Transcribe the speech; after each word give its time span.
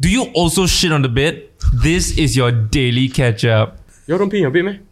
Do 0.00 0.10
you 0.10 0.24
also 0.34 0.66
shit 0.66 0.92
on 0.92 1.02
the 1.02 1.08
bed? 1.08 1.48
This 1.72 2.18
is 2.18 2.36
your 2.36 2.50
Daily 2.52 3.08
Ketchup. 3.08 3.78
Y'all 4.06 4.18
don't 4.18 4.30
pee 4.30 4.38
in 4.38 4.42
your 4.42 4.50
bed, 4.50 4.64
man? 4.64 4.86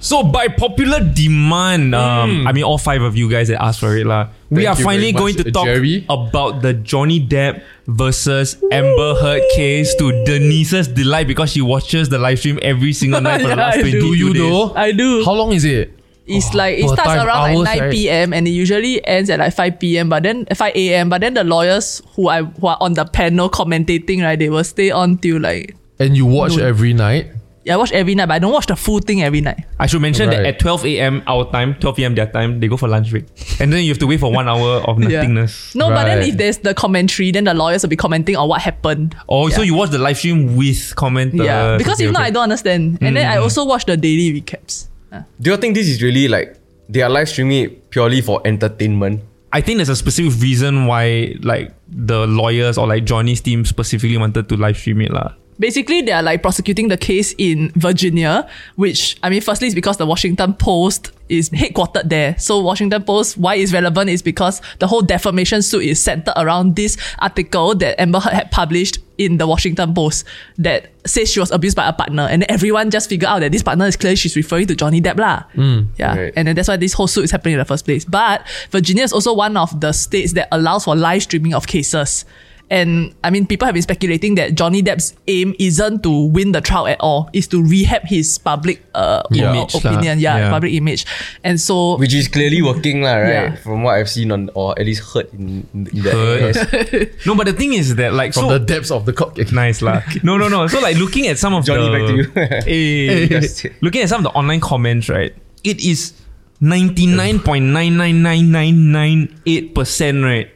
So 0.00 0.22
by 0.22 0.48
popular 0.48 1.00
demand, 1.00 1.94
um, 1.94 2.46
I 2.46 2.52
mean 2.52 2.62
all 2.64 2.78
five 2.78 3.02
of 3.02 3.16
you 3.16 3.28
guys 3.28 3.48
that 3.48 3.60
asked 3.60 3.80
for 3.80 3.94
it, 3.96 4.06
lah. 4.06 4.28
We 4.48 4.64
are 4.64 4.76
finally 4.76 5.12
going 5.12 5.34
to 5.36 5.50
talk 5.50 5.66
Jerry. 5.66 6.06
about 6.08 6.62
the 6.62 6.72
Johnny 6.72 7.20
Depp 7.20 7.62
versus 7.88 8.56
Amber 8.72 9.16
Heard 9.20 9.42
case 9.54 9.94
to 9.96 10.24
Denise's 10.24 10.88
delight 10.88 11.26
because 11.26 11.50
she 11.52 11.60
watches 11.60 12.08
the 12.08 12.16
live 12.18 12.38
stream 12.38 12.58
every 12.62 12.92
single 12.94 13.20
night 13.20 13.42
for 13.42 13.48
the 13.48 13.56
Yeah, 13.56 13.66
last 13.66 13.76
I 13.78 13.80
22 13.82 14.00
do. 14.00 14.14
You 14.14 14.32
days. 14.32 14.42
though? 14.42 14.74
I 14.74 14.92
do. 14.92 15.24
How 15.24 15.32
long 15.34 15.52
is 15.52 15.64
it? 15.64 15.97
It's 16.28 16.54
oh. 16.54 16.58
like 16.58 16.78
it 16.78 16.84
oh, 16.84 16.94
starts 16.94 17.10
time, 17.10 17.26
around 17.26 17.56
hours, 17.56 17.58
like 17.64 17.78
9 17.78 17.88
right? 17.88 17.92
p.m. 17.92 18.32
and 18.32 18.46
it 18.46 18.50
usually 18.50 19.04
ends 19.06 19.30
at 19.30 19.38
like 19.38 19.54
5 19.54 19.80
p.m. 19.80 20.08
But 20.08 20.22
then 20.22 20.46
5 20.46 20.76
a.m. 20.76 21.08
But 21.08 21.20
then 21.22 21.34
the 21.34 21.44
lawyers 21.44 22.02
who 22.14 22.28
I 22.28 22.42
who 22.42 22.66
are 22.66 22.78
on 22.80 22.94
the 22.94 23.04
panel 23.04 23.48
commentating, 23.48 24.22
right, 24.22 24.38
they 24.38 24.50
will 24.50 24.64
stay 24.64 24.90
on 24.90 25.18
till 25.18 25.40
like 25.40 25.74
And 25.98 26.16
you 26.16 26.26
watch 26.26 26.56
No. 26.56 26.64
every 26.64 26.92
night? 26.92 27.32
yeah, 27.68 27.74
I 27.74 27.76
watch 27.76 27.92
every 27.92 28.14
night, 28.14 28.26
but 28.26 28.34
I 28.34 28.38
don't 28.38 28.52
watch 28.52 28.66
the 28.66 28.76
full 28.76 29.00
thing 29.00 29.22
every 29.22 29.42
night. 29.42 29.64
I 29.78 29.86
should 29.86 30.00
mention 30.00 30.30
that 30.30 30.46
at 30.46 30.58
12 30.58 30.86
a.m. 30.86 31.22
our 31.26 31.50
time, 31.52 31.74
12 31.74 31.96
p.m. 31.96 32.14
their 32.14 32.26
time, 32.26 32.60
they 32.60 32.68
go 32.68 32.78
for 32.78 32.88
lunch 32.88 33.10
break. 33.10 33.26
And 33.60 33.70
then 33.70 33.82
you 33.84 33.90
have 33.90 33.98
to 33.98 34.06
wait 34.06 34.20
for 34.20 34.32
one 34.32 34.48
hour 34.48 34.80
of 34.88 34.98
Yeah. 35.02 35.20
nothingness. 35.20 35.74
No, 35.74 35.90
but 35.90 36.04
then 36.04 36.22
if 36.22 36.36
there's 36.38 36.58
the 36.58 36.72
commentary, 36.72 37.30
then 37.30 37.44
the 37.44 37.52
lawyers 37.52 37.82
will 37.82 37.90
be 37.90 37.96
commenting 37.96 38.36
on 38.36 38.48
what 38.48 38.62
happened. 38.62 39.14
Oh, 39.28 39.50
so 39.50 39.60
you 39.60 39.74
watch 39.74 39.90
the 39.90 39.98
live 39.98 40.16
stream 40.16 40.56
with 40.56 40.94
commenters. 40.96 41.44
yeah, 41.44 41.76
because 41.76 42.00
Okay, 42.00 42.06
if 42.06 42.12
not, 42.12 42.20
okay. 42.22 42.28
I 42.28 42.30
don't 42.30 42.44
understand. 42.44 42.98
And 43.02 43.16
then 43.16 43.26
I 43.30 43.36
mm. 43.36 43.42
also 43.42 43.66
watch 43.66 43.84
the 43.84 43.98
daily 43.98 44.40
recaps. 44.40 44.88
Ah. 45.12 45.24
Do 45.40 45.50
you 45.50 45.56
think 45.56 45.74
this 45.74 45.88
is 45.88 46.02
really 46.02 46.28
like 46.28 46.56
they 46.88 47.02
are 47.02 47.10
live 47.10 47.28
streaming 47.28 47.64
it 47.64 47.90
purely 47.90 48.20
for 48.20 48.40
entertainment? 48.44 49.22
I 49.52 49.60
think 49.60 49.78
there's 49.78 49.88
a 49.88 49.96
specific 49.96 50.40
reason 50.40 50.86
why 50.86 51.34
like 51.40 51.72
the 51.88 52.26
lawyers 52.26 52.76
or 52.76 52.86
like 52.86 53.04
Johnny's 53.04 53.40
team 53.40 53.64
specifically 53.64 54.18
wanted 54.18 54.48
to 54.48 54.56
live 54.56 54.76
stream 54.76 55.00
it 55.00 55.10
lah. 55.10 55.32
basically 55.58 56.02
they 56.02 56.12
are 56.12 56.22
like 56.22 56.42
prosecuting 56.42 56.88
the 56.88 56.96
case 56.96 57.34
in 57.38 57.70
Virginia, 57.74 58.48
which 58.76 59.18
I 59.22 59.30
mean, 59.30 59.40
firstly 59.40 59.68
is 59.68 59.74
because 59.74 59.96
the 59.96 60.06
Washington 60.06 60.54
Post 60.54 61.12
is 61.28 61.50
headquartered 61.50 62.08
there. 62.08 62.38
So 62.38 62.60
Washington 62.60 63.02
Post, 63.04 63.36
why 63.36 63.56
it's 63.56 63.72
relevant 63.72 64.10
is 64.10 64.22
because 64.22 64.62
the 64.78 64.86
whole 64.86 65.02
defamation 65.02 65.62
suit 65.62 65.84
is 65.84 66.00
centered 66.00 66.34
around 66.36 66.76
this 66.76 66.96
article 67.18 67.74
that 67.76 68.00
Amber 68.00 68.20
Heard 68.20 68.32
had 68.32 68.50
published 68.50 68.98
in 69.18 69.36
the 69.38 69.46
Washington 69.46 69.92
Post 69.94 70.24
that 70.58 70.90
says 71.04 71.30
she 71.30 71.40
was 71.40 71.50
abused 71.50 71.76
by 71.76 71.88
a 71.88 71.92
partner, 71.92 72.22
and 72.30 72.44
everyone 72.48 72.90
just 72.90 73.08
figured 73.08 73.28
out 73.28 73.40
that 73.40 73.52
this 73.52 73.62
partner 73.62 73.86
is 73.86 73.96
clearly 73.96 74.16
she's 74.16 74.36
referring 74.36 74.66
to 74.66 74.74
Johnny 74.74 75.00
Depp 75.00 75.18
lah. 75.18 75.42
Hmm. 75.54 75.80
Yeah, 75.98 76.16
Right. 76.16 76.32
and 76.36 76.48
then 76.48 76.54
that's 76.56 76.68
why 76.68 76.76
this 76.76 76.92
whole 76.94 77.06
suit 77.08 77.24
is 77.24 77.30
happening 77.30 77.54
in 77.54 77.58
the 77.58 77.64
first 77.64 77.84
place. 77.84 78.04
But 78.04 78.46
Virginia 78.70 79.02
is 79.04 79.12
also 79.12 79.34
one 79.34 79.56
of 79.56 79.80
the 79.80 79.92
states 79.92 80.32
that 80.34 80.48
allows 80.52 80.84
for 80.84 80.94
live 80.96 81.22
streaming 81.24 81.52
of 81.54 81.66
cases. 81.66 82.24
And 82.70 83.14
I 83.24 83.30
mean, 83.30 83.46
people 83.46 83.64
have 83.64 83.72
been 83.72 83.82
speculating 83.82 84.34
that 84.36 84.54
Johnny 84.54 84.82
Depp's 84.82 85.16
aim 85.26 85.54
isn't 85.58 86.02
to 86.02 86.10
win 86.28 86.52
the 86.52 86.60
trial 86.60 86.86
at 86.86 87.00
all, 87.00 87.30
is 87.32 87.46
to 87.48 87.62
rehab 87.64 88.02
his 88.04 88.36
public 88.36 88.84
uh, 88.94 89.22
Yeah. 89.30 89.54
image, 89.56 89.74
opinion, 89.74 90.18
yeah, 90.20 90.36
Yeah. 90.36 90.50
public 90.50 90.74
image. 90.74 91.06
And 91.42 91.58
so, 91.58 91.96
Which 91.96 92.12
is 92.12 92.28
clearly 92.28 92.60
working, 92.60 93.00
lah, 93.00 93.24
right? 93.24 93.32
Yeah. 93.32 93.54
From 93.56 93.84
what 93.84 93.96
I've 93.96 94.10
seen 94.10 94.30
on 94.32 94.50
or 94.52 94.78
at 94.78 94.84
least 94.84 95.00
heard 95.14 95.32
in, 95.32 95.64
in 95.72 95.84
the 95.84 96.10
Heard. 96.12 96.56
AS. 96.56 97.08
No, 97.26 97.34
but 97.34 97.46
the 97.46 97.54
thing 97.56 97.72
is 97.72 97.96
that 97.96 98.12
like 98.12 98.34
From 98.34 98.52
so 98.52 98.58
the 98.58 98.64
depths 98.64 98.90
of 98.92 99.06
the 99.08 99.12
court. 99.16 99.40
nice 99.52 99.80
lah. 99.80 100.02
No, 100.22 100.36
no, 100.36 100.48
no. 100.48 100.66
So 100.68 100.80
like 100.80 100.96
looking 101.00 101.26
at 101.26 101.38
some 101.40 101.54
of 101.56 101.64
Johnny, 101.64 101.88
the 101.88 101.92
back 101.96 102.04
to 102.04 102.14
you. 102.20 102.26
Hey, 102.68 103.72
looking 103.80 104.02
at 104.02 104.08
some 104.12 104.20
of 104.20 104.28
the 104.28 104.34
online 104.36 104.60
comments, 104.60 105.08
right? 105.08 105.32
It 105.64 105.80
is 105.80 106.12
ninety 106.60 107.06
nine 107.06 107.40
point 107.40 107.64
nine 107.72 107.96
nine 107.96 108.20
nine 108.22 108.52
nine 108.52 108.92
nine 108.92 109.40
eight 109.46 109.74
percent, 109.74 110.20
right? 110.22 110.50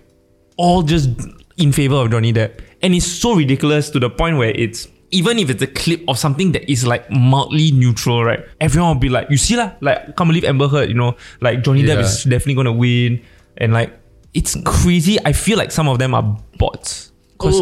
All 0.61 0.83
just 0.83 1.09
in 1.57 1.73
favor 1.73 1.97
of 1.97 2.11
Johnny 2.11 2.33
Depp, 2.33 2.61
and 2.83 2.95
it's 2.95 3.07
so 3.07 3.35
ridiculous 3.35 3.91
to 3.91 4.01
the 4.01 4.11
point 4.11 4.39
where 4.39 4.51
it's 4.51 4.89
even 5.11 5.39
if 5.39 5.51
it's 5.51 5.61
a 5.63 5.67
clip 5.67 6.03
of 6.09 6.19
something 6.19 6.53
that 6.53 6.71
is 6.71 6.87
like 6.87 7.11
mildly 7.11 7.71
neutral, 7.73 8.25
right? 8.25 8.41
Everyone 8.61 8.91
will 8.97 9.01
be 9.01 9.11
like, 9.11 9.29
"You 9.31 9.37
see 9.37 9.57
lah, 9.57 9.73
like 9.81 10.17
can't 10.17 10.29
believe 10.29 10.45
Amber 10.45 10.69
Heard, 10.69 10.89
you 10.89 10.95
know, 10.95 11.17
like 11.41 11.63
Johnny 11.63 11.83
Depp 11.83 12.01
is 12.01 12.25
definitely 12.25 12.55
gonna 12.55 12.73
win," 12.73 13.21
and 13.59 13.73
like 13.75 13.93
it's 14.33 14.57
crazy. 14.65 15.19
I 15.25 15.33
feel 15.33 15.59
like 15.59 15.71
some 15.71 15.87
of 15.89 15.99
them 15.99 16.15
are 16.15 16.25
bots. 16.59 17.13
'Cause 17.39 17.61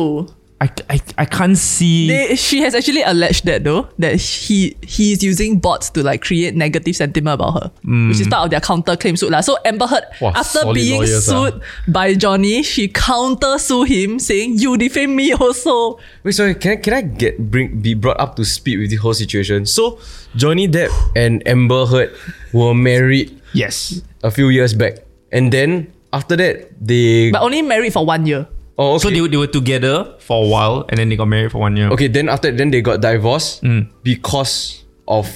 I, 0.60 0.68
I, 0.90 1.00
I 1.16 1.24
can't 1.24 1.56
see. 1.56 2.08
they, 2.08 2.36
she 2.36 2.60
has 2.60 2.74
actually 2.74 3.00
alleged 3.00 3.46
that 3.46 3.64
though, 3.64 3.88
that 3.98 4.16
he 4.20 4.76
he 4.84 5.12
is 5.12 5.24
using 5.24 5.58
bots 5.58 5.88
to 5.96 6.02
like 6.04 6.20
create 6.20 6.54
negative 6.54 6.94
sentiment 6.94 7.40
about 7.40 7.52
her, 7.56 7.66
which 7.80 8.20
is 8.20 8.28
part 8.28 8.44
of 8.44 8.50
their 8.52 8.60
counter 8.60 8.92
claim 8.94 9.16
suit. 9.16 9.32
lah. 9.32 9.40
So 9.40 9.56
Amber 9.64 9.88
Heard, 9.88 10.04
Wow, 10.20 10.36
after 10.36 10.68
being 10.76 11.00
lawyers, 11.00 11.24
ah. 11.32 11.48
sued 11.48 11.54
by 11.88 12.12
Johnny, 12.12 12.60
she 12.62 12.92
counter 12.92 13.56
sue 13.56 13.88
him 13.88 14.20
saying, 14.20 14.60
You 14.60 14.76
defame 14.76 15.16
me 15.16 15.32
also. 15.32 15.96
Wait, 16.24 16.36
sorry, 16.36 16.52
can 16.54 16.72
I, 16.72 16.76
can 16.76 16.92
I 16.92 17.02
get 17.08 17.40
bring 17.40 17.80
be 17.80 17.94
brought 17.96 18.20
up 18.20 18.36
to 18.36 18.44
speed 18.44 18.84
with 18.84 18.90
the 18.92 19.00
whole 19.00 19.16
situation? 19.16 19.64
So 19.64 19.96
Johnny 20.36 20.68
Depp 20.68 20.92
and 21.16 21.40
Amber 21.48 21.86
Heard 21.88 22.12
were 22.52 22.76
married 22.76 23.32
yes. 23.56 24.04
a 24.22 24.30
few 24.30 24.52
years 24.52 24.76
back, 24.76 25.00
and 25.32 25.48
then 25.48 25.88
after 26.12 26.36
that 26.36 26.68
they 26.76 27.32
But 27.32 27.40
only 27.40 27.62
married 27.64 27.96
for 27.96 28.04
one 28.04 28.26
year. 28.28 28.44
Oh 28.80 28.96
okay. 28.96 29.02
So 29.04 29.10
they, 29.12 29.20
were- 29.20 29.28
they 29.28 29.36
were 29.36 29.52
together 29.52 30.16
for 30.24 30.40
a 30.44 30.48
while 30.48 30.86
and 30.88 30.96
then 30.98 31.08
they 31.12 31.16
got 31.20 31.28
married 31.28 31.52
for 31.52 31.60
one 31.60 31.76
year. 31.76 31.92
okay 31.92 32.08
then 32.08 32.28
after 32.32 32.48
then 32.50 32.70
they 32.72 32.80
got 32.80 33.00
divorced 33.04 33.60
because 34.02 34.84
of 35.06 35.28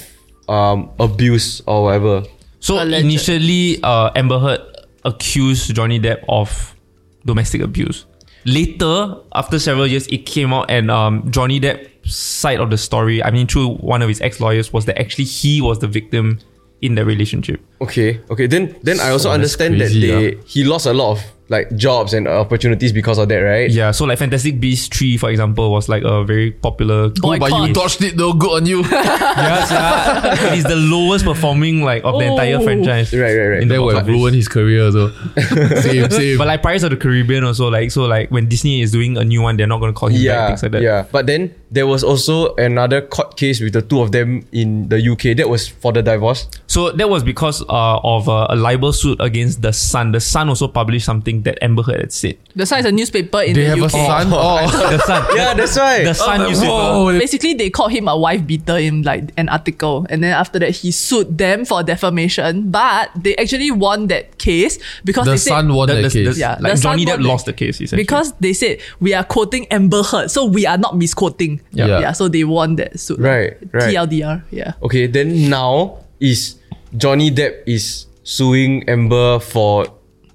um 0.49 0.89
abuse 0.99 1.61
or 1.69 1.85
whatever. 1.85 2.23
So 2.59 2.81
Alleged. 2.81 3.05
initially, 3.05 3.77
uh, 3.85 4.09
Amber 4.17 4.39
Heard 4.41 4.61
accused 5.05 5.69
Johnny 5.75 5.99
Depp 6.01 6.25
of 6.27 6.73
domestic 7.25 7.61
abuse. 7.61 8.05
Later, 8.45 9.17
after 9.33 9.59
several 9.59 9.85
years, 9.85 10.07
it 10.07 10.25
came 10.25 10.53
out 10.53 10.69
and 10.69 10.89
um, 10.89 11.29
Johnny 11.31 11.59
Depp's 11.59 12.15
side 12.15 12.59
of 12.59 12.69
the 12.69 12.77
story, 12.77 13.21
I 13.23 13.29
mean, 13.29 13.45
through 13.47 13.75
one 13.77 14.01
of 14.01 14.09
his 14.09 14.21
ex-lawyers, 14.21 14.73
was 14.73 14.85
that 14.85 14.97
actually 14.99 15.25
he 15.25 15.61
was 15.61 15.77
the 15.79 15.87
victim 15.87 16.39
in 16.81 16.95
the 16.95 17.05
relationship. 17.05 17.59
Okay, 17.81 18.21
okay. 18.29 18.47
Then 18.47 18.75
then 18.81 18.99
I 18.99 19.09
also 19.09 19.29
So 19.29 19.29
that's 19.29 19.35
understand 19.35 19.73
that 19.81 19.89
crazy, 19.93 20.09
they 20.09 20.37
he 20.45 20.63
lost 20.63 20.85
a 20.85 20.93
lot 20.93 21.11
of 21.17 21.21
like 21.47 21.75
jobs 21.75 22.13
and 22.13 22.27
opportunities 22.27 22.91
because 22.91 23.19
of 23.19 23.29
that, 23.29 23.37
right? 23.37 23.69
Yeah, 23.69 23.91
so 23.91 24.05
like 24.05 24.17
Fantastic 24.17 24.59
Beasts 24.59 24.87
3, 24.97 25.17
for 25.17 25.29
example, 25.29 25.71
was 25.71 25.87
like 25.87 26.01
a 26.03 26.23
very 26.23 26.51
popular. 26.51 27.11
Oh, 27.23 27.37
but 27.37 27.51
you 27.51 27.57
Boycott. 27.57 27.73
dodged 27.75 28.03
it 28.03 28.17
though. 28.17 28.33
Good 28.33 28.51
on 28.51 28.65
you. 28.65 28.81
yes, 28.91 29.69
yeah. 29.71 30.51
It 30.53 30.57
is 30.57 30.63
the 30.63 30.75
lowest 30.75 31.23
performing 31.25 31.83
like 31.83 32.03
of 32.03 32.17
the 32.19 32.25
entire 32.25 32.55
Oh. 32.57 32.63
franchise. 32.63 33.13
Right, 33.13 33.35
right, 33.35 33.47
right. 33.47 33.61
In 33.61 33.67
that 33.67 33.79
would 33.81 33.93
box 33.93 33.95
have 33.99 34.05
office. 34.09 34.19
ruined 34.19 34.35
his 34.35 34.47
career 34.47 34.91
so. 34.91 35.09
same, 35.81 36.09
same. 36.09 36.37
But 36.37 36.47
like 36.47 36.61
Pirates 36.63 36.83
of 36.83 36.89
the 36.91 36.97
Caribbean 36.97 37.43
also 37.43 37.69
like 37.69 37.91
so 37.91 38.05
like 38.05 38.31
when 38.31 38.47
Disney 38.49 38.81
is 38.81 38.91
doing 38.91 39.15
a 39.17 39.23
new 39.23 39.41
one, 39.41 39.55
they're 39.57 39.67
not 39.67 39.79
gonna 39.79 39.93
call 39.93 40.09
him 40.09 40.25
back, 40.25 40.47
things 40.49 40.63
like 40.63 40.71
that. 40.73 40.81
yeah. 40.81 41.05
But 41.11 41.27
then 41.27 41.53
there 41.75 41.85
was 41.85 42.03
also 42.03 42.55
another 42.55 43.01
court 43.01 43.35
case 43.35 43.59
with 43.59 43.73
the 43.73 43.81
two 43.81 43.99
of 44.01 44.11
them 44.15 44.47
in 44.51 44.87
the 44.87 44.95
UK. 44.97 45.35
That 45.35 45.49
was 45.49 45.67
for 45.67 45.91
the 45.91 46.01
divorce. 46.01 46.47
So 46.67 46.91
that 46.91 47.09
was 47.09 47.21
because 47.23 47.61
uh, 47.67 47.99
of 48.01 48.27
uh, 48.29 48.47
a 48.49 48.55
libel 48.55 48.93
suit 48.93 49.19
against 49.19 49.61
the 49.61 49.73
Sun. 49.73 50.13
The 50.13 50.19
Sun 50.21 50.47
also 50.49 50.67
published 50.67 51.05
something 51.05 51.43
that 51.43 51.59
Amber 51.61 51.83
Heard 51.83 51.99
had 51.99 52.13
said. 52.13 52.37
The 52.55 52.65
Sun 52.65 52.79
is 52.79 52.85
a 52.85 52.91
newspaper 52.91 53.41
in 53.41 53.53
they 53.53 53.65
the 53.67 53.83
UK. 53.83 53.91
They 53.91 53.97
have 53.99 54.31
a 54.31 54.31
UK. 54.31 54.31
son. 54.31 54.31
Oh, 54.33 54.89
The 54.95 54.99
Sun. 55.03 55.35
Yeah, 55.35 55.53
that's 55.53 55.77
right. 55.77 56.03
The 56.05 56.13
Sun 56.15 56.39
newspaper. 56.47 56.71
oh, 56.71 57.19
Basically, 57.19 57.53
they 57.53 57.69
called 57.69 57.91
him 57.91 58.07
a 58.07 58.17
wife 58.17 58.47
beater 58.47 58.77
in 58.77 59.03
like 59.03 59.31
an 59.35 59.49
article, 59.49 60.07
and 60.09 60.23
then 60.23 60.31
after 60.31 60.57
that, 60.59 60.71
he 60.71 60.91
sued 60.91 61.37
them 61.37 61.65
for 61.65 61.83
defamation. 61.83 62.71
But 62.71 63.11
they 63.19 63.35
actually 63.35 63.71
won 63.71 64.07
that 64.07 64.37
case 64.37 64.79
because 65.03 65.25
the 65.25 65.31
they 65.31 65.37
said 65.37 65.49
son 65.49 65.73
won 65.73 65.87
The- 65.87 65.95
that 65.95 66.01
the- 66.03 66.23
case. 66.23 66.35
the- 66.35 66.39
Yeah, 66.39 66.57
like 66.61 66.73
the 66.73 66.77
Sun 66.77 66.97
Johnny 66.99 67.05
won 67.05 67.19
Depp 67.19 67.27
lost 67.27 67.45
the 67.45 67.53
case 67.53 67.81
essentially. 67.81 68.01
because 68.03 68.31
they 68.39 68.53
said 68.53 68.79
we 69.01 69.13
are 69.13 69.23
quoting 69.23 69.67
Amber 69.67 70.03
Heard, 70.03 70.31
so 70.31 70.45
we 70.45 70.65
are 70.65 70.77
not 70.77 70.95
misquoting. 70.97 71.59
Yeah. 71.71 71.99
yeah. 71.99 72.11
So 72.13 72.27
they 72.27 72.43
won 72.43 72.75
that 72.77 72.99
suit. 72.99 73.19
Right, 73.19 73.57
right. 73.73 73.93
TLDR. 73.93 74.43
Yeah. 74.51 74.73
Okay, 74.83 75.07
then 75.07 75.49
now 75.49 75.99
is 76.19 76.55
Johnny 76.97 77.31
Depp 77.31 77.63
is 77.65 78.07
suing 78.23 78.87
Amber 78.89 79.39
for 79.39 79.85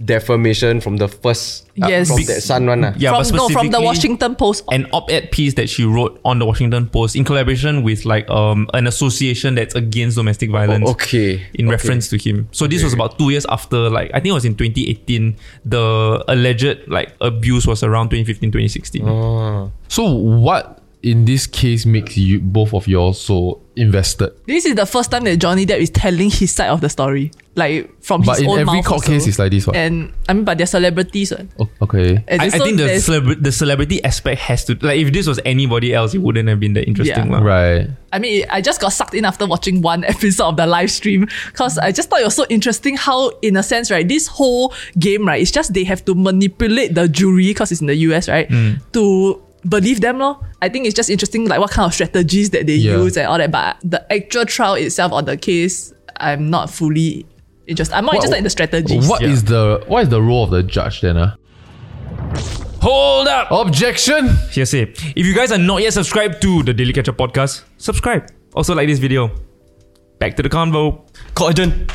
defamation 0.04 0.80
from 0.80 0.96
the 0.96 1.08
first 1.08 1.66
Yes. 1.76 2.08
from 2.08 2.24
that 2.24 2.42
Sun 2.42 2.66
one. 2.66 2.84
ah. 2.84 2.92
Yeah, 2.96 3.10
from, 3.22 3.22
but 3.22 3.34
no, 3.36 3.48
from 3.48 3.68
the 3.70 3.80
Washington 3.80 4.34
Post. 4.34 4.64
an 4.72 4.86
op-ed 4.92 5.30
piece 5.30 5.54
that 5.54 5.68
she 5.68 5.84
wrote 5.84 6.20
on 6.24 6.38
the 6.38 6.46
Washington 6.46 6.88
Post 6.88 7.16
in 7.16 7.24
collaboration 7.24 7.82
with 7.82 8.04
like 8.04 8.28
um 8.30 8.68
an 8.74 8.86
association 8.86 9.54
that's 9.54 9.74
against 9.74 10.16
domestic 10.16 10.50
violence. 10.50 10.84
Oh, 10.86 10.92
okay. 10.92 11.42
In 11.54 11.68
reference 11.68 12.08
to 12.10 12.16
him. 12.18 12.48
So 12.52 12.66
this 12.66 12.82
was 12.82 12.92
about 12.92 13.18
two 13.18 13.30
years 13.30 13.46
after 13.48 13.88
like 13.90 14.10
I 14.12 14.20
think 14.20 14.26
it 14.28 14.32
was 14.32 14.44
in 14.44 14.54
2018. 14.56 15.36
The 15.64 16.24
alleged 16.28 16.88
like 16.88 17.12
abuse 17.20 17.66
was 17.66 17.82
around 17.82 18.08
2015, 18.10 18.50
2016. 18.52 19.08
Oh. 19.08 19.70
So 19.88 20.04
what 20.12 20.79
in 21.02 21.24
this 21.24 21.46
case 21.46 21.86
makes 21.86 22.16
you 22.16 22.40
both 22.40 22.74
of 22.74 22.86
y'all 22.86 23.12
so 23.12 23.60
invested? 23.76 24.32
This 24.46 24.66
is 24.66 24.74
the 24.74 24.84
first 24.86 25.10
time 25.10 25.24
that 25.24 25.36
Johnny 25.38 25.64
Depp 25.64 25.78
is 25.78 25.90
telling 25.90 26.28
his 26.30 26.50
side 26.52 26.68
of 26.68 26.82
the 26.82 26.88
story, 26.90 27.30
like 27.54 27.90
from 28.02 28.20
But 28.22 28.32
his 28.32 28.42
in 28.42 28.50
own 28.50 28.58
every 28.58 28.74
mouth 28.74 28.84
court 28.84 29.00
also. 29.00 29.12
case, 29.12 29.26
it's 29.26 29.38
like 29.38 29.50
this. 29.50 29.66
one. 29.66 29.76
And 29.76 30.12
I 30.28 30.34
mean, 30.34 30.44
but 30.44 30.58
they're 30.58 30.66
celebrities. 30.66 31.30
what. 31.30 31.46
Oh, 31.58 31.68
okay. 31.82 32.22
And 32.28 32.42
I, 32.42 32.46
I 32.46 32.48
so 32.50 32.64
think 32.64 32.76
the 32.76 32.84
there's- 32.84 33.08
celebra- 33.08 33.42
the 33.42 33.50
celebrity 33.52 34.04
aspect 34.04 34.40
has 34.42 34.64
to 34.66 34.74
like 34.82 34.98
if 35.00 35.10
this 35.12 35.26
was 35.26 35.40
anybody 35.46 35.94
else, 35.94 36.12
it 36.14 36.18
wouldn't 36.18 36.48
have 36.50 36.60
been 36.60 36.74
that 36.74 36.86
interesting. 36.86 37.30
Yeah. 37.30 37.38
lah. 37.38 37.44
Right. 37.44 37.88
I 38.12 38.18
mean, 38.18 38.44
I 38.50 38.60
just 38.60 38.80
got 38.80 38.88
sucked 38.90 39.14
in 39.14 39.24
after 39.24 39.46
watching 39.46 39.80
one 39.80 40.04
episode 40.14 40.48
of 40.48 40.56
the 40.58 40.66
live 40.66 40.90
stream 40.90 41.26
because 41.46 41.78
I 41.78 41.92
just 41.92 42.10
thought 42.10 42.20
it 42.20 42.24
was 42.24 42.34
so 42.34 42.44
interesting 42.50 42.96
how, 42.96 43.30
in 43.40 43.56
a 43.56 43.62
sense, 43.62 43.90
right, 43.90 44.06
this 44.06 44.26
whole 44.26 44.74
game, 44.98 45.26
right, 45.26 45.40
it's 45.40 45.50
just 45.52 45.72
they 45.72 45.84
have 45.84 46.04
to 46.06 46.14
manipulate 46.14 46.94
the 46.94 47.08
jury 47.08 47.46
because 47.48 47.72
it's 47.72 47.80
in 47.80 47.86
the 47.86 47.94
US, 47.96 48.28
right, 48.28 48.48
mm. 48.50 48.80
to 48.92 49.40
believe 49.68 50.00
them, 50.00 50.18
lor. 50.18 50.38
I 50.62 50.68
think 50.68 50.86
it's 50.86 50.94
just 50.94 51.10
interesting, 51.10 51.46
like 51.46 51.58
what 51.60 51.70
kind 51.70 51.86
of 51.86 51.94
strategies 51.94 52.50
that 52.50 52.66
they 52.66 52.74
Yeah. 52.74 52.96
use 52.96 53.16
and 53.16 53.26
all 53.26 53.38
that. 53.38 53.50
But 53.50 53.76
the 53.82 54.00
actual 54.12 54.44
trial 54.46 54.74
itself 54.74 55.12
or 55.12 55.22
the 55.22 55.36
case, 55.36 55.92
I'm 56.18 56.50
not 56.50 56.70
fully 56.70 57.26
interested. 57.66 57.94
I'm 57.94 58.04
more 58.04 58.14
interested 58.14 58.38
in 58.38 58.44
the 58.44 58.50
strategies. 58.50 59.08
What 59.08 59.22
is 59.22 59.44
the 59.44 59.82
what 59.86 60.02
is 60.04 60.08
the 60.08 60.20
role 60.22 60.44
of 60.44 60.50
the 60.50 60.62
judge 60.62 61.00
then? 61.00 61.16
Uh? 61.16 61.34
Hold 62.82 63.28
up! 63.28 63.50
Objection. 63.50 64.30
Here's 64.50 64.72
it. 64.72 64.98
If 65.14 65.26
you 65.26 65.34
guys 65.34 65.52
are 65.52 65.58
not 65.58 65.82
yet 65.82 65.92
subscribed 65.92 66.40
to 66.42 66.62
the 66.62 66.72
Daily 66.72 66.92
Ketchup 66.94 67.16
podcast, 67.18 67.62
subscribe. 67.76 68.30
Also 68.54 68.74
like 68.74 68.88
this 68.88 68.98
video. 68.98 69.30
Back 70.18 70.36
to 70.36 70.42
the 70.42 70.48
convo. 70.48 71.02
Court 71.34 71.52
adjourned. 71.58 71.92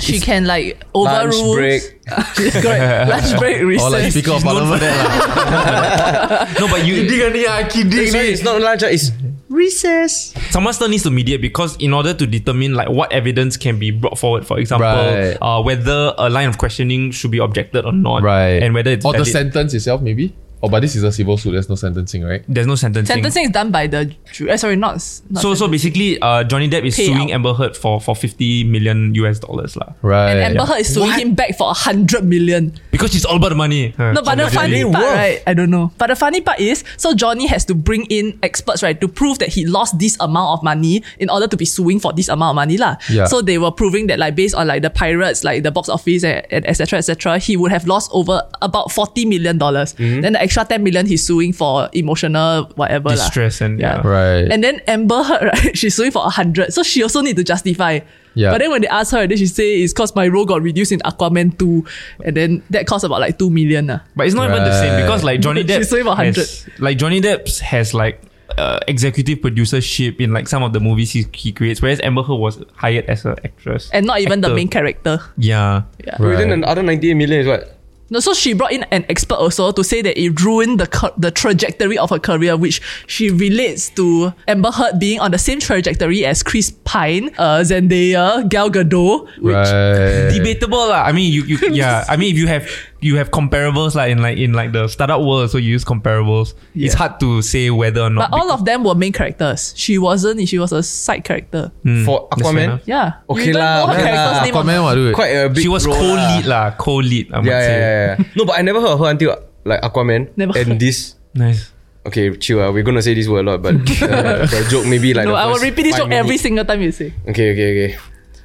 She 0.00 0.18
can 0.20 0.46
like 0.46 0.80
overrule 0.94 1.54
Lunch 1.54 1.54
break. 1.54 1.82
Correct. 2.62 3.08
Lunch 3.10 3.38
break, 3.38 3.62
recess. 3.62 3.82
Or 3.86 3.90
like 3.90 4.10
Speaker 4.12 4.32
of 4.32 4.44
known 4.44 4.68
for 4.72 4.78
Parliament. 4.78 6.58
No, 6.60 6.68
but 6.68 6.84
you 6.84 7.08
Sorry, 7.08 8.28
it's 8.28 8.42
not 8.42 8.60
lunch. 8.60 8.82
ah, 8.82 8.88
It's 8.90 9.10
recess. 9.48 10.34
someone 10.50 10.72
still 10.74 10.88
needs 10.88 11.02
to 11.04 11.10
mediate 11.10 11.40
because 11.40 11.76
in 11.76 11.92
order 11.92 12.14
to 12.14 12.26
determine 12.26 12.74
like 12.74 12.88
what 12.88 13.12
evidence 13.12 13.56
can 13.56 13.78
be 13.78 13.90
brought 13.90 14.18
forward, 14.18 14.46
for 14.46 14.58
example, 14.58 14.86
Right. 14.88 15.36
uh, 15.40 15.62
whether 15.62 16.14
a 16.18 16.28
line 16.30 16.48
of 16.48 16.58
questioning 16.58 17.10
should 17.12 17.30
be 17.30 17.38
objected 17.38 17.84
or 17.84 17.92
not, 17.92 18.22
Right. 18.22 18.62
and 18.62 18.74
whether 18.74 18.90
it's 18.90 19.04
or 19.04 19.12
the 19.12 19.24
sentence 19.24 19.74
itself, 19.74 20.00
maybe. 20.02 20.34
Oh, 20.62 20.68
but 20.68 20.80
this 20.80 20.94
is 20.94 21.02
a 21.02 21.10
civil 21.10 21.36
suit. 21.36 21.52
There's 21.52 21.68
no 21.68 21.74
sentencing, 21.74 22.22
right? 22.22 22.44
there's 22.46 22.66
no 22.66 22.76
sentencing. 22.76 23.14
Sentencing 23.14 23.44
is 23.46 23.50
done 23.50 23.70
by 23.72 23.86
the 23.86 24.14
jury. 24.30 24.50
eh, 24.52 24.56
sorry, 24.56 24.76
not, 24.76 24.94
not 25.30 25.42
So 25.42 25.54
so 25.54 25.66
basically, 25.66 26.20
uh, 26.22 26.44
Johnny 26.44 26.68
Depp 26.70 26.84
is 26.86 26.96
Payout. 26.96 27.06
suing 27.06 27.32
Amber 27.32 27.52
Heard 27.54 27.76
for 27.76 28.00
for 28.00 28.14
50 28.14 28.64
million 28.64 29.14
US 29.16 29.38
dollars 29.40 29.74
lah. 29.76 29.92
Right. 30.02 30.30
And 30.38 30.54
Amber 30.54 30.64
Heard 30.70 30.80
is 30.80 30.94
suing 30.94 31.10
him 31.18 31.34
back 31.34 31.58
for 31.58 31.70
a 31.70 31.74
hundred 31.74 32.24
million. 32.24 32.78
Because 32.90 33.12
she's 33.12 33.24
all 33.24 33.36
about 33.36 33.50
the 33.50 33.58
money. 33.58 33.94
No, 33.98 34.22
but 34.22 34.36
the 34.38 34.48
funny 34.50 34.84
really 34.84 34.92
part, 34.92 35.04
worth? 35.04 35.14
right? 35.14 35.42
I 35.46 35.54
don't 35.54 35.70
know. 35.70 35.90
But 35.98 36.08
the 36.08 36.16
funny 36.16 36.40
part 36.40 36.60
is, 36.60 36.84
so 36.96 37.14
Johnny 37.14 37.46
has 37.46 37.64
to 37.66 37.74
bring 37.74 38.06
in 38.06 38.38
experts, 38.42 38.82
right, 38.82 38.98
to 39.00 39.08
prove 39.08 39.38
that 39.40 39.48
he 39.48 39.66
lost 39.66 39.98
this 39.98 40.16
amount 40.20 40.58
of 40.58 40.62
money 40.62 41.02
in 41.18 41.28
order 41.30 41.46
to 41.48 41.56
be 41.56 41.64
suing 41.64 41.98
for 41.98 42.12
this 42.12 42.28
amount 42.28 42.54
of 42.54 42.56
money, 42.56 42.76
lah. 42.78 42.96
Yeah. 43.10 43.24
So 43.26 43.42
they 43.42 43.58
were 43.58 43.70
proving 43.72 44.06
that, 44.08 44.18
like, 44.18 44.36
based 44.36 44.54
on 44.54 44.66
like 44.68 44.82
the 44.82 44.90
pirates, 44.90 45.42
like 45.42 45.62
the 45.62 45.70
box 45.70 45.88
office, 45.88 46.22
and, 46.22 46.46
and 46.50 46.62
etc. 46.68 46.98
etc., 46.98 47.38
he 47.38 47.56
would 47.56 47.72
have 47.72 47.86
lost 47.86 48.10
over 48.12 48.42
about 48.62 48.92
forty 48.92 49.24
million 49.24 49.58
dollars. 49.58 49.94
Mm-hmm. 49.94 50.20
Then 50.22 50.32
the 50.34 50.42
extra 50.52 50.68
ten 50.68 50.84
million 50.84 51.06
he's 51.08 51.24
suing 51.24 51.52
for 51.52 51.88
emotional 51.96 52.68
whatever, 52.76 53.08
lah. 53.08 53.16
Distress 53.16 53.60
and 53.64 53.80
yeah. 53.80 54.04
Right. 54.04 54.52
And 54.52 54.62
then 54.62 54.80
Amber 54.86 55.22
Heard, 55.28 55.48
right, 55.48 55.72
she's 55.76 55.94
suing 55.96 56.12
for 56.12 56.24
a 56.26 56.30
hundred. 56.30 56.72
So 56.72 56.82
she 56.84 57.02
also 57.02 57.20
need 57.24 57.36
to 57.36 57.44
justify. 57.44 58.00
Yeah. 58.34 58.50
But 58.52 58.58
then 58.64 58.70
when 58.70 58.80
they 58.80 58.88
ask 58.88 59.12
her, 59.12 59.26
then 59.26 59.36
she 59.36 59.46
say 59.46 59.82
it's 59.82 59.92
because 59.92 60.14
my 60.16 60.26
role 60.28 60.46
got 60.46 60.62
reduced 60.62 60.92
in 60.92 61.00
Aquaman 61.00 61.52
2. 61.58 61.84
And 62.24 62.36
then 62.36 62.62
that 62.70 62.86
cost 62.86 63.04
about 63.04 63.20
like 63.20 63.36
2 63.38 63.50
million. 63.50 63.90
ah. 63.90 64.00
But 64.16 64.24
it's 64.26 64.34
not 64.34 64.48
even 64.48 64.64
the 64.64 64.72
same 64.72 65.04
because 65.04 65.22
like 65.22 65.40
Johnny 65.40 65.64
Depp 65.68 65.78
She's 65.84 65.90
suing 65.90 66.04
for 66.04 66.16
has, 66.16 66.66
like 66.78 66.96
Johnny 66.96 67.20
Depp 67.20 67.44
has 67.60 67.92
like 67.92 68.22
uh, 68.56 68.80
executive 68.88 69.38
producership 69.40 70.20
in 70.20 70.32
like 70.32 70.48
some 70.48 70.62
of 70.62 70.72
the 70.72 70.80
movies 70.80 71.12
he, 71.12 71.26
he 71.34 71.52
creates, 71.52 71.82
whereas 71.82 72.00
Amber 72.00 72.22
Heard 72.22 72.36
was 72.40 72.62
hired 72.74 73.04
as 73.04 73.24
an 73.24 73.36
actress. 73.44 73.90
And 73.92 74.06
not 74.06 74.20
even 74.20 74.40
the 74.40 74.48
main 74.48 74.68
character. 74.68 75.20
yeah. 75.36 75.82
Yeah. 76.04 76.16
Right. 76.18 76.36
Within 76.40 76.60
the 76.60 76.66
other 76.66 76.82
98 76.82 77.14
million 77.14 77.40
is 77.40 77.46
what? 77.46 77.76
No, 78.12 78.20
so 78.20 78.34
she 78.34 78.52
brought 78.52 78.72
in 78.72 78.84
an 78.92 79.06
expert 79.08 79.40
also 79.40 79.72
to 79.72 79.82
say 79.82 80.02
that 80.02 80.20
it 80.20 80.36
ruined 80.44 80.76
the 80.76 80.84
the 81.16 81.30
trajectory 81.32 81.96
of 81.96 82.12
her 82.12 82.20
career, 82.20 82.60
which 82.60 82.84
she 83.08 83.32
relates 83.32 83.88
to 83.96 84.36
Amber 84.46 84.68
Heard 84.68 85.00
being 85.00 85.16
on 85.16 85.32
the 85.32 85.40
same 85.40 85.64
trajectory 85.64 86.28
as 86.28 86.44
Chris 86.44 86.76
Pine, 86.84 87.32
uh, 87.40 87.64
Zendaya, 87.64 88.44
Gal 88.52 88.68
Gadot, 88.68 89.32
which 89.40 89.56
right. 89.56 90.28
Debatable 90.28 90.92
lah. 90.92 91.08
I 91.08 91.16
mean, 91.16 91.32
you, 91.32 91.56
you 91.56 91.56
yeah. 91.72 92.04
I 92.12 92.20
mean, 92.20 92.36
if 92.36 92.36
you 92.36 92.52
have 92.52 92.68
you 93.02 93.16
have 93.18 93.30
comparables 93.34 93.94
like 93.98 94.10
in 94.14 94.22
like 94.22 94.38
in 94.38 94.52
like 94.54 94.70
the 94.72 94.86
startup 94.88 95.20
world, 95.20 95.50
so 95.50 95.58
you 95.58 95.70
use 95.74 95.84
comparables. 95.84 96.54
It's 96.74 96.94
hard 96.94 97.18
to 97.20 97.42
say 97.42 97.68
whether 97.70 98.00
or 98.02 98.10
not. 98.10 98.30
but 98.30 98.38
all 98.38 98.50
of 98.54 98.64
them 98.64 98.84
were 98.84 98.94
main 98.94 99.12
characters. 99.12 99.74
She 99.76 99.98
wasn't. 99.98 100.46
She 100.48 100.58
was 100.58 100.70
a 100.72 100.82
side 100.82 101.24
character. 101.24 101.72
For 102.06 102.28
Aquaman? 102.30 102.80
Yeah. 102.86 103.20
Okay 103.28 103.50
You 103.50 103.58
even 103.58 103.60
lah, 103.60 103.74
know 103.80 103.86
her 103.86 103.92
okay 103.98 104.02
character's 104.06 104.42
name 104.46 104.54
Aquaman, 104.54 104.78
what 104.86 104.94
dude? 104.94 105.14
Quite 105.14 105.34
a 105.34 105.48
big 105.50 105.62
she 105.62 105.68
was 105.68 105.84
co-lead 105.84 106.46
lah. 106.46 106.70
lah, 106.70 106.76
co-lead. 106.78 107.26
I 107.34 107.36
might 107.42 107.46
Yeah, 107.50 107.60
say. 107.60 107.74
yeah, 107.74 107.90
yeah, 107.90 108.14
yeah. 108.22 108.24
No, 108.38 108.44
but 108.46 108.54
I 108.58 108.62
never 108.62 108.80
heard 108.80 108.94
of 108.94 109.00
her 109.02 109.10
until 109.10 109.36
like 109.66 109.82
Aquaman. 109.82 110.30
Never 110.38 110.54
and 110.56 110.68
heard. 110.68 110.80
this. 110.80 111.16
Nice. 111.34 111.74
Okay, 112.06 112.34
chill. 112.38 112.58
Uh, 112.62 112.70
we're 112.70 112.82
gonna 112.86 113.02
say 113.02 113.14
this 113.14 113.26
word 113.26 113.46
a 113.46 113.50
lot, 113.54 113.62
but 113.62 113.74
uh, 114.02 114.46
the 114.46 114.66
joke 114.70 114.86
maybe 114.86 115.14
like 115.14 115.26
No, 115.26 115.32
the 115.34 115.42
I 115.42 115.46
will 115.46 115.58
repeat 115.58 115.84
this 115.90 115.94
five 115.98 116.06
joke 116.06 116.12
every 116.14 116.38
single 116.38 116.64
time 116.64 116.82
you 116.82 116.90
say. 116.94 117.14
Okay, 117.30 117.50
okay, 117.54 117.68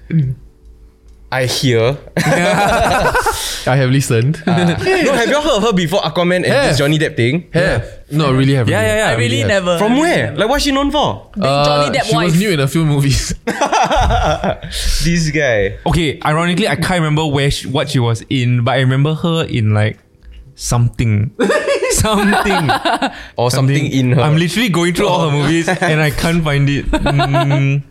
okay. 0.09 0.33
I 1.30 1.46
hear. 1.46 1.98
I 2.18 3.76
have 3.76 3.90
listened. 3.90 4.42
no, 4.48 4.54
have 4.54 4.82
you 4.86 5.12
heard 5.12 5.30
of 5.58 5.62
her 5.64 5.74
before 5.74 6.00
Aquaman 6.00 6.38
and 6.38 6.46
Have. 6.46 6.70
this 6.70 6.78
Johnny 6.78 6.98
Depp 6.98 7.18
thing? 7.18 7.50
have. 7.54 7.86
No, 8.10 8.32
really 8.32 8.54
haven't. 8.54 8.72
Yeah, 8.72 8.82
yeah, 8.82 8.96
yeah. 8.98 9.10
I 9.12 9.16
really 9.20 9.40
have. 9.40 9.50
never. 9.50 9.78
From 9.78 9.98
where? 9.98 10.34
Like, 10.38 10.48
what's 10.48 10.64
she 10.64 10.72
known 10.72 10.90
for? 10.90 11.30
Being 11.36 11.44
Johnny 11.44 11.98
Depp 11.98 12.02
Uh, 12.02 12.04
she 12.06 12.16
wife. 12.16 12.26
was 12.32 12.40
new 12.40 12.50
in 12.52 12.60
a 12.62 12.68
few 12.68 12.86
movies. 12.86 13.34
This 15.04 15.30
guy. 15.32 15.78
Okay, 15.86 16.20
ironically, 16.24 16.68
I 16.68 16.76
can't 16.76 17.02
remember 17.02 17.26
where 17.26 17.52
she, 17.52 17.68
what 17.68 17.90
she 17.90 18.00
was 18.00 18.24
in, 18.30 18.64
but 18.64 18.72
I 18.76 18.80
remember 18.80 19.14
her 19.16 19.44
in 19.44 19.74
like 19.74 20.00
something, 20.56 21.32
something, 21.92 22.70
Or 23.36 23.52
something 23.52 23.86
in 23.86 24.14
her. 24.14 24.22
I'm 24.22 24.38
literally 24.38 24.70
going 24.70 24.94
through 24.94 25.08
all 25.10 25.30
her 25.30 25.36
movies 25.38 25.68
and 25.68 26.00
I 26.02 26.10
can't 26.12 26.44
find 26.44 26.70
it. 26.70 26.86
Mm, 26.86 27.84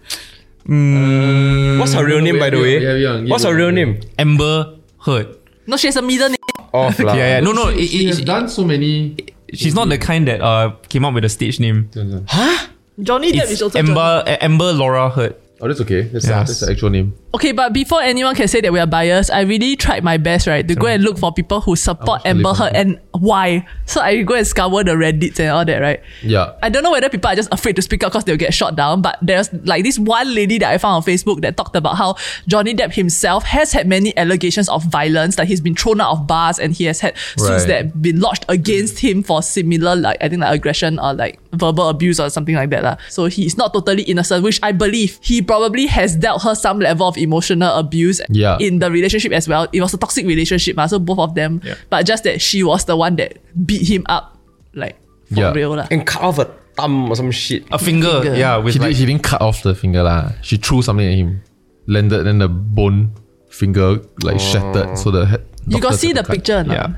mm, 0.68 1.78
What's 1.78 1.92
her 1.94 2.04
real 2.04 2.20
name, 2.20 2.38
by 2.38 2.50
the 2.50 2.60
way? 2.60 3.26
What's 3.28 3.44
her 3.44 3.54
real 3.54 3.70
name? 3.70 4.00
Amber 4.18 4.76
Heard. 5.04 5.36
no, 5.66 5.76
she 5.76 5.86
has 5.88 5.96
a 5.96 6.02
middle 6.02 6.28
name. 6.28 6.36
Off 6.72 6.98
lah. 7.06 7.14
Yeah, 7.14 7.38
yeah. 7.38 7.40
No, 7.40 7.52
no. 7.52 7.68
It, 7.68 7.86
She 7.88 8.04
it, 8.04 8.08
has 8.08 8.18
it- 8.20 8.24
done 8.26 8.48
so 8.48 8.64
many. 8.64 9.16
she's 9.54 9.74
not 9.74 9.88
the 9.88 9.96
kind 9.98 10.26
that 10.26 10.40
uh 10.42 10.74
came 10.90 11.04
up 11.04 11.14
with 11.14 11.24
a 11.24 11.28
stage 11.30 11.60
name. 11.60 11.88
Huh? 12.26 12.66
Johnny 13.00 13.30
Depp 13.32 13.44
is 13.44 13.52
It's 13.52 13.62
also 13.62 13.78
Amber 13.78 14.24
uh, 14.26 14.36
Amber 14.40 14.72
Laura 14.72 15.08
Heard. 15.10 15.36
Oh, 15.60 15.68
that's 15.68 15.80
okay. 15.80 16.02
That's, 16.02 16.26
Yes. 16.26 16.48
that's 16.48 16.60
the 16.60 16.72
actual 16.72 16.90
name. 16.90 17.14
Okay, 17.34 17.52
but 17.52 17.74
before 17.74 18.00
anyone 18.00 18.34
can 18.34 18.48
say 18.48 18.62
that 18.62 18.72
we 18.72 18.78
are 18.80 18.86
biased, 18.86 19.30
I 19.30 19.42
really 19.42 19.76
tried 19.76 20.02
my 20.02 20.16
best, 20.16 20.46
right, 20.46 20.66
to 20.66 20.74
go 20.74 20.86
and 20.86 21.02
look 21.02 21.18
for 21.18 21.32
people 21.32 21.60
who 21.60 21.76
support 21.76 22.22
Amber 22.24 22.54
Heard 22.54 22.74
and 22.74 22.98
why. 23.12 23.66
So 23.84 24.00
I 24.00 24.22
go 24.22 24.34
and 24.34 24.46
scour 24.46 24.82
the 24.82 24.92
Reddits 24.92 25.38
and 25.40 25.50
all 25.50 25.64
that, 25.64 25.78
right? 25.82 26.00
Yeah. 26.22 26.54
I 26.62 26.70
don't 26.70 26.82
know 26.82 26.90
whether 26.92 27.10
people 27.10 27.28
are 27.28 27.34
just 27.34 27.52
afraid 27.52 27.76
to 27.76 27.82
speak 27.82 28.02
up 28.04 28.12
because 28.12 28.24
they'll 28.24 28.38
get 28.38 28.54
shot 28.54 28.74
down, 28.74 29.02
but 29.02 29.18
there's 29.20 29.52
like 29.64 29.84
this 29.84 29.98
one 29.98 30.34
lady 30.34 30.56
that 30.58 30.70
I 30.72 30.78
found 30.78 30.96
on 30.96 31.02
Facebook 31.02 31.42
that 31.42 31.58
talked 31.58 31.76
about 31.76 31.96
how 31.96 32.16
Johnny 32.48 32.74
Depp 32.74 32.94
himself 32.94 33.44
has 33.44 33.72
had 33.72 33.86
many 33.86 34.16
allegations 34.16 34.70
of 34.70 34.84
violence, 34.84 35.36
like 35.36 35.48
he's 35.48 35.60
been 35.60 35.74
thrown 35.74 36.00
out 36.00 36.12
of 36.12 36.26
bars 36.26 36.58
and 36.58 36.72
he 36.72 36.84
has 36.84 37.00
had 37.00 37.18
suits 37.36 37.50
Right. 37.50 37.66
that 37.68 37.76
have 37.86 38.02
been 38.02 38.18
lodged 38.20 38.46
against 38.48 39.00
him 39.00 39.22
for 39.22 39.42
similar, 39.42 39.94
like 39.94 40.16
I 40.22 40.28
think 40.30 40.40
like 40.40 40.54
aggression 40.54 40.98
or 40.98 41.12
like 41.12 41.38
verbal 41.52 41.88
abuse 41.90 42.18
or 42.18 42.30
something 42.30 42.54
like 42.54 42.70
that. 42.70 42.82
lah. 42.82 42.96
So 43.10 43.26
he's 43.26 43.58
not 43.58 43.74
totally 43.74 44.04
innocent, 44.04 44.42
which 44.42 44.58
I 44.62 44.72
believe 44.72 45.18
he 45.22 45.42
probably 45.42 45.86
has 45.86 46.16
dealt 46.16 46.42
her 46.44 46.54
some 46.54 46.78
level 46.78 47.06
of 47.08 47.16
emotional 47.26 47.74
abuse 47.74 48.22
Yeah. 48.30 48.56
in 48.62 48.78
the 48.78 48.86
relationship 48.90 49.34
as 49.34 49.50
well. 49.50 49.66
It 49.74 49.82
was 49.82 49.90
a 49.92 49.98
toxic 49.98 50.22
relationship, 50.26 50.78
ah, 50.78 50.86
so 50.86 51.02
both 51.02 51.18
of 51.18 51.34
them. 51.34 51.58
Yeah. 51.66 51.74
But 51.90 52.06
just 52.06 52.22
that 52.22 52.38
she 52.38 52.62
was 52.62 52.86
the 52.86 52.94
one 52.94 53.18
that 53.18 53.42
beat 53.66 53.82
him 53.90 54.06
up, 54.06 54.38
like 54.78 54.94
for 55.34 55.50
Yeah. 55.50 55.52
real. 55.52 55.74
lah. 55.74 55.90
And 55.90 56.06
cut 56.06 56.22
off 56.22 56.38
a 56.38 56.46
thumb 56.78 57.10
or 57.10 57.16
some 57.18 57.34
shit. 57.34 57.66
A 57.74 57.78
finger, 57.82 58.22
Finger. 58.22 58.38
yeah, 58.38 58.56
with 58.62 58.74
He, 58.74 58.80
like, 58.80 58.94
did, 58.94 59.02
he 59.02 59.04
didn't 59.10 59.24
cut 59.26 59.42
off 59.42 59.66
the 59.66 59.74
finger 59.74 60.06
lah. 60.06 60.32
She 60.46 60.56
threw 60.56 60.80
something 60.86 61.02
at 61.04 61.18
him, 61.18 61.42
landed, 61.90 62.22
then 62.24 62.38
the 62.38 62.48
bone 62.48 63.10
finger 63.50 63.98
like 64.22 64.38
shattered. 64.38 64.94
So 65.00 65.10
the 65.10 65.26
head. 65.26 65.42
You 65.66 65.80
got 65.80 65.96
see 65.98 66.12
the 66.14 66.22
cut. 66.22 66.30
picture? 66.36 66.58
or 66.60 66.64
not? 66.64 66.76
yeah. 66.76 66.88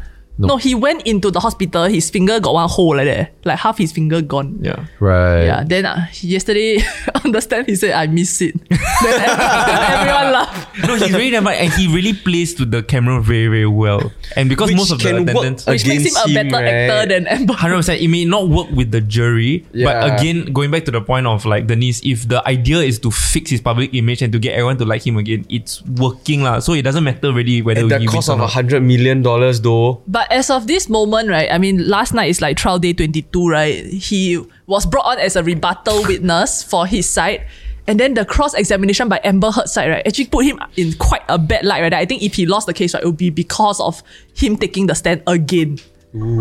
No. 0.47 0.57
he 0.57 0.75
went 0.75 1.03
into 1.03 1.31
the 1.31 1.41
hospital. 1.41 1.85
His 1.85 2.11
finger 2.11 2.39
got 2.39 2.55
one 2.55 2.69
hole 2.69 2.95
like 2.97 3.07
that, 3.07 3.35
like 3.45 3.59
half 3.59 3.79
his 3.79 3.91
finger 3.91 4.23
gone. 4.23 4.59
Yeah. 4.63 4.87
Right. 5.01 5.45
Yeah. 5.45 5.65
Then 5.67 5.85
uh, 5.87 6.07
yesterday 6.23 6.79
on 7.25 7.33
the 7.33 7.41
stand, 7.43 7.67
he 7.67 7.75
said, 7.75 7.91
"I 7.93 8.07
miss 8.07 8.41
it." 8.41 8.55
then 8.71 9.31
everyone 9.31 10.33
laughed. 10.33 10.79
No, 10.87 10.95
he's 10.95 11.13
really 11.13 11.31
never, 11.33 11.51
and 11.51 11.73
he 11.75 11.89
really 11.93 12.13
plays 12.15 12.55
to 12.55 12.65
the 12.65 12.83
camera 12.83 13.21
very, 13.21 13.49
very 13.49 13.67
well. 13.67 14.13
And 14.37 14.49
because 14.49 14.69
Which 14.71 14.77
most 14.79 14.93
of 14.93 14.99
the 15.03 15.11
can 15.11 15.29
attendants, 15.29 15.67
Which 15.67 15.87
makes 15.87 16.05
him 16.07 16.15
a 16.15 16.31
Against 16.31 16.53
better 16.53 16.67
him, 16.67 16.75
actor 16.75 16.95
right? 16.95 17.09
than 17.09 17.27
Amber. 17.27 17.55
Hundred 17.59 17.77
percent. 17.83 18.01
It 18.01 18.09
may 18.09 18.25
not 18.25 18.49
work 18.49 18.71
with 18.71 18.91
the 18.93 19.01
jury, 19.01 19.67
Yeah. 19.73 19.87
but 19.91 20.21
again, 20.21 20.53
going 20.53 20.71
back 20.71 20.85
to 20.87 20.93
the 20.93 21.01
point 21.01 21.27
of 21.27 21.45
like 21.45 21.67
Denise, 21.67 22.01
if 22.05 22.29
the 22.29 22.47
idea 22.47 22.79
is 22.79 22.99
to 23.01 23.11
fix 23.11 23.51
his 23.51 23.61
public 23.61 23.93
image 23.95 24.23
and 24.23 24.33
to 24.33 24.39
get 24.39 24.53
everyone 24.55 24.79
to 24.79 24.85
like 24.85 25.05
him 25.07 25.17
again, 25.19 25.45
it's 25.51 25.83
working 25.99 26.43
lah. 26.47 26.61
So 26.61 26.75
it 26.75 26.83
doesn't 26.83 27.03
matter 27.03 27.33
really 27.33 27.61
whether 27.63 27.83
At 27.83 27.89
the 27.89 27.99
he 27.99 28.07
cost 28.07 28.29
wins 28.29 28.29
of 28.29 28.39
a 28.39 28.43
not. 28.47 28.51
hundred 28.53 28.83
million 28.87 29.23
dollars 29.23 29.61
though. 29.61 30.03
But 30.07 30.28
as 30.31 30.51
of 30.51 30.67
this 30.67 30.89
moment, 30.89 31.29
right? 31.29 31.51
I 31.51 31.59
mean, 31.59 31.89
last 31.89 32.15
night 32.15 32.31
is 32.31 32.41
like 32.41 32.57
trial 32.57 32.79
day 32.79 32.93
22, 32.93 33.49
right? 33.49 33.85
He 33.85 34.45
was 34.67 34.87
brought 34.87 35.07
on 35.07 35.19
as 35.19 35.37
a 35.37 35.43
rebuttal 35.43 36.03
witness 36.07 36.63
for 36.63 36.87
his 36.87 37.09
side. 37.09 37.47
And 37.87 37.99
then 37.99 38.13
the 38.15 38.25
cross 38.27 38.53
examination 38.55 39.09
by 39.09 39.19
Amber 39.25 39.51
Heard's 39.51 39.73
side, 39.73 39.89
right, 39.89 40.07
actually 40.07 40.27
put 40.27 40.45
him 40.45 40.59
in 40.77 40.93
quite 40.95 41.23
a 41.29 41.39
bad 41.39 41.65
light, 41.65 41.81
right? 41.81 41.95
I 41.95 42.05
think 42.05 42.23
if 42.23 42.35
he 42.35 42.45
lost 42.45 42.67
the 42.67 42.75
case, 42.75 42.93
right, 42.93 43.03
it 43.03 43.07
would 43.07 43.17
be 43.17 43.31
because 43.31 43.81
of 43.81 44.03
him 44.35 44.57
taking 44.59 44.87
the 44.87 44.95
stand 44.95 45.23
again. 45.27 45.79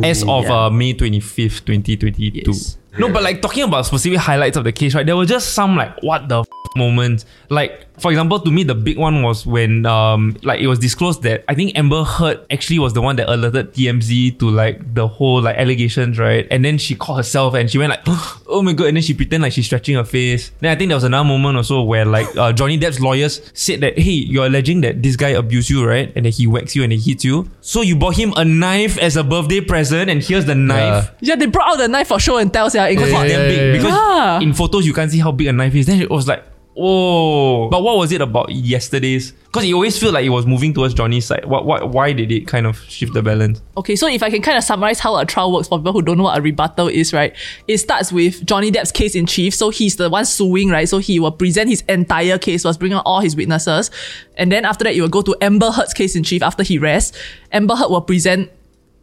As 0.03 0.23
of 0.23 0.45
Yeah. 0.45 0.65
uh, 0.65 0.69
May 0.69 0.93
twenty 0.93 1.19
fifth, 1.19 1.65
twenty 1.65 1.95
twenty 1.97 2.31
two. 2.31 2.51
Yes. 2.51 2.77
No, 2.97 3.09
but 3.11 3.21
like 3.21 3.41
talking 3.41 3.63
about 3.63 3.85
specific 3.85 4.17
highlights 4.19 4.57
of 4.57 4.63
the 4.63 4.71
case, 4.71 4.95
right? 4.95 5.05
There 5.05 5.15
were 5.15 5.25
just 5.25 5.53
some 5.53 5.75
like 5.75 6.01
what 6.01 6.27
the 6.29 6.39
f- 6.41 6.47
moments. 6.75 7.25
Like 7.49 7.86
for 7.99 8.11
example, 8.11 8.39
to 8.39 8.51
me, 8.51 8.63
the 8.63 8.75
big 8.75 8.97
one 8.97 9.23
was 9.23 9.45
when 9.45 9.85
um 9.85 10.37
like 10.43 10.59
it 10.61 10.67
was 10.67 10.79
disclosed 10.79 11.23
that 11.23 11.43
I 11.47 11.55
think 11.55 11.77
Amber 11.77 12.03
Heard 12.03 12.45
actually 12.51 12.79
was 12.79 12.93
the 12.93 13.01
one 13.01 13.15
that 13.17 13.27
alerted 13.27 13.73
TMZ 13.73 14.39
to 14.39 14.49
like 14.49 14.93
the 14.93 15.07
whole 15.07 15.41
like 15.41 15.57
allegations, 15.57 16.19
right? 16.19 16.47
And 16.51 16.63
then 16.63 16.77
she 16.77 16.95
called 16.95 17.17
herself 17.17 17.53
and 17.55 17.69
she 17.69 17.77
went 17.77 17.89
like, 17.89 18.01
oh 18.47 18.61
my 18.61 18.73
god, 18.73 18.87
and 18.87 18.97
then 18.97 19.03
she 19.03 19.13
pretended 19.13 19.45
like 19.45 19.53
she's 19.53 19.65
stretching 19.65 19.95
her 19.95 20.03
face. 20.03 20.51
Then 20.59 20.71
I 20.71 20.75
think 20.77 20.89
there 20.89 20.95
was 20.95 21.03
another 21.03 21.27
moment 21.27 21.57
also 21.57 21.81
where 21.81 22.05
like 22.05 22.27
uh, 22.37 22.53
Johnny 22.53 22.77
Depp's 22.77 22.99
lawyers 22.99 23.41
said 23.53 23.81
that 23.81 23.97
hey, 23.97 24.11
you're 24.11 24.45
alleging 24.45 24.81
that 24.81 25.01
this 25.01 25.15
guy 25.15 25.29
abused 25.29 25.69
you, 25.69 25.85
right? 25.85 26.11
And 26.15 26.25
then 26.25 26.31
he 26.33 26.45
whacks 26.47 26.75
you 26.75 26.83
and 26.83 26.93
he 26.93 26.99
hits 26.99 27.25
you. 27.25 27.49
So 27.61 27.81
you 27.81 27.95
bought 27.95 28.15
him 28.15 28.33
a 28.37 28.45
knife 28.45 28.97
as 28.99 29.17
a 29.17 29.23
birthday 29.23 29.61
present, 29.61 30.09
and 30.09 30.21
here's 30.23 30.45
the 30.45 30.55
knife. 30.55 31.11
Yeah, 31.19 31.35
they 31.35 31.47
brought 31.47 31.69
out 31.71 31.77
the 31.77 31.87
knife 31.87 32.07
for 32.09 32.19
show 32.19 32.37
and 32.37 32.51
tell, 32.53 32.69
yeah, 32.73 32.87
in 32.87 32.95
Because 32.95 33.11
court. 33.11 33.25
it's 33.25 33.33
damn 33.33 33.41
yeah, 33.41 33.47
big. 33.47 33.57
yeah. 33.57 33.71
Because 33.73 33.91
Yeah. 34.17 34.39
in 34.41 34.53
photos 34.53 34.85
you 34.85 34.93
can't 34.93 35.11
see 35.11 35.19
how 35.19 35.31
big 35.31 35.47
a 35.47 35.51
knife 35.53 35.73
is. 35.75 35.85
Then 35.87 35.99
it 36.01 36.09
was 36.09 36.27
like, 36.27 36.43
oh. 36.77 37.69
But 37.69 37.83
what 37.83 37.97
was 37.97 38.11
it 38.11 38.21
about 38.21 38.51
yesterday's? 38.51 39.31
Because 39.31 39.65
you 39.65 39.75
always 39.75 39.97
feel 39.97 40.11
like 40.11 40.25
it 40.25 40.29
was 40.29 40.45
moving 40.45 40.73
towards 40.73 40.93
Johnny's 40.93 41.25
side. 41.25 41.45
What? 41.45 41.65
What? 41.65 41.89
Why 41.89 42.13
did 42.13 42.31
it 42.31 42.47
kind 42.47 42.67
of 42.67 42.79
shift 42.83 43.13
the 43.13 43.23
balance? 43.23 43.61
Okay, 43.77 43.95
so 43.95 44.07
if 44.07 44.21
I 44.21 44.29
can 44.29 44.41
kind 44.41 44.57
of 44.57 44.63
summarize 44.63 44.99
how 44.99 45.17
a 45.17 45.25
trial 45.25 45.51
works 45.51 45.67
for 45.67 45.79
people 45.79 45.93
who 45.93 46.01
don't 46.01 46.17
know 46.17 46.25
what 46.25 46.37
a 46.37 46.41
rebuttal 46.41 46.87
is, 46.87 47.13
right? 47.13 47.35
It 47.67 47.79
starts 47.79 48.11
with 48.11 48.45
Johnny 48.45 48.71
Depp's 48.71 48.91
case 48.91 49.15
in 49.15 49.25
chief. 49.25 49.55
So 49.55 49.69
he's 49.69 49.95
the 49.95 50.09
one 50.09 50.25
suing, 50.25 50.69
right? 50.69 50.87
So 50.87 50.99
he 50.99 51.19
will 51.19 51.31
present 51.31 51.69
his 51.69 51.81
entire 51.89 52.37
case, 52.37 52.63
was 52.63 52.77
bring 52.77 52.93
on 52.93 53.01
all 53.05 53.21
his 53.21 53.35
witnesses. 53.35 53.89
And 54.35 54.51
then 54.51 54.65
after 54.65 54.83
that, 54.83 54.95
you 54.95 55.01
will 55.01 55.09
go 55.09 55.21
to 55.23 55.35
Amber 55.41 55.71
Heard's 55.71 55.93
case 55.93 56.15
in 56.15 56.23
chief 56.23 56.43
after 56.43 56.61
he 56.61 56.77
rests. 56.77 57.17
Amber 57.51 57.75
Heard 57.75 57.89
will 57.89 58.01
present 58.01 58.51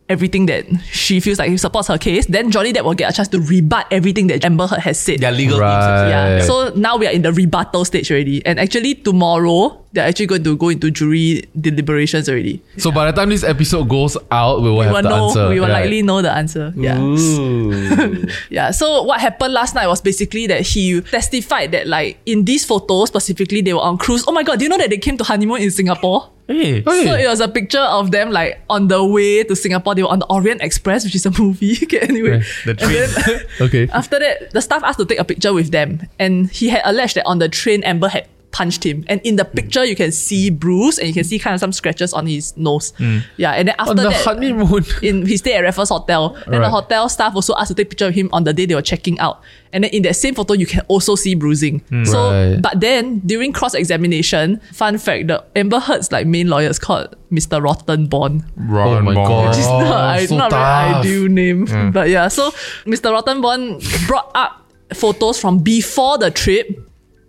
everything 0.09 0.47
that 0.47 0.67
she 0.85 1.21
feels 1.21 1.39
like 1.39 1.51
he 1.51 1.57
supports 1.57 1.89
her 1.89 1.99
case. 1.99 2.27
Then 2.27 2.51
Johnny 2.51 2.73
Depp 2.73 2.85
will 2.85 2.95
get 2.95 3.11
a 3.11 3.17
chance 3.17 3.29
to 3.29 3.41
rebut 3.41 3.87
everything 3.91 4.27
that 4.29 4.45
Amber 4.45 4.67
Heard 4.67 4.81
has 4.81 5.01
said. 5.01 5.21
Their 5.21 5.33
legal 5.33 5.59
Right. 5.59 6.09
Yeah. 6.09 6.43
So 6.43 6.73
now 6.77 6.97
we 6.97 7.07
are 7.07 7.13
in 7.13 7.23
the 7.23 7.33
rebuttal 7.33 7.85
stage 7.85 8.11
already. 8.11 8.45
And 8.45 8.61
actually 8.61 8.95
tomorrow, 8.97 9.84
they're 9.95 10.07
actually 10.07 10.27
going 10.27 10.43
to 10.45 10.57
go 10.57 10.69
into 10.69 10.91
jury 10.91 11.45
deliberations 11.59 12.29
already. 12.29 12.61
So 12.77 12.91
by 12.93 13.07
the 13.11 13.13
time 13.17 13.31
this 13.31 13.45
episode 13.45 13.89
goes 13.89 14.17
out, 14.31 14.61
we 14.61 14.69
will 14.69 14.79
We 14.79 14.85
have 14.85 14.93
will 14.95 15.03
the 15.03 15.09
know, 15.09 15.27
answer. 15.29 15.49
we 15.49 15.61
will 15.61 15.69
right? 15.69 15.83
likely 15.83 16.03
know 16.03 16.21
the 16.21 16.33
answer. 16.33 16.73
Yeah. 16.77 16.99
Yeah. 18.51 18.71
So 18.71 19.03
what 19.03 19.21
happened 19.21 19.55
last 19.55 19.75
night 19.75 19.87
was 19.87 20.01
basically 20.01 20.47
that 20.49 20.63
he 20.63 21.01
testified 21.01 21.73
that 21.73 21.87
like 21.87 22.19
in 22.27 22.45
these 22.45 22.65
photos 22.65 23.09
specifically 23.09 23.61
they 23.61 23.73
were 23.73 23.81
on 23.81 23.99
cruise. 23.99 24.25
Oh 24.27 24.33
my 24.33 24.43
god, 24.43 24.59
do 24.59 24.65
you 24.65 24.69
know 24.69 24.79
that 24.79 24.91
they 24.91 24.99
came 24.99 25.17
to 25.19 25.25
honeymoon 25.25 25.61
in 25.63 25.71
Singapore? 25.71 26.31
Hey. 26.47 26.83
Hey. 26.83 27.05
So 27.05 27.15
it 27.15 27.27
was 27.27 27.41
a 27.41 27.49
picture 27.49 27.81
of 27.81 28.11
them 28.11 28.31
like 28.31 28.61
on 28.69 28.89
the 28.89 29.03
way 29.05 29.45
to 29.45 29.57
Singapore. 29.57 29.95
They 29.95 30.03
were 30.03 30.11
on 30.11 30.19
the 30.19 30.27
Orient 30.27 30.61
Express, 30.61 31.05
which 31.05 31.15
is 31.15 31.25
a 31.25 31.31
movie. 31.41 31.79
okay, 31.85 32.01
anyway. 32.01 32.43
The 32.67 32.75
train. 32.75 33.09
then 33.25 33.41
Okay. 33.69 33.89
after 33.93 34.19
that, 34.19 34.51
the 34.53 34.61
staff 34.61 34.83
asked 34.85 34.99
to 34.99 35.07
take 35.07 35.19
a 35.19 35.25
picture 35.25 35.53
with 35.55 35.71
them, 35.71 36.01
and 36.19 36.51
he 36.51 36.69
had 36.69 36.83
alleged 36.85 37.17
that 37.17 37.25
on 37.27 37.39
the 37.39 37.49
train, 37.49 37.83
Amber 37.85 38.09
had 38.09 38.29
punched 38.55 38.87
him. 38.87 39.05
And 39.09 39.21
in 39.25 39.35
the 39.35 39.45
picture, 39.45 39.85
you 39.85 39.97
can 39.97 40.13
see 40.13 40.49
bruise 40.49 40.99
and 40.99 41.09
you 41.09 41.13
can 41.15 41.25
see 41.25 41.41
kind 41.41 41.55
of 41.55 41.61
some 41.61 41.73
scratches 41.73 42.13
on 42.15 42.25
his 42.27 42.57
nose. 42.57 42.93
Mm. 43.03 43.25
Yeah, 43.37 43.51
and 43.59 43.67
then 43.69 43.75
after 43.81 43.91
On 43.91 43.97
the 43.97 44.05
that, 44.11 44.25
honeymoon. 44.25 44.85
in 45.03 45.27
he 45.27 45.37
stayed 45.37 45.57
at 45.59 45.65
Raffles 45.65 45.89
Hotel. 45.91 46.39
Then 46.47 46.63
the 46.63 46.71
hotel 46.71 47.09
staff 47.09 47.35
also 47.35 47.53
asked 47.57 47.69
to 47.69 47.75
take 47.75 47.91
picture 47.91 48.07
of 48.07 48.15
him 48.15 48.31
on 48.33 48.45
the 48.45 48.53
day 48.55 48.65
they 48.67 48.77
were 48.77 48.83
checking 48.83 49.19
out. 49.19 49.43
And 49.73 49.83
then 49.83 49.91
in 49.91 50.03
that 50.05 50.15
same 50.15 50.37
photo, 50.37 50.55
you 50.55 50.67
can 50.67 50.83
also 50.87 51.17
see 51.17 51.35
bruising. 51.35 51.81
Mm. 51.91 52.07
So, 52.07 52.31
Right. 52.31 52.63
but 52.63 52.79
then 52.79 53.19
during 53.27 53.53
cross 53.53 53.75
examination, 53.75 54.61
fun 54.73 54.99
fact: 54.99 55.27
the 55.27 55.43
Amber 55.57 55.81
Heard's 55.81 56.13
like 56.13 56.29
main 56.29 56.47
lawyer 56.49 56.69
is 56.71 56.79
called 56.79 57.17
Mr. 57.33 57.59
Rottenborn. 57.61 58.45
oh 58.71 59.03
my 59.03 59.15
god. 59.15 59.49
Which 59.51 59.59
is 59.59 59.67
not, 59.67 60.21
so 60.29 60.37
not 60.37 60.51
very 60.53 60.95
ideal 61.03 61.29
name. 61.29 61.91
But 61.91 62.09
yeah, 62.09 62.29
so 62.29 62.53
Mr. 62.87 63.11
Rottenborn 63.11 63.83
brought 64.07 64.31
up 64.37 64.63
photos 64.95 65.41
from 65.41 65.59
before 65.59 66.19
the 66.19 66.31
trip, 66.31 66.79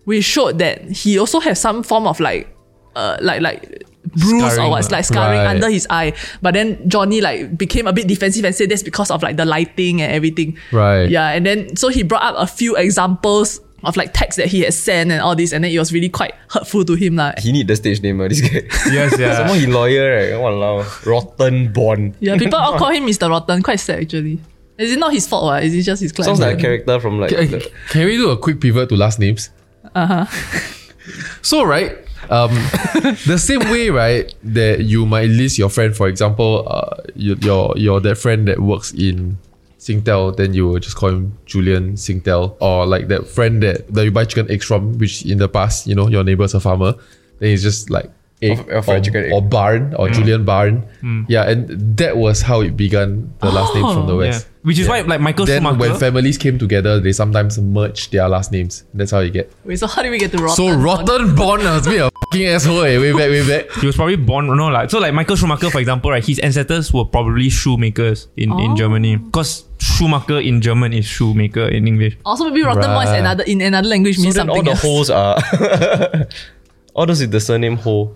which 0.06 0.24
showed 0.24 0.58
that 0.60 0.82
he 0.90 1.20
also 1.20 1.40
has 1.40 1.60
some 1.60 1.84
form 1.84 2.08
of 2.08 2.20
like, 2.20 2.48
uh, 2.96 3.18
like 3.22 3.42
like 3.42 3.84
bruise 4.16 4.44
or 4.44 4.50
Scarring, 4.52 4.70
what's 4.72 4.92
like 4.92 5.04
scarring 5.04 5.40
Right. 5.40 5.48
under 5.48 5.70
his 5.70 5.86
eye. 5.90 6.14
But 6.42 6.54
then 6.54 6.88
Johnny 6.88 7.22
like 7.22 7.58
became 7.58 7.88
a 7.88 7.94
bit 7.94 8.08
defensive 8.08 8.46
and 8.46 8.54
said 8.56 8.70
that's 8.70 8.84
because 8.84 9.12
of 9.12 9.22
like 9.24 9.36
the 9.38 9.46
lighting 9.46 10.02
and 10.02 10.14
everything. 10.14 10.58
Right. 10.72 11.10
Yeah, 11.10 11.30
and 11.32 11.46
then 11.46 11.76
so 11.76 11.90
he 11.90 12.04
brought 12.04 12.24
up 12.24 12.36
a 12.38 12.48
few 12.48 12.76
examples 12.78 13.60
of 13.84 13.98
like 13.98 14.14
texts 14.14 14.38
that 14.38 14.48
he 14.48 14.62
had 14.62 14.74
sent 14.74 15.12
and 15.12 15.22
all 15.22 15.36
this, 15.36 15.52
and 15.52 15.64
then 15.64 15.72
it 15.72 15.78
was 15.78 15.92
really 15.94 16.10
quite 16.10 16.34
hurtful 16.50 16.84
to 16.86 16.94
him 16.96 17.18
Like. 17.18 17.38
he 17.40 17.52
need 17.52 17.68
the 17.68 17.76
stage 17.76 18.02
name, 18.02 18.20
uh, 18.22 18.28
this 18.28 18.42
guy. 18.42 18.62
Yes, 18.92 19.16
yeah. 19.20 19.38
Someone 19.38 19.60
he 19.60 19.68
lawyer, 19.68 20.16
right? 20.16 20.32
Walao. 20.42 21.06
Rotten 21.06 21.72
Bond. 21.74 22.16
Yeah, 22.20 22.38
people 22.38 22.58
all 22.58 22.78
call 22.80 22.90
him 22.92 23.06
Mr. 23.06 23.30
Rotten. 23.30 23.62
Quite 23.62 23.80
sad 23.80 24.00
actually. 24.02 24.40
Is 24.78 24.92
it 24.92 25.00
not 25.00 25.14
his 25.14 25.28
fault? 25.28 25.54
Or 25.54 25.60
is 25.60 25.74
it 25.74 25.84
just 25.84 26.02
his 26.02 26.12
client? 26.12 26.26
Sounds 26.38 26.40
like 26.40 26.58
a 26.58 26.62
character 26.62 27.00
from 27.00 27.20
like 27.20 27.30
Can, 27.30 27.50
the, 27.50 27.72
can 27.90 28.06
we 28.06 28.18
do 28.18 28.30
a 28.32 28.38
quick 28.38 28.60
pivot 28.60 28.90
to 28.90 28.96
last 28.96 29.20
names? 29.20 29.50
Uh 29.96 30.26
huh. 30.26 30.26
so 31.42 31.64
right, 31.64 31.98
um, 32.30 32.52
the 33.26 33.38
same 33.38 33.62
way, 33.72 33.90
right, 33.90 34.34
that 34.44 34.82
you 34.84 35.06
might 35.06 35.30
list 35.30 35.58
your 35.58 35.70
friend, 35.70 35.96
for 35.96 36.08
example, 36.08 36.68
uh, 36.68 37.02
you, 37.16 37.36
your 37.42 37.74
your 37.78 38.00
that 38.02 38.18
friend 38.18 38.48
that 38.48 38.60
works 38.60 38.92
in 38.94 39.38
Singtel, 39.80 40.36
then 40.36 40.54
you 40.54 40.68
will 40.68 40.80
just 40.80 40.96
call 40.96 41.10
him 41.10 41.38
Julian 41.46 41.94
Singtel, 41.94 42.58
or 42.60 42.86
like 42.86 43.08
that 43.08 43.28
friend 43.28 43.62
that, 43.64 43.88
that 43.94 44.04
you 44.04 44.12
buy 44.12 44.26
chicken 44.26 44.50
eggs 44.52 44.66
from, 44.66 44.98
which 44.98 45.26
in 45.26 45.38
the 45.38 45.48
past, 45.48 45.88
you 45.88 45.96
know, 45.96 46.08
your 46.08 46.24
neighbor's 46.24 46.54
a 46.54 46.60
farmer, 46.60 46.94
then 47.40 47.50
he's 47.50 47.64
just 47.64 47.90
like 47.90 48.10
Eh, 48.42 48.52
egg 48.52 48.60
Of- 48.60 48.68
of 48.70 48.86
fried 48.86 49.00
or, 49.00 49.04
chicken 49.06 49.24
egg. 49.26 49.32
or 49.34 49.42
Barn 49.42 49.94
or 49.98 50.08
mm. 50.10 50.14
Julian 50.14 50.44
Barn. 50.44 50.84
Mm. 51.02 51.26
Yeah, 51.30 51.48
and 51.50 51.70
that 51.98 52.18
was 52.18 52.42
how 52.42 52.60
it 52.62 52.76
began. 52.76 53.32
The 53.40 53.48
last 53.50 53.74
names 53.74 53.94
from 53.94 54.08
the 54.08 54.14
Oh, 54.16 54.22
Yeah. 54.22 54.32
west. 54.36 54.48
Which 54.64 54.80
is 54.80 54.88
why 54.90 55.02
like 55.02 55.22
Michael 55.22 55.46
Then 55.46 55.62
Schumacher. 55.62 55.78
when 55.78 55.96
families 56.00 56.38
came 56.38 56.58
together, 56.60 57.00
they 57.00 57.14
sometimes 57.14 57.58
merged 57.60 58.12
their 58.12 58.28
last 58.28 58.52
names. 58.52 58.84
That's 58.94 59.12
how 59.12 59.20
you 59.22 59.30
get. 59.32 59.52
Wait, 59.64 59.78
so 59.80 59.88
how 59.88 60.02
do 60.04 60.10
we 60.12 60.18
get 60.18 60.32
to 60.34 60.38
Rotten? 60.40 60.56
So 60.58 60.76
Rotten 60.76 61.36
Born 61.36 61.62
has 61.62 61.86
been 61.88 62.02
a 62.02 62.10
fucking 62.12 62.46
asshole. 62.48 62.84
Eh. 62.84 62.98
Way 63.00 63.12
back, 63.14 63.30
way 63.30 63.48
back. 63.48 63.72
he 63.80 63.86
was 63.88 63.96
probably 63.96 64.18
born 64.18 64.48
no 64.48 64.68
like 64.68 64.90
so 64.90 65.00
like 65.00 65.14
Michael 65.14 65.36
Schumacher 65.38 65.70
for 65.70 65.80
example 65.80 66.10
right 66.12 66.26
his 66.26 66.40
ancestors 66.40 66.92
were 66.92 67.06
probably 67.06 67.48
shoemakers 67.50 68.28
in, 68.36 68.52
Oh. 68.52 68.60
in 68.60 68.76
Germany 68.76 69.16
because 69.18 69.64
Schumacher 69.80 70.40
in 70.42 70.60
German 70.62 70.92
is 70.94 71.06
shoemaker 71.06 71.70
in 71.70 71.88
English 71.88 72.18
Also, 72.26 72.46
maybe 72.50 72.64
Rotten 72.64 72.90
Boy 72.90 73.04
is 73.04 73.12
another 73.16 73.44
in 73.46 73.62
another 73.62 73.88
language 73.88 74.18
so 74.18 74.24
means 74.24 74.36
then 74.36 74.50
all 74.50 74.58
something 74.58 74.66
the 74.66 74.72
else. 74.72 74.82
holes 74.82 75.10
are 75.10 75.38
all 76.96 77.06
those 77.06 77.20
with 77.22 77.32
the 77.32 77.40
surname 77.40 77.76
Ho. 77.78 78.16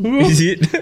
Is 0.00 0.40
it? 0.40 0.68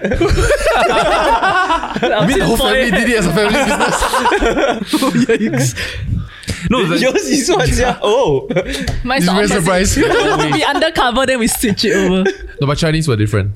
I 2.03 2.25
mean, 2.27 2.37
the 2.39 2.45
whole 2.45 2.57
family 2.57 2.91
did 2.91 3.09
it 3.09 3.17
as 3.17 3.25
a 3.25 3.33
family 3.33 5.25
business. 5.25 5.73
no 6.69 6.85
the, 6.85 6.99
Yours 6.99 7.25
is 7.25 7.49
what? 7.49 7.69
Yeah. 7.69 7.97
Oh. 8.03 8.47
Mine's 9.03 9.23
It's 9.23 9.53
the 9.53 9.61
very 9.61 9.79
opposite. 9.81 9.93
surprised. 9.95 10.51
we 10.53 10.63
undercover, 10.75 11.25
then 11.25 11.39
we 11.39 11.47
switch 11.47 11.85
it 11.85 11.93
over. 11.95 12.29
no, 12.61 12.67
but 12.67 12.77
Chinese 12.77 13.07
were 13.07 13.15
different. 13.15 13.53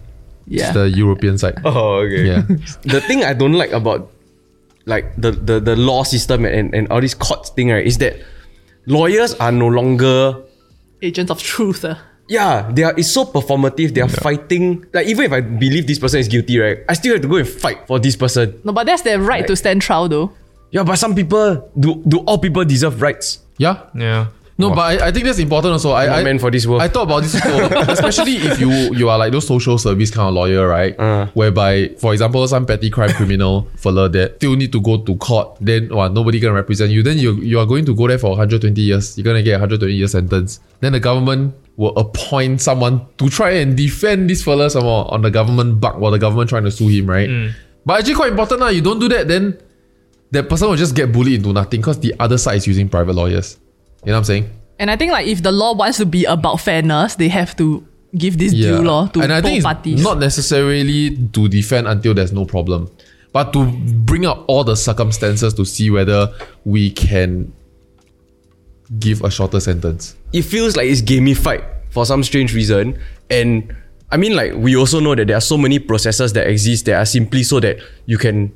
Yeah. 0.47 0.67
It's 0.67 0.73
the 0.73 0.89
European 0.89 1.37
side. 1.37 1.59
Oh, 1.65 1.97
okay. 1.97 2.25
Yeah. 2.25 2.41
The 2.83 3.01
thing 3.01 3.23
I 3.23 3.33
don't 3.33 3.53
like 3.53 3.71
about 3.71 4.09
like 4.85 5.13
the, 5.17 5.31
the, 5.31 5.59
the 5.59 5.75
law 5.75 6.03
system 6.03 6.45
and, 6.45 6.73
and 6.73 6.87
all 6.89 7.01
this 7.01 7.13
court 7.13 7.47
thing, 7.49 7.69
right, 7.69 7.85
is 7.85 7.97
that 7.99 8.15
lawyers 8.87 9.33
are 9.35 9.51
no 9.51 9.67
longer 9.67 10.41
Agents 11.03 11.29
of 11.31 11.41
truth. 11.43 11.83
Uh. 11.83 11.95
Yeah, 12.27 12.69
they 12.71 12.83
are 12.83 12.93
it's 12.97 13.11
so 13.11 13.25
performative. 13.25 13.93
They 13.93 14.01
are 14.01 14.09
fighting 14.09 14.85
like 14.93 15.07
even 15.07 15.25
if 15.25 15.31
I 15.31 15.41
believe 15.41 15.87
this 15.87 15.99
person 15.99 16.19
is 16.19 16.27
guilty, 16.27 16.59
right? 16.59 16.79
I 16.87 16.93
still 16.93 17.13
have 17.13 17.21
to 17.21 17.27
go 17.27 17.37
and 17.37 17.47
fight 17.47 17.87
for 17.87 17.99
this 17.99 18.15
person. 18.15 18.59
No, 18.63 18.71
but 18.71 18.85
that's 18.85 19.01
their 19.01 19.19
right 19.19 19.45
to 19.47 19.55
stand 19.55 19.81
trial 19.81 20.07
though. 20.07 20.31
Yeah, 20.71 20.83
but 20.83 20.95
some 20.95 21.15
people 21.15 21.69
do 21.77 22.01
do 22.07 22.19
all 22.23 22.37
people 22.37 22.63
deserve 22.63 23.01
rights? 23.01 23.39
Yeah. 23.57 23.83
yeah 23.93 24.27
No, 24.61 24.69
but 24.75 25.01
I, 25.01 25.07
I 25.07 25.11
think 25.11 25.25
that's 25.25 25.39
important 25.39 25.73
also. 25.73 25.91
I, 25.91 26.19
I 26.19 26.23
meant 26.23 26.39
for 26.39 26.51
this 26.51 26.65
world. 26.65 26.81
I 26.81 26.87
thought 26.87 27.03
about 27.03 27.23
this 27.23 27.35
also, 27.35 27.81
especially 27.91 28.37
if 28.37 28.59
you 28.59 28.69
you 28.95 29.09
are 29.09 29.17
like 29.17 29.31
those 29.31 29.47
social 29.47 29.77
service 29.77 30.11
kind 30.11 30.27
of 30.29 30.33
lawyer, 30.33 30.67
right? 30.67 30.97
Uh. 30.99 31.27
Whereby, 31.33 31.89
for 31.97 32.13
example, 32.13 32.47
some 32.47 32.65
petty 32.65 32.89
crime 32.89 33.11
criminal 33.11 33.67
fella 33.75 34.07
that 34.09 34.35
still 34.37 34.55
need 34.55 34.71
to 34.71 34.81
go 34.81 35.01
to 35.01 35.15
court, 35.17 35.57
then 35.59 35.89
well, 35.89 36.09
nobody 36.09 36.39
gonna 36.39 36.53
represent 36.53 36.91
you. 36.91 37.03
Then 37.03 37.17
you 37.17 37.33
you 37.41 37.59
are 37.59 37.65
going 37.65 37.85
to 37.85 37.95
go 37.95 38.07
there 38.07 38.17
for 38.19 38.29
120 38.29 38.79
years. 38.79 39.17
You're 39.17 39.25
gonna 39.25 39.43
get 39.43 39.53
a 39.55 39.65
120 39.65 39.93
year 39.93 40.07
sentence. 40.07 40.59
Then 40.79 40.93
the 40.93 40.99
government 40.99 41.55
will 41.77 41.97
appoint 41.97 42.61
someone 42.61 43.01
to 43.17 43.29
try 43.29 43.51
and 43.51 43.75
defend 43.75 44.29
this 44.29 44.43
fella 44.43 44.69
some 44.69 44.83
more 44.83 45.11
on 45.13 45.21
the 45.21 45.31
government 45.31 45.79
buck 45.79 45.97
while 45.97 46.11
the 46.11 46.19
government 46.19 46.49
trying 46.49 46.63
to 46.63 46.71
sue 46.71 46.87
him, 46.89 47.09
right? 47.09 47.29
But 47.85 47.99
actually 47.99 48.15
quite 48.15 48.31
important 48.31 48.59
now. 48.59 48.67
You 48.69 48.81
don't 48.81 48.99
do 48.99 49.07
that, 49.09 49.27
then 49.27 49.57
that 50.31 50.47
person 50.47 50.69
will 50.69 50.75
just 50.75 50.95
get 50.95 51.11
bullied 51.11 51.35
into 51.41 51.51
nothing 51.53 51.81
because 51.81 51.99
the 51.99 52.13
other 52.19 52.37
side 52.37 52.57
is 52.57 52.67
using 52.67 52.87
private 52.89 53.13
lawyers. 53.13 53.57
You 54.03 54.07
know 54.07 54.13
what 54.13 54.17
I'm 54.19 54.23
saying? 54.25 54.49
And 54.79 54.89
I 54.89 54.95
think 54.95 55.11
like 55.11 55.27
if 55.27 55.43
the 55.43 55.51
law 55.51 55.73
wants 55.73 55.97
to 55.99 56.05
be 56.05 56.25
about 56.25 56.59
fairness, 56.59 57.15
they 57.15 57.27
have 57.29 57.55
to 57.57 57.85
give 58.17 58.37
this 58.37 58.51
due 58.51 58.81
law 58.81 59.07
to 59.07 59.21
and 59.21 59.31
I 59.31 59.39
both 59.39 59.45
think 59.45 59.57
it's 59.57 59.63
parties. 59.65 60.03
not 60.03 60.17
necessarily 60.19 61.15
to 61.33 61.47
defend 61.47 61.87
until 61.87 62.13
there's 62.13 62.33
no 62.33 62.45
problem, 62.45 62.89
but 63.31 63.53
to 63.53 63.65
bring 63.65 64.25
up 64.25 64.43
all 64.47 64.63
the 64.63 64.75
circumstances 64.75 65.53
to 65.53 65.65
see 65.65 65.89
whether 65.91 66.33
we 66.65 66.89
can 66.91 67.53
give 68.99 69.23
a 69.23 69.31
shorter 69.31 69.59
sentence. 69.59 70.15
it 70.33 70.41
feels 70.41 70.75
like 70.75 70.87
it's 70.87 71.01
gamified 71.01 71.63
for 71.91 72.05
some 72.05 72.23
strange 72.23 72.53
reason. 72.53 72.99
And 73.29 73.73
I 74.11 74.17
mean, 74.17 74.35
like, 74.35 74.53
we 74.55 74.75
also 74.75 74.99
know 74.99 75.15
that 75.15 75.27
there 75.27 75.37
are 75.37 75.41
so 75.41 75.57
many 75.57 75.79
processes 75.79 76.33
that 76.33 76.47
exist 76.47 76.85
that 76.87 76.95
are 76.95 77.05
simply 77.05 77.43
so 77.43 77.59
that 77.61 77.77
you 78.05 78.17
can 78.17 78.51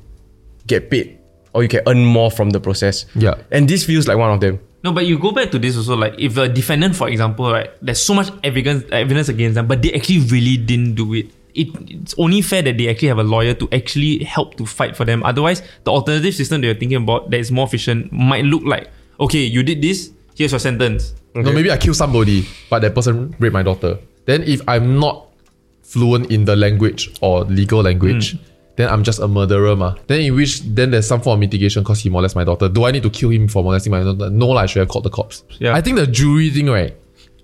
get 0.66 0.90
paid 0.90 1.18
or 1.54 1.62
you 1.62 1.68
can 1.70 1.80
earn 1.86 2.04
more 2.04 2.30
from 2.30 2.50
the 2.50 2.60
process. 2.60 3.06
Yeah. 3.14 3.34
And 3.50 3.66
this 3.68 3.84
feels 3.86 4.06
like 4.06 4.18
one 4.18 4.30
of 4.30 4.40
them. 4.40 4.60
No, 4.84 4.92
but 4.92 5.06
you 5.06 5.18
go 5.18 5.32
back 5.32 5.50
to 5.50 5.58
this 5.58 5.76
also, 5.76 5.96
like 5.96 6.14
if 6.18 6.36
a 6.36 6.48
defendant, 6.48 6.94
for 6.94 7.08
example, 7.08 7.50
right, 7.50 7.70
there's 7.82 8.02
so 8.02 8.14
much 8.14 8.30
evidence 8.44 8.84
evidence 8.92 9.28
against 9.28 9.54
them, 9.54 9.66
but 9.66 9.82
they 9.82 9.92
actually 9.92 10.20
really 10.20 10.56
didn't 10.56 10.94
do 10.94 11.14
it. 11.14 11.26
It, 11.54 11.68
it's 11.88 12.14
only 12.18 12.42
fair 12.42 12.62
that 12.62 12.76
they 12.76 12.88
actually 12.88 13.08
have 13.08 13.18
a 13.18 13.24
lawyer 13.24 13.54
to 13.54 13.68
actually 13.72 14.22
help 14.24 14.56
to 14.56 14.66
fight 14.66 14.94
for 14.94 15.04
them. 15.04 15.22
Otherwise, 15.24 15.62
the 15.84 15.90
alternative 15.90 16.34
system 16.34 16.60
that 16.60 16.66
you're 16.66 16.76
thinking 16.76 17.02
about 17.02 17.30
that 17.30 17.40
is 17.40 17.50
more 17.50 17.66
efficient 17.66 18.12
might 18.12 18.44
look 18.44 18.62
like, 18.64 18.90
okay, 19.18 19.40
you 19.40 19.62
did 19.62 19.80
this, 19.80 20.12
here's 20.36 20.52
your 20.52 20.60
sentence. 20.60 21.14
No, 21.34 21.52
maybe 21.52 21.70
I 21.70 21.76
kill 21.78 21.94
somebody, 21.94 22.46
but 22.70 22.80
that 22.80 22.94
person 22.94 23.34
raped 23.38 23.54
my 23.54 23.62
daughter. 23.62 23.98
Then 24.26 24.42
if 24.42 24.60
I'm 24.68 25.00
not 25.00 25.28
fluent 25.82 26.30
in 26.30 26.44
the 26.44 26.56
language 26.56 27.16
or 27.20 27.44
legal 27.44 27.82
language, 27.82 28.32
hmm. 28.32 28.38
Then 28.76 28.88
I'm 28.88 29.02
just 29.02 29.18
a 29.18 29.26
murderer, 29.28 29.74
ma. 29.76 29.94
Then 30.06 30.20
in 30.20 30.34
which 30.34 30.60
then 30.62 30.90
there's 30.90 31.06
some 31.06 31.20
form 31.20 31.34
of 31.34 31.40
mitigation 31.40 31.82
because 31.82 32.00
he 32.00 32.10
molested 32.10 32.36
my 32.36 32.44
daughter. 32.44 32.68
Do 32.68 32.84
I 32.84 32.90
need 32.90 33.02
to 33.02 33.10
kill 33.10 33.30
him 33.30 33.48
for 33.48 33.62
molesting 33.64 33.90
my 33.90 34.02
daughter? 34.02 34.30
No, 34.30 34.48
lah, 34.48 34.62
I 34.62 34.66
should 34.66 34.80
have 34.80 34.88
called 34.88 35.04
the 35.04 35.10
cops. 35.10 35.44
Yeah. 35.58 35.74
I 35.74 35.80
think 35.80 35.96
the 35.96 36.06
jury 36.06 36.50
thing, 36.50 36.68
right? 36.68 36.94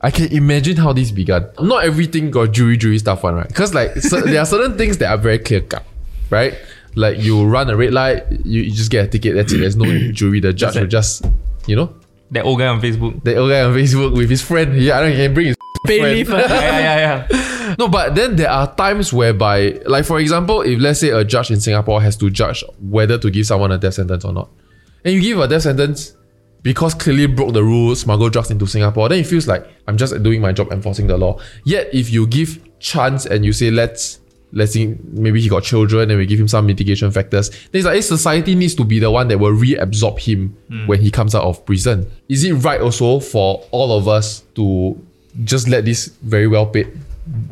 I 0.01 0.11
can 0.11 0.33
imagine 0.33 0.77
how 0.77 0.93
this 0.93 1.11
began. 1.11 1.49
Not 1.61 1.85
everything 1.85 2.31
got 2.31 2.53
jury 2.53 2.77
jury 2.77 2.99
stuff 2.99 3.23
one, 3.23 3.35
right? 3.37 3.47
Because 3.49 3.73
like 3.73 3.97
so, 3.99 4.21
there 4.21 4.41
are 4.41 4.47
certain 4.47 4.77
things 4.77 4.99
that 4.99 5.09
are 5.11 5.17
very 5.19 5.39
clear 5.39 5.61
cut, 5.61 5.85
right? 6.29 6.55
Like 6.95 7.19
you 7.21 7.45
run 7.47 7.71
a 7.71 7.77
red 7.77 7.93
light, 7.95 8.25
you, 8.45 8.63
you 8.63 8.71
just 8.73 8.91
get 8.91 9.05
a 9.07 9.09
ticket. 9.09 9.35
That's 9.35 9.53
it. 9.53 9.59
There's 9.59 9.77
no 9.77 9.85
jury. 10.13 10.41
The 10.41 10.53
judge 10.53 10.77
will 10.77 10.87
just, 10.89 11.25
you 11.67 11.77
know, 11.77 11.95
That 12.33 12.45
old 12.45 12.59
guy 12.59 12.67
on 12.67 12.81
Facebook. 12.81 13.23
the 13.25 13.37
old 13.37 13.51
guy 13.51 13.63
on 13.63 13.73
Facebook 13.75 14.17
with 14.17 14.29
his 14.29 14.43
friend. 14.43 14.77
Yeah, 14.77 14.99
I 14.99 15.01
don't 15.01 15.11
know, 15.11 15.17
he 15.17 15.23
can 15.25 15.35
bring 15.35 15.47
his 15.47 15.57
Bailiff. 15.87 16.29
friend. 16.29 16.47
yeah, 16.51 16.79
yeah, 16.79 17.27
yeah. 17.31 17.49
No, 17.79 17.89
but 17.89 18.15
then 18.15 18.37
there 18.37 18.51
are 18.51 18.75
times 18.75 19.13
whereby, 19.13 19.81
like 19.87 20.05
for 20.05 20.21
example, 20.21 20.63
if 20.63 20.81
let's 20.81 21.01
say 21.01 21.11
a 21.11 21.25
judge 21.25 21.51
in 21.51 21.61
Singapore 21.61 22.03
has 22.03 22.17
to 22.19 22.31
judge 22.31 22.65
whether 22.81 23.19
to 23.19 23.31
give 23.31 23.47
someone 23.47 23.73
a 23.73 23.79
death 23.79 23.95
sentence 23.95 24.25
or 24.25 24.33
not, 24.33 24.51
and 25.05 25.15
you 25.15 25.21
give 25.21 25.39
a 25.39 25.49
death 25.49 25.63
sentence 25.63 26.17
because 26.63 26.95
clearly 26.95 27.27
broke 27.27 27.53
the 27.53 27.63
rules, 27.63 28.01
smuggle 28.01 28.31
drugs 28.31 28.51
into 28.51 28.67
Singapore, 28.67 29.09
then 29.09 29.19
it 29.19 29.27
feels 29.27 29.47
like 29.49 29.67
I'm 29.89 29.97
just 29.97 30.23
doing 30.23 30.41
my 30.41 30.53
job 30.53 30.73
enforcing 30.73 31.07
the 31.07 31.17
law. 31.17 31.41
Yet 31.65 31.93
if 31.93 32.11
you 32.11 32.27
give 32.27 32.61
chance 32.79 33.27
and 33.27 33.45
you 33.45 33.53
say 33.53 33.71
let's 33.71 34.21
let's 34.53 34.73
see 34.73 34.97
maybe 35.05 35.41
he 35.41 35.49
got 35.49 35.63
children 35.63 36.11
and 36.11 36.19
we 36.19 36.27
give 36.27 36.39
him 36.39 36.49
some 36.49 36.67
mitigation 36.67 37.11
factors, 37.11 37.51
then 37.51 37.81
it's 37.81 37.85
like 37.85 37.95
hey, 37.95 38.01
society 38.01 38.55
needs 38.55 38.75
to 38.77 38.85
be 38.85 38.99
the 38.99 39.11
one 39.11 39.29
that 39.29 39.39
will 39.39 39.53
reabsorb 39.53 40.21
him 40.21 40.57
hmm. 40.69 40.87
when 40.87 41.01
he 41.01 41.11
comes 41.11 41.35
out 41.35 41.45
of 41.45 41.65
prison. 41.67 42.09
Is 42.29 42.45
it 42.45 42.53
right 42.55 42.81
also 42.81 43.19
for 43.21 43.65
all 43.71 43.97
of 43.97 44.09
us 44.09 44.41
to 44.55 45.01
just 45.45 45.69
let 45.69 45.85
this 45.85 46.07
very 46.23 46.47
well 46.47 46.67
paid 46.67 46.93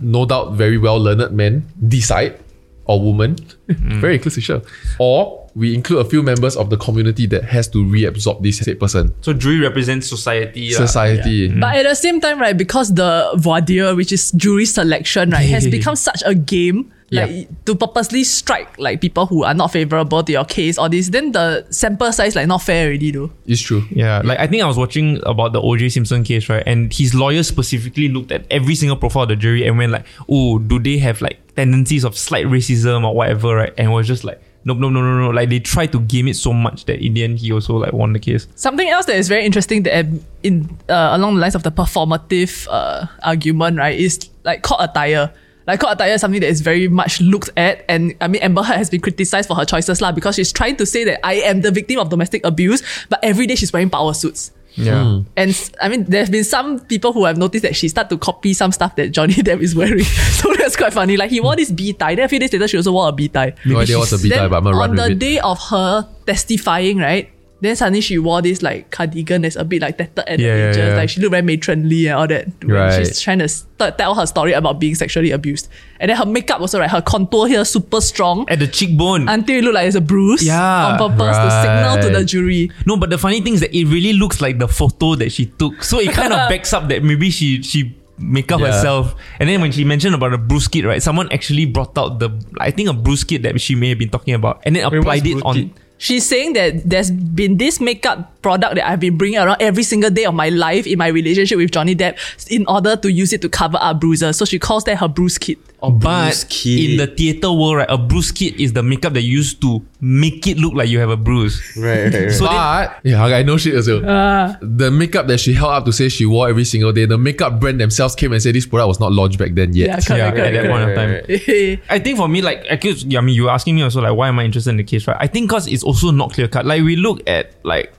no 0.00 0.26
doubt 0.26 0.54
very 0.54 0.78
well 0.78 0.98
learned 0.98 1.30
men 1.32 1.66
decide 1.88 2.38
or 2.86 3.00
woman 3.00 3.36
mm. 3.68 4.00
very 4.00 4.14
inclusive 4.14 4.42
sure. 4.42 4.62
Or 4.98 5.40
we 5.54 5.74
include 5.74 6.06
a 6.06 6.08
few 6.08 6.22
members 6.22 6.56
of 6.56 6.70
the 6.70 6.76
community 6.76 7.26
that 7.26 7.44
has 7.44 7.68
to 7.68 7.78
reabsorb 7.78 8.42
this 8.42 8.58
said 8.58 8.78
person. 8.78 9.14
So 9.20 9.32
jury 9.32 9.60
represents 9.60 10.08
society. 10.08 10.72
lah. 10.72 10.86
society. 10.86 11.48
Mm. 11.48 11.60
But 11.60 11.76
at 11.76 11.86
the 11.88 11.94
same 11.94 12.20
time, 12.20 12.40
right, 12.40 12.56
because 12.56 12.94
the 12.94 13.30
voir 13.36 13.60
dire, 13.60 13.95
which 13.95 14.12
is 14.12 14.30
jury 14.32 14.64
selection, 14.66 15.30
right, 15.30 15.49
has 15.49 15.66
become 15.78 15.97
such 15.97 16.23
a 16.26 16.34
game, 16.34 16.92
like 17.12 17.30
Yeah. 17.30 17.44
to 17.66 17.75
purposely 17.75 18.23
strike 18.25 18.78
like 18.78 19.00
people 19.00 19.26
who 19.26 19.42
are 19.44 19.54
not 19.54 19.73
favorable 19.73 20.23
to 20.23 20.32
your 20.32 20.44
case, 20.44 20.78
or 20.78 20.88
this, 20.88 21.08
then 21.08 21.32
the 21.32 21.66
sample 21.70 22.12
size 22.12 22.36
like 22.36 22.46
not 22.46 22.62
fair 22.62 22.86
already, 22.86 23.10
though. 23.10 23.30
it's 23.46 23.60
true 23.60 23.82
Yeah, 23.90 24.23
like 24.25 24.38
I 24.38 24.46
think 24.46 24.62
I 24.62 24.66
was 24.66 24.76
watching 24.76 25.20
about 25.26 25.52
the 25.52 25.60
OJ 25.60 25.90
Simpson 25.92 26.23
case, 26.25 26.49
right? 26.49 26.62
And 26.66 26.92
his 26.92 27.14
lawyer 27.14 27.42
specifically 27.42 28.08
looked 28.08 28.30
at 28.32 28.44
every 28.50 28.75
single 28.75 28.96
profile 28.96 29.25
of 29.25 29.30
the 29.30 29.36
jury 29.36 29.66
and 29.66 29.76
went 29.78 29.92
like, 29.92 30.06
"Oh, 30.28 30.58
do 30.58 30.78
they 30.78 30.99
have 30.99 31.20
like 31.20 31.38
tendencies 31.56 32.04
of 32.04 32.16
slight 32.16 32.46
racism 32.46 33.04
or 33.04 33.14
whatever?" 33.14 33.56
Right? 33.56 33.73
And 33.76 33.90
was 33.92 34.06
just 34.06 34.23
like, 34.25 34.40
"Nope, 34.64 34.78
no, 34.78 34.88
no, 34.88 35.00
no, 35.02 35.18
no." 35.18 35.30
Like 35.30 35.49
they 35.49 35.58
tried 35.58 35.90
to 35.92 36.00
game 36.00 36.28
it 36.28 36.36
so 36.36 36.52
much 36.52 36.84
that 36.84 37.04
in 37.04 37.14
the 37.14 37.25
end 37.25 37.38
he 37.40 37.50
also 37.52 37.75
like 37.76 37.92
won 37.92 38.12
the 38.12 38.18
case. 38.20 38.46
Something 38.54 38.88
else 38.88 39.06
that 39.06 39.16
is 39.16 39.26
very 39.28 39.44
interesting 39.44 39.82
that 39.82 40.04
um, 40.06 40.20
in 40.44 40.78
uh, 40.88 41.10
along 41.18 41.34
the 41.34 41.40
lines 41.40 41.54
of 41.56 41.64
the 41.64 41.73
performative 41.73 42.68
uh, 42.70 43.06
argument, 43.25 43.78
right, 43.78 43.99
is 43.99 44.30
like 44.44 44.62
court 44.62 44.80
attire. 44.82 45.32
Like 45.66 45.80
court 45.80 45.94
attire 45.94 46.14
is 46.14 46.20
something 46.20 46.40
that 46.40 46.49
is 46.49 46.60
very 46.60 46.88
much 46.88 47.20
looked 47.20 47.50
at, 47.56 47.84
and 47.88 48.14
I 48.20 48.28
mean 48.28 48.42
Amber 48.42 48.62
Heard 48.62 48.76
has 48.76 48.90
been 48.90 49.00
criticized 49.00 49.49
for 49.49 49.54
her 49.54 49.64
choices 49.64 50.00
lah 50.00 50.12
because 50.12 50.36
she's 50.36 50.52
trying 50.52 50.76
to 50.76 50.86
say 50.86 51.04
that 51.04 51.25
I 51.25 51.34
am 51.34 51.60
the 51.60 51.70
victim 51.70 51.99
of 51.99 52.08
domestic 52.08 52.44
abuse, 52.44 52.82
but 53.08 53.20
every 53.23 53.46
day 53.46 53.54
she's 53.54 53.73
wearing 53.73 53.90
power 53.90 54.14
suits. 54.14 54.52
Yeah. 54.75 55.02
Hmm. 55.02 55.20
And 55.36 55.70
I 55.82 55.88
mean, 55.88 56.04
there's 56.04 56.30
been 56.30 56.44
some 56.44 56.80
people 56.80 57.12
who 57.12 57.25
have 57.25 57.36
noticed 57.36 57.62
that 57.62 57.75
she 57.75 57.88
start 57.88 58.08
to 58.10 58.18
copy 58.18 58.54
some 58.54 58.73
stuff 58.73 58.96
that 58.96 59.10
Johnny 59.10 59.34
Depp 59.46 59.60
is 59.60 59.75
wearing. 59.75 60.04
so 60.38 60.52
that's 60.54 60.76
quite 60.76 60.92
funny. 60.92 61.16
Like 61.16 61.30
he 61.30 61.40
wore 61.40 61.56
this 61.56 61.70
B 61.70 61.92
tie. 61.92 62.14
Then 62.14 62.25
a 62.25 62.28
few 62.28 62.38
days 62.38 62.52
later, 62.52 62.68
she 62.68 62.76
also 62.76 62.92
wore 62.92 63.08
a 63.08 63.12
B 63.12 63.28
tie. 63.28 63.54
no 63.66 63.78
idea 63.78 63.99
what's 63.99 64.12
a 64.12 64.16
Then 64.16 64.30
beta 64.30 64.49
but 64.49 64.56
I'm 64.58 64.64
gonna 64.64 64.76
run 64.76 64.90
on 64.90 64.96
the 64.96 65.10
it 65.10 65.18
day 65.18 65.38
of 65.40 65.58
her 65.70 66.08
testifying, 66.26 66.99
right? 66.99 67.30
Then 67.62 67.76
suddenly 67.76 68.00
she 68.00 68.18
wore 68.18 68.40
this 68.40 68.62
like 68.62 68.90
cardigan 68.90 69.42
that's 69.42 69.56
a 69.56 69.64
bit 69.64 69.82
like 69.82 69.99
tattered 69.99 70.25
at 70.26 70.38
Yeah, 70.38 70.54
the 70.54 70.58
yeah, 70.58 70.64
edges. 70.68 70.76
yeah. 70.78 70.94
Like 70.96 71.10
she 71.10 71.20
looked 71.20 71.32
very 71.32 71.42
matronly 71.42 72.06
and 72.06 72.16
all 72.18 72.26
that. 72.26 72.46
when 72.64 72.70
Right. 72.73 73.06
She's 73.06 73.20
trying 73.20 73.40
to 73.40 73.49
st- 73.49 73.99
tell 73.99 74.14
her 74.14 74.26
story 74.26 74.52
about 74.52 74.80
being 74.80 74.94
sexually 74.94 75.30
abused. 75.30 75.68
And 76.00 76.08
then 76.08 76.16
her 76.16 76.25
makeup 76.25 76.60
also, 76.60 76.78
right? 76.80 76.88
Her 76.90 77.02
contour 77.02 77.46
here 77.46 77.64
super 77.66 78.00
strong. 78.00 78.46
At 78.49 78.60
the 78.60 78.66
cheekbone. 78.66 79.28
until 79.28 79.56
it 79.58 79.64
looked 79.64 79.75
like 79.75 79.86
it's 79.86 79.96
a 79.96 80.00
bruise 80.00 80.42
Yeah, 80.42 80.86
on 80.86 80.99
purpose 80.99 81.36
to 81.36 81.50
signal 81.62 82.02
to 82.02 82.18
the 82.18 82.25
jury. 82.25 82.70
no, 82.86 82.96
but 82.96 83.10
the 83.10 83.18
funny 83.18 83.40
thing 83.42 83.54
is 83.54 83.60
that 83.60 83.76
it 83.76 83.84
really 83.84 84.14
looks 84.14 84.40
like 84.40 84.58
the 84.58 84.68
photo 84.68 85.14
that 85.16 85.30
she 85.30 85.46
took. 85.46 85.84
So 85.84 85.99
it 86.00 86.12
kind 86.12 86.32
of 86.32 86.49
backs 86.49 86.73
up 86.73 86.88
that 86.88 87.02
maybe 87.04 87.28
she 87.30 87.62
she 87.62 87.94
make 88.18 88.50
up 88.52 88.60
Yeah. 88.60 88.68
herself. 88.73 89.14
And 89.38 89.49
then 89.49 89.60
when 89.60 89.73
she 89.73 89.84
mentioned 89.84 90.14
about 90.14 90.32
a 90.32 90.38
bruise 90.38 90.68
kit, 90.68 90.84
right? 90.86 91.02
Someone 91.02 91.30
actually 91.32 91.66
brought 91.66 91.96
out 91.99 92.18
the 92.20 92.30
I 92.58 92.70
think 92.70 92.88
a 92.88 92.92
bruise 92.94 93.25
kit 93.25 93.42
that 93.42 93.60
she 93.60 93.75
may 93.75 93.90
have 93.90 93.99
been 93.99 94.08
talking 94.10 94.32
about, 94.34 94.62
and 94.64 94.76
then 94.76 94.84
what's 94.84 94.96
applied 94.96 95.26
it 95.26 95.42
on. 95.44 95.54
kit? 95.54 95.68
She's 96.00 96.26
saying 96.26 96.54
that 96.54 96.89
there's 96.89 97.10
been 97.10 97.58
this 97.58 97.78
makeup 97.78 98.41
product 98.41 98.76
that 98.76 98.89
I've 98.89 99.00
been 99.00 99.19
bringing 99.19 99.39
around 99.39 99.60
every 99.60 99.82
single 99.82 100.08
day 100.08 100.25
of 100.25 100.32
my 100.32 100.49
life 100.49 100.86
in 100.86 100.97
my 100.97 101.08
relationship 101.08 101.58
with 101.58 101.73
Johnny 101.73 101.95
Depp 101.95 102.17
in 102.50 102.65
order 102.67 102.97
to 102.97 103.13
use 103.13 103.34
it 103.34 103.43
to 103.43 103.50
cover 103.50 103.76
up 103.78 104.00
bruises. 104.00 104.39
So 104.39 104.47
she 104.47 104.58
calls 104.58 104.84
that 104.84 104.97
her 104.97 105.08
bruise 105.08 105.36
kit. 105.36 105.58
But 105.82 106.54
in 106.66 106.97
the 106.99 107.06
theater 107.06 107.50
world, 107.52 107.76
right, 107.76 107.86
a 107.88 107.97
bruise 107.97 108.30
kit 108.32 108.60
is 108.60 108.73
the 108.73 108.82
makeup 108.82 109.12
they 109.14 109.21
use 109.21 109.54
to 109.54 109.82
make 110.00 110.47
it 110.47 110.58
look 110.58 110.75
like 110.75 110.88
you 110.88 110.99
have 110.99 111.10
a 111.10 111.16
bruise. 111.16 111.60
Right, 111.76 112.04
right, 112.04 112.14
right. 112.14 112.32
So 112.32 112.45
then, 112.45 112.54
but 112.54 113.00
yeah 113.04 113.25
I 113.25 113.43
know 113.43 113.56
shit 113.56 113.75
also 113.76 114.00
the 114.00 114.90
makeup 114.90 115.26
that 115.28 115.38
she 115.40 115.52
held 115.54 115.73
up 115.73 115.84
to 115.86 115.93
say 115.93 116.08
she 116.08 116.26
wore 116.26 116.49
every 116.49 116.64
single 116.64 116.93
day 116.93 117.04
the 117.06 117.19
makeup 117.19 117.60
brand 117.60 117.80
themselves 117.80 118.14
came 118.14 118.32
and 118.32 118.43
said 118.43 118.54
this 118.54 118.66
product 118.66 118.88
was 118.88 119.00
not 119.00 119.12
launched 119.12 119.38
back 119.38 119.54
then 119.54 119.75
yet 119.75 119.88
Yeah, 119.88 120.00
correct, 120.00 120.36
yeah, 120.36 120.45
at 120.45 120.52
that 120.52 120.71
point 120.71 120.90
of 120.90 120.95
time. 120.97 121.80
I 121.90 121.99
think 121.99 122.16
for 122.16 122.28
me, 122.28 122.43
like, 122.43 122.64
I, 122.71 122.76
guess, 122.76 123.04
yeah, 123.04 123.19
I 123.19 123.23
mean, 123.23 123.34
you 123.34 123.45
were 123.45 123.50
asking 123.50 123.76
me 123.76 123.82
also, 123.82 124.00
like, 124.00 124.14
why 124.16 124.28
am 124.28 124.38
I 124.38 124.45
interested 124.45 124.71
in 124.71 124.76
the 124.76 124.84
case, 124.84 125.06
right? 125.06 125.16
I 125.19 125.26
think 125.26 125.49
because 125.49 125.66
it's 125.66 125.82
also 125.82 126.10
not 126.10 126.32
clear 126.32 126.49
cut. 126.49 126.66
Like, 126.66 126.82
we 126.82 126.97
look 126.97 127.21
at, 127.28 127.54
like, 127.64 127.93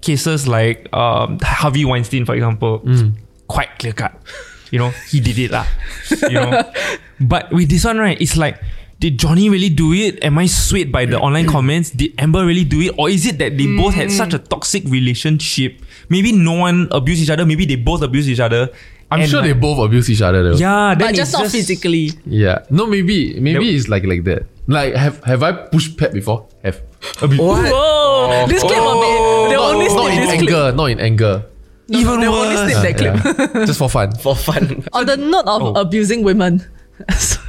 cases 0.00 0.46
like 0.46 0.88
um, 0.94 1.38
Harvey 1.42 1.84
Weinstein, 1.84 2.24
for 2.24 2.34
example, 2.34 2.82
quite 3.48 3.68
clear 3.78 3.92
cut. 3.92 4.14
You 4.70 4.78
know, 4.78 4.90
he 5.10 5.20
did 5.20 5.38
it, 5.38 5.50
lah. 5.50 5.66
You 6.26 6.36
know, 6.42 6.62
but 7.20 7.52
with 7.52 7.70
this 7.70 7.84
one, 7.84 7.98
right, 7.98 8.18
it's 8.20 8.36
like, 8.36 8.58
did 8.98 9.18
Johnny 9.18 9.48
really 9.48 9.68
do 9.68 9.92
it? 9.92 10.24
Am 10.24 10.38
I 10.38 10.46
swayed 10.46 10.90
by 10.90 11.04
the 11.04 11.20
online 11.20 11.46
comments? 11.46 11.90
Did 11.90 12.14
Amber 12.18 12.44
really 12.46 12.64
do 12.64 12.80
it? 12.80 12.94
Or 12.98 13.08
is 13.10 13.26
it 13.26 13.38
that 13.38 13.56
they 13.58 13.66
both 13.66 13.94
had 13.94 14.10
such 14.10 14.32
a 14.32 14.38
mm. 14.38 14.48
toxic 14.48 14.84
relationship? 14.88 15.78
Maybe 16.08 16.32
no 16.32 16.52
one 16.64 16.88
abused 16.90 17.22
each 17.22 17.30
other. 17.30 17.44
Maybe 17.44 17.66
they 17.66 17.76
both 17.76 18.02
abused 18.02 18.28
each 18.28 18.40
other. 18.40 18.72
I'm 19.10 19.20
And, 19.20 19.30
sure 19.30 19.42
they 19.42 19.52
both 19.52 19.78
abuse 19.78 20.10
each 20.10 20.22
other 20.22 20.42
though 20.42 20.56
Yeah, 20.58 20.94
then 20.98 21.08
But 21.08 21.14
just 21.14 21.32
it's 21.32 21.38
not 21.38 21.50
physically. 21.50 22.10
yeah 22.26 22.66
no 22.70 22.86
maybe 22.86 23.38
maybe 23.38 23.70
There- 23.70 23.76
it's 23.78 23.86
like 23.86 24.02
like 24.02 24.24
that 24.26 24.50
like 24.66 24.94
have 24.98 25.22
have 25.22 25.46
I 25.46 25.52
pushed 25.70 25.94
Pep 25.96 26.10
before 26.10 26.48
have 26.66 26.82
What? 27.22 27.38
Whoa! 27.38 27.70
Oh. 27.70 28.46
this 28.50 28.66
clip 28.66 28.82
will 28.82 28.98
be. 28.98 29.10
They 29.50 29.56
will 29.56 29.70
only 29.78 29.86
not 29.86 29.94
snip 29.94 30.10
in 30.10 30.20
this 30.26 30.34
clip. 30.34 30.50
anger 30.50 30.64
not 30.74 30.86
in 30.90 30.98
anger 30.98 31.34
Even 31.88 32.20
they 32.20 32.26
only 32.26 32.56
worse. 32.56 32.72
snip 32.72 32.96
that 32.98 33.22
clip. 33.24 33.38
Yeah. 33.54 33.64
Just 33.66 33.78
for 33.78 33.88
fun. 33.88 34.14
For 34.16 34.34
fun. 34.34 34.84
On 34.92 35.06
the 35.06 35.16
note 35.16 35.46
of 35.46 35.62
Oh. 35.62 35.74
abusing 35.80 36.22
women. 36.24 36.64
Uh 37.08 37.14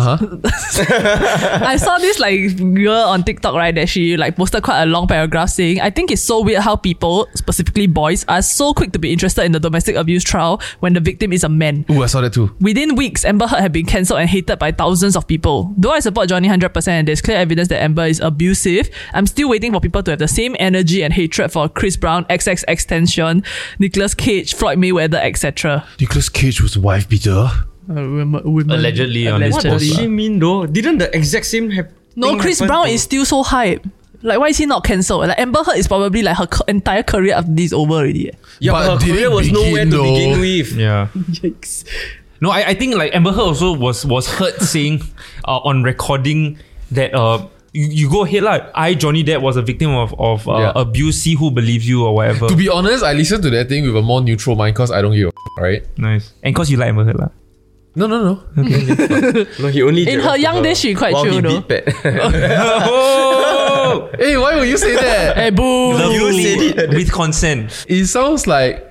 huh. 0.00 0.18
I 1.64 1.76
saw 1.76 1.98
this 1.98 2.18
like 2.18 2.56
girl 2.56 2.94
on 2.94 3.22
TikTok, 3.24 3.54
right? 3.54 3.74
That 3.74 3.88
she 3.88 4.16
like 4.16 4.36
posted 4.36 4.62
quite 4.62 4.82
a 4.82 4.86
long 4.86 5.06
paragraph 5.06 5.50
saying, 5.50 5.80
I 5.80 5.90
think 5.90 6.10
it's 6.10 6.22
so 6.22 6.42
weird 6.42 6.62
how 6.62 6.76
people, 6.76 7.28
specifically 7.34 7.86
boys, 7.86 8.24
are 8.28 8.42
so 8.42 8.74
quick 8.74 8.92
to 8.92 8.98
be 8.98 9.12
interested 9.12 9.44
in 9.44 9.52
the 9.52 9.60
domestic 9.60 9.96
abuse 9.96 10.24
trial 10.24 10.60
when 10.80 10.92
the 10.92 11.00
victim 11.00 11.32
is 11.32 11.44
a 11.44 11.48
man. 11.48 11.84
Ooh, 11.90 12.02
I 12.02 12.06
saw 12.06 12.20
that 12.20 12.32
too. 12.32 12.54
Within 12.60 12.96
weeks, 12.96 13.24
Amber 13.24 13.46
Heard 13.46 13.60
had 13.60 13.72
been 13.72 13.86
cancelled 13.86 14.20
and 14.20 14.28
hated 14.28 14.58
by 14.58 14.72
thousands 14.72 15.16
of 15.16 15.26
people. 15.26 15.72
Though 15.76 15.92
I 15.92 16.00
support 16.00 16.28
Johnny 16.28 16.48
100% 16.48 16.88
and 16.88 17.08
there's 17.08 17.20
clear 17.20 17.36
evidence 17.36 17.68
that 17.68 17.82
Amber 17.82 18.06
is 18.06 18.20
abusive, 18.20 18.90
I'm 19.12 19.26
still 19.26 19.48
waiting 19.48 19.72
for 19.72 19.80
people 19.80 20.02
to 20.02 20.12
have 20.12 20.18
the 20.18 20.28
same 20.28 20.56
energy 20.58 21.02
and 21.02 21.12
hatred 21.12 21.52
for 21.52 21.68
Chris 21.68 21.96
Brown, 21.96 22.24
XXXTentacion, 22.26 23.44
Nicolas 23.78 24.14
Cage, 24.14 24.54
Floyd 24.54 24.78
Mayweather, 24.78 25.22
etc. 25.22 25.86
Nicholas 26.00 26.28
Cage 26.28 26.60
was 26.60 26.76
wife 26.78 27.08
beater. 27.08 27.50
Uh, 27.88 27.94
women, 27.94 28.40
women- 28.44 28.70
Allegedly 28.78 29.28
on 29.28 29.42
his 29.42 29.52
What 29.54 29.64
Allegedly. 29.64 29.88
does 29.88 29.96
she 29.98 30.06
mean 30.08 30.38
though? 30.38 30.66
Didn't 30.66 30.98
the 30.98 31.14
exact 31.14 31.46
same 31.46 31.70
hap- 31.70 31.90
No, 32.16 32.28
thing 32.30 32.38
Chris 32.38 32.58
happen 32.60 32.68
Brown 32.68 32.86
to- 32.86 32.92
is 32.92 33.02
still 33.02 33.24
so 33.24 33.42
hype. 33.42 33.84
Like, 34.22 34.38
why 34.40 34.48
is 34.48 34.56
he 34.56 34.64
not 34.64 34.84
cancelled? 34.84 35.28
Like, 35.28 35.38
Amber 35.38 35.62
Heard 35.62 35.76
is 35.76 35.86
probably 35.86 36.22
like 36.22 36.36
her 36.38 36.46
co- 36.46 36.64
entire 36.66 37.02
career 37.02 37.34
after 37.34 37.52
this 37.52 37.66
is 37.66 37.72
over 37.74 37.94
already. 38.00 38.28
eh. 38.28 38.32
Yeah, 38.58 38.72
But 38.72 38.86
but 38.86 38.92
her 39.00 39.06
did 39.06 39.14
career 39.16 39.30
was 39.30 39.46
begin 39.48 39.62
nowhere 39.68 39.84
to 39.84 39.90
though? 39.90 40.14
begin 40.14 40.40
with. 40.40 40.72
Yeah. 40.72 41.08
Yikes. 41.44 41.84
No, 42.40 42.50
I, 42.50 42.68
I 42.68 42.74
think 42.74 42.94
like 42.96 43.14
Amber 43.14 43.32
Heard 43.32 43.52
also 43.52 43.74
was 43.76 44.06
was 44.06 44.28
heard 44.28 44.54
saying 44.64 45.02
uh, 45.44 45.58
on 45.68 45.82
recording 45.82 46.56
that 46.92 47.12
uh 47.14 47.46
you, 47.74 47.86
you 47.88 48.10
go 48.10 48.24
ahead 48.24 48.44
like 48.44 48.64
I 48.74 48.94
Johnny 48.94 49.24
Depp 49.24 49.42
was 49.42 49.56
a 49.58 49.62
victim 49.62 49.90
of 49.90 50.14
of 50.18 50.48
uh, 50.48 50.56
Yeah. 50.58 50.72
abuse. 50.74 51.20
See 51.20 51.34
who 51.34 51.50
believes 51.50 51.86
you 51.86 52.04
or 52.06 52.14
whatever. 52.14 52.48
To 52.48 52.56
be 52.56 52.68
honest, 52.70 53.04
I 53.04 53.12
listened 53.12 53.42
to 53.44 53.50
that 53.50 53.68
thing 53.68 53.84
with 53.84 53.94
a 53.96 54.00
more 54.02 54.22
neutral 54.22 54.56
mind 54.56 54.74
because 54.74 54.90
I 54.90 55.02
don't 55.02 55.12
give 55.14 55.28
a 55.28 55.32
f- 55.36 55.62
right? 55.62 55.82
nice. 55.98 56.32
And 56.42 56.54
cause 56.56 56.70
you 56.70 56.78
like 56.78 56.88
Amber 56.88 57.04
Heard 57.04 57.16
lah. 57.20 57.28
No, 57.96 58.06
no, 58.08 58.18
no. 58.24 58.42
Okay. 58.58 59.46
No, 59.62 59.68
he 59.68 59.82
only 59.82 60.02
In 60.08 60.18
her 60.20 60.36
young 60.36 60.62
days, 60.62 60.80
she 60.80 60.94
quite 60.94 61.14
while 61.14 61.24
chill 61.24 61.34
he 61.34 61.40
though. 61.40 61.60
beat 61.60 61.84
Pat. 61.84 61.94
oh, 62.90 64.10
Hey, 64.18 64.36
why 64.36 64.56
would 64.58 64.68
you 64.68 64.76
say 64.78 64.94
that? 64.96 65.36
Hey, 65.40 65.50
boo. 65.50 65.92
lovely 65.92 66.72
with 66.88 67.12
consent. 67.12 67.84
it 67.88 68.06
sounds 68.06 68.46
like 68.46 68.84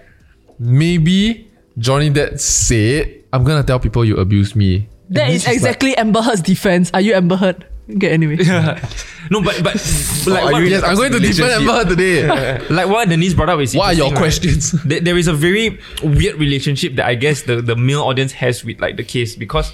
maybe 0.59 1.51
Johnny 1.77 2.09
Depp 2.11 2.39
said, 2.39 3.23
I'm 3.33 3.43
gonna 3.43 3.63
tell 3.63 3.79
people 3.79 4.05
you 4.05 4.17
abuse 4.17 4.55
me. 4.55 4.75
And 4.75 4.87
That 5.09 5.27
then 5.27 5.31
is 5.31 5.41
she's 5.41 5.47
like, 5.47 5.55
exactly 5.55 5.97
Amber 5.97 6.21
Heard's 6.21 6.41
defense. 6.41 6.89
Are 6.93 7.01
you 7.01 7.13
Amber 7.13 7.35
Heard? 7.35 7.65
Okay, 7.95 8.11
anyway. 8.11 8.37
No, 9.29 9.41
but 9.41 9.61
but 9.63 9.75
like 10.27 10.43
oh, 10.43 10.47
are 10.47 10.51
what, 10.53 10.63
you- 10.63 10.81
I'm 10.81 10.95
going 10.95 11.11
to 11.11 11.19
defend 11.19 11.39
Relationship. 11.63 11.69
Amber 11.69 11.89
today. 11.89 12.59
like 12.69 12.87
what 12.87 13.09
Denise 13.09 13.33
brought 13.33 13.49
up 13.49 13.59
is 13.59 13.75
what 13.75 13.85
are 13.87 13.93
your 13.93 14.07
interesting, 14.07 14.49
right? 14.49 14.59
questions? 14.61 14.83
There- 14.83 14.99
there 15.01 15.17
is 15.17 15.27
a 15.27 15.33
very 15.33 15.79
weird 16.01 16.35
relationship 16.39 16.95
that 16.95 17.05
I 17.07 17.15
guess 17.15 17.41
the, 17.43 17.61
the 17.61 17.75
male 17.75 18.01
audience 18.03 18.31
has 18.33 18.63
with 18.63 18.79
like 18.79 18.95
the 18.97 19.03
case 19.03 19.35
because 19.35 19.73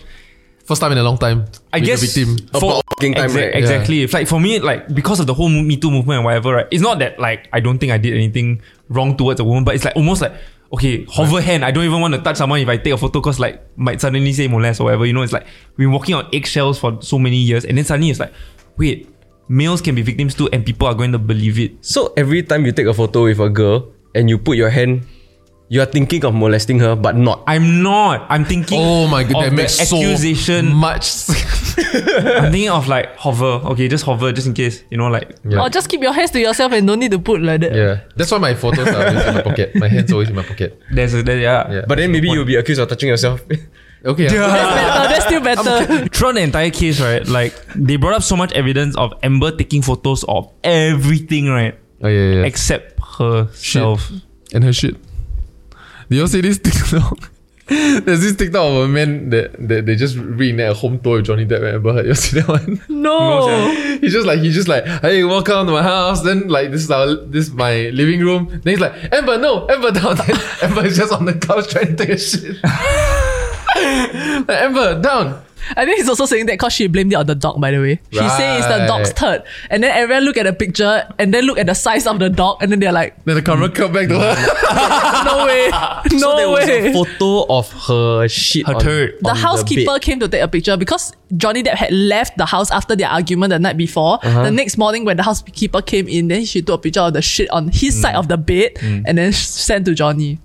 First 0.66 0.82
time 0.82 0.92
in 0.92 1.00
a 1.00 1.04
long 1.04 1.18
time. 1.18 1.46
I 1.74 1.78
with 1.80 1.86
guess 1.88 2.14
the 2.14 2.24
victim. 2.26 2.48
About 2.54 2.84
fucking 2.92 3.16
time, 3.16 3.30
Exa- 3.32 3.36
right? 3.38 3.56
Exactly. 3.56 4.04
It's 4.04 4.14
like 4.14 4.28
for 4.28 4.40
me, 4.40 4.60
like 4.60 4.94
because 4.94 5.20
of 5.20 5.26
the 5.26 5.34
whole 5.34 5.50
Me 5.50 5.78
Too 5.78 5.90
movement 5.90 6.18
and 6.18 6.26
whatever, 6.26 6.54
right? 6.54 6.68
It's 6.70 6.84
not 6.84 7.00
that 7.00 7.18
like 7.20 7.50
I 7.52 7.60
don't 7.60 7.80
think 7.80 7.92
I 7.92 7.98
did 7.98 8.14
anything 8.14 8.62
wrong 8.88 9.18
towards 9.18 9.40
a 9.40 9.44
woman, 9.44 9.64
but 9.64 9.74
it's 9.74 9.84
like 9.84 9.96
almost 9.96 10.22
like 10.22 10.34
okay, 10.74 11.06
hover 11.06 11.42
hand. 11.42 11.66
I 11.66 11.72
don't 11.72 11.86
even 11.86 12.02
want 12.02 12.14
to 12.14 12.22
touch 12.22 12.38
someone 12.38 12.60
if 12.60 12.68
I 12.68 12.78
take 12.78 12.94
a 12.94 12.98
photo 12.98 13.20
because 13.20 13.40
like 13.40 13.62
might 13.78 14.02
suddenly 14.02 14.34
say 14.34 14.48
molest 14.48 14.80
or 14.80 14.86
whatever. 14.86 15.06
You 15.06 15.14
know, 15.14 15.22
it's 15.22 15.34
like 15.34 15.46
we've 15.78 15.86
been 15.86 15.92
walking 15.92 16.16
on 16.16 16.28
eggshells 16.34 16.80
for 16.80 17.02
so 17.02 17.20
many 17.20 17.38
years, 17.38 17.66
and 17.66 17.78
then 17.78 17.86
suddenly 17.86 18.10
it's 18.10 18.20
like, 18.20 18.34
wait, 18.78 19.10
males 19.48 19.82
can 19.82 19.96
be 19.96 20.02
victims 20.02 20.36
too, 20.36 20.50
and 20.54 20.66
people 20.66 20.88
are 20.88 20.96
going 20.96 21.12
to 21.12 21.20
believe 21.20 21.60
it. 21.60 21.84
So 21.84 22.14
every 22.16 22.44
time 22.44 22.66
you 22.66 22.72
take 22.72 22.88
a 22.88 22.94
photo 22.94 23.24
with 23.24 23.40
a 23.40 23.50
girl 23.50 23.92
and 24.16 24.30
you 24.30 24.38
put 24.38 24.58
your 24.58 24.70
hand, 24.70 25.06
you 25.70 25.82
are 25.82 25.86
thinking 25.86 26.26
of 26.26 26.34
molesting 26.34 26.80
her, 26.80 26.96
but 26.96 27.16
not. 27.16 27.44
I'm 27.48 27.84
not. 27.84 28.26
I'm 28.30 28.44
thinking. 28.46 28.80
Oh 28.82 29.08
my 29.08 29.24
god, 29.24 29.36
of 29.36 29.44
that 29.44 29.50
the 29.52 29.56
makes 29.56 29.76
so 29.90 29.98
accusation. 29.98 30.74
much. 30.74 31.06
I'm 31.78 32.52
thinking 32.52 32.70
of 32.70 32.88
like 32.88 33.16
hover. 33.18 33.62
Okay, 33.72 33.88
just 33.88 34.06
hover, 34.06 34.32
just 34.32 34.48
in 34.48 34.54
case. 34.54 34.84
You 34.90 34.98
know, 34.98 35.08
like 35.08 35.36
Yeah. 35.44 35.62
Or 35.64 35.70
just 35.70 35.90
keep 35.90 36.02
your 36.02 36.14
hands 36.14 36.32
to 36.32 36.40
yourself 36.40 36.72
and 36.74 36.86
don't 36.88 37.00
need 37.00 37.12
to 37.12 37.20
put 37.20 37.42
like 37.42 37.62
that. 37.62 37.76
yeah, 37.76 38.00
that's 38.16 38.32
why 38.32 38.38
my 38.40 38.54
photos 38.56 38.88
are 38.88 39.08
always 39.08 39.26
in 39.26 39.34
my 39.36 39.42
pocket. 39.42 39.76
My 39.76 39.88
hands 39.88 40.12
always 40.12 40.30
in 40.30 40.36
my 40.36 40.44
pocket. 40.44 40.80
there's 40.92 41.14
a 41.14 41.24
there, 41.24 41.40
yeah. 41.40 41.72
Yeah. 41.72 41.86
But 41.88 41.98
then 41.98 42.12
maybe 42.12 42.30
you'll 42.30 42.46
be 42.46 42.56
accused 42.56 42.80
of 42.82 42.88
touching 42.90 43.10
yourself. 43.10 43.42
Okay. 44.06 44.30
That's 44.30 45.26
better. 45.26 45.44
That's 45.44 45.62
still 45.66 45.84
better. 45.84 46.08
throughout 46.08 46.36
the 46.36 46.40
entire 46.42 46.70
case, 46.72 47.02
right? 47.02 47.28
Like 47.28 47.54
they 47.76 47.98
brought 47.98 48.14
up 48.14 48.24
so 48.24 48.38
much 48.38 48.54
evidence 48.54 48.96
of 48.96 49.12
Amber 49.24 49.52
taking 49.52 49.82
photos 49.82 50.24
of 50.24 50.50
everything, 50.64 51.50
right? 51.50 51.76
Oh 52.02 52.08
yeah, 52.08 52.36
yeah. 52.36 52.44
Except 52.46 52.98
herself. 53.20 54.10
and 54.54 54.64
her 54.64 54.72
shit. 54.72 54.96
Did 56.08 56.16
you 56.16 56.22
all 56.22 56.28
see 56.30 56.40
this 56.40 56.60
TikTok? 56.60 57.30
There's 58.06 58.22
this 58.22 58.36
TikTok 58.36 58.64
of 58.64 58.76
a 58.78 58.88
man 58.88 59.30
that, 59.30 59.54
that 59.68 59.86
they 59.86 59.96
just 59.96 60.18
reenact 60.18 60.72
a 60.72 60.74
home 60.74 61.00
tour 61.00 61.18
with 61.18 61.26
Johnny 61.26 61.46
Depp 61.46 61.58
and 61.58 61.76
Amber 61.76 61.94
Heard. 61.94 62.08
You 62.08 62.16
see 62.16 62.40
that 62.40 62.48
one? 62.48 62.82
No. 62.90 63.70
he's 64.02 64.12
just 64.12 64.26
like 64.26 64.40
he's 64.40 64.56
just 64.56 64.68
like, 64.68 64.86
hey, 64.86 65.24
welcome 65.24 65.68
to 65.68 65.74
my 65.74 65.84
house. 65.84 66.24
Then 66.24 66.48
like 66.48 66.72
this 66.72 66.82
is 66.82 66.90
our 66.90 67.14
this 67.14 67.50
is 67.50 67.54
my 67.54 67.90
living 67.90 68.22
room. 68.22 68.48
Then 68.50 68.74
he's 68.74 68.80
like, 68.80 69.14
Amber, 69.14 69.38
no, 69.38 69.70
Amber 69.70 69.92
down. 69.92 70.16
Then 70.16 70.36
Amber 70.64 70.86
is 70.86 70.98
just 70.98 71.14
on 71.14 71.26
the 71.26 71.34
couch 71.36 71.70
trying 71.70 71.96
to 71.96 71.96
take 71.96 72.10
a 72.10 72.18
shit. 72.18 72.58
like, 74.48 74.62
Amber, 74.62 75.00
down. 75.00 75.44
I 75.76 75.86
think 75.86 75.98
he's 75.98 76.10
also 76.10 76.26
saying 76.26 76.46
that 76.48 76.54
because 76.54 76.74
she 76.74 76.88
blamed 76.88 77.12
it 77.14 77.16
on 77.16 77.26
the 77.26 77.36
dog, 77.36 77.60
by 77.62 77.72
the 77.72 77.80
way. 77.80 78.00
She 78.12 78.18
say 78.30 78.58
it's 78.58 78.68
the 78.68 78.86
dog's 78.88 79.10
Right. 79.10 79.16
turd. 79.16 79.44
And 79.70 79.84
then 79.84 79.92
everyone 79.92 80.24
look 80.26 80.38
at 80.38 80.44
the 80.44 80.54
picture 80.54 81.08
and 81.20 81.34
then 81.34 81.46
look 81.46 81.58
at 81.58 81.66
the 81.68 81.74
size 81.76 82.08
of 82.08 82.20
the 82.20 82.30
dog 82.30 82.58
and 82.62 82.72
then 82.72 82.80
they're 82.80 82.92
like, 82.92 83.16
Then 83.26 83.36
the 83.36 83.42
camera 83.42 83.70
cut 83.70 83.94
back 83.94 84.08
to 84.08 84.20
her. 84.20 84.36
no 85.26 85.46
way. 85.46 85.70
No 86.12 86.18
so 86.20 86.36
there 86.38 86.50
was 86.50 86.66
way. 86.68 86.90
a 86.90 86.94
photo 86.94 87.46
of 87.54 87.72
her 87.88 88.28
shit. 88.28 88.68
Her 88.68 88.76
on- 88.76 88.82
turd. 88.82 89.16
the 89.22 89.34
housekeeper 89.34 89.94
bed. 89.94 90.02
came 90.02 90.20
to 90.20 90.28
take 90.28 90.42
a 90.42 90.48
picture 90.48 90.78
because 90.78 91.14
Johnny 91.38 91.64
Depp 91.64 91.76
had 91.76 91.92
left 91.94 92.38
the 92.38 92.46
house 92.46 92.72
after 92.72 92.96
their 92.96 93.10
argument 93.10 93.52
the 93.52 93.60
night 93.60 93.78
before. 93.78 94.20
Uh-huh. 94.24 94.44
The 94.44 94.52
next 94.52 94.78
morning, 94.78 95.06
when 95.06 95.18
the 95.18 95.24
housekeeper 95.24 95.82
came 95.82 96.08
in, 96.08 96.28
then 96.28 96.46
she 96.46 96.62
took 96.62 96.80
a 96.80 96.82
picture 96.82 97.02
of 97.02 97.14
the 97.14 97.22
shit 97.22 97.50
on 97.52 97.68
his 97.70 97.96
Mm. 97.96 98.02
side 98.02 98.16
of 98.16 98.28
the 98.28 98.38
bed 98.38 98.72
and 98.82 99.18
then 99.18 99.32
sent 99.34 99.86
to 99.86 99.94
Johnny. 99.94 100.40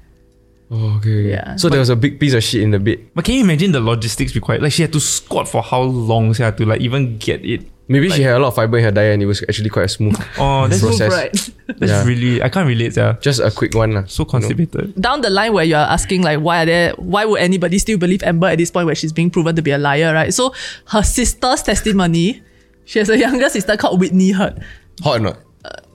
Oh, 0.74 0.96
okay. 0.98 1.30
Yeah. 1.30 1.54
So 1.54 1.68
there 1.68 1.78
was 1.78 1.90
a 1.90 1.94
big 1.96 2.18
piece 2.18 2.34
of 2.34 2.42
shit 2.42 2.62
in 2.62 2.72
the 2.72 2.80
bed. 2.80 2.98
But 3.14 3.24
can 3.24 3.34
you 3.34 3.44
imagine 3.44 3.70
the 3.70 3.80
logistics 3.80 4.34
required? 4.34 4.62
Like 4.62 4.72
she 4.72 4.82
had 4.82 4.92
to 4.92 4.98
squat 5.00 5.46
for 5.48 5.62
how 5.62 5.82
long? 5.82 6.32
She 6.34 6.42
had 6.42 6.56
to 6.58 6.66
like 6.66 6.80
even 6.80 7.16
get 7.18 7.44
it. 7.44 7.62
Maybe 7.87 8.08
she 8.08 8.22
had 8.22 8.37
a 8.37 8.38
lot 8.40 8.48
of 8.48 8.54
fiber 8.56 8.78
in 8.78 8.84
her 8.84 8.90
diet 8.90 9.12
and 9.12 9.22
it 9.22 9.26
was 9.26 9.42
actually 9.42 9.68
quite 9.68 9.84
a 9.84 9.88
smooth 9.88 10.16
Oh, 10.38 10.66
that's 10.66 10.80
process. 10.80 11.12
Right. 11.12 11.32
that's 11.78 11.92
Yeah. 11.92 12.04
really 12.04 12.42
I 12.42 12.48
can't 12.48 12.66
relate. 12.66 12.96
Yeah, 12.96 13.16
Just 13.20 13.40
a 13.40 13.50
quick 13.52 13.74
one. 13.76 13.92
lah. 13.92 14.04
so 14.08 14.24
constipated. 14.24 14.96
Down 14.98 15.20
the 15.20 15.28
line 15.30 15.52
where 15.52 15.64
you're 15.68 15.78
asking 15.78 16.22
like 16.22 16.40
why 16.40 16.62
are 16.62 16.66
there 16.66 16.92
why 16.96 17.26
would 17.26 17.40
anybody 17.40 17.78
still 17.78 17.98
believe 17.98 18.22
Amber 18.24 18.48
at 18.48 18.56
this 18.58 18.70
point 18.72 18.87
where 18.87 18.94
she's 18.96 19.12
being 19.12 19.28
proven 19.30 19.54
to 19.54 19.62
be 19.62 19.70
a 19.70 19.78
liar, 19.78 20.14
right? 20.14 20.32
So 20.32 20.54
her 20.96 21.02
sister's 21.04 21.62
testimony, 21.62 22.42
she 22.87 22.98
has 23.00 23.10
a 23.10 23.18
younger 23.18 23.50
sister 23.50 23.76
called 23.76 24.00
Whitney 24.00 24.32
Heard. 24.32 24.64
Hot 25.04 25.16
or 25.16 25.20
not? 25.20 25.38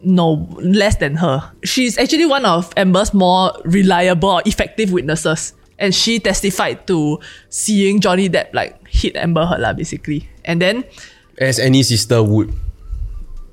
No, 0.02 0.48
less 0.62 0.96
than 0.96 1.16
her. 1.16 1.52
She's 1.64 1.98
actually 1.98 2.26
one 2.26 2.46
of 2.46 2.72
Amber's 2.78 3.14
more 3.14 3.52
reliable 3.66 4.30
or 4.30 4.42
effective 4.46 4.92
witnesses. 4.92 5.54
And 5.78 5.96
she 5.96 6.20
testified 6.20 6.88
to 6.88 7.20
seeing 7.50 8.00
Johnny 8.00 8.30
Depp 8.30 8.54
like 8.54 8.86
hit 8.88 9.16
Amber 9.16 9.46
Heard 9.46 9.62
lah, 9.62 9.74
basically. 9.74 10.30
And 10.44 10.62
then 10.62 10.84
As 11.38 11.60
any 11.60 11.84
sister 11.84 12.22
would. 12.22 12.54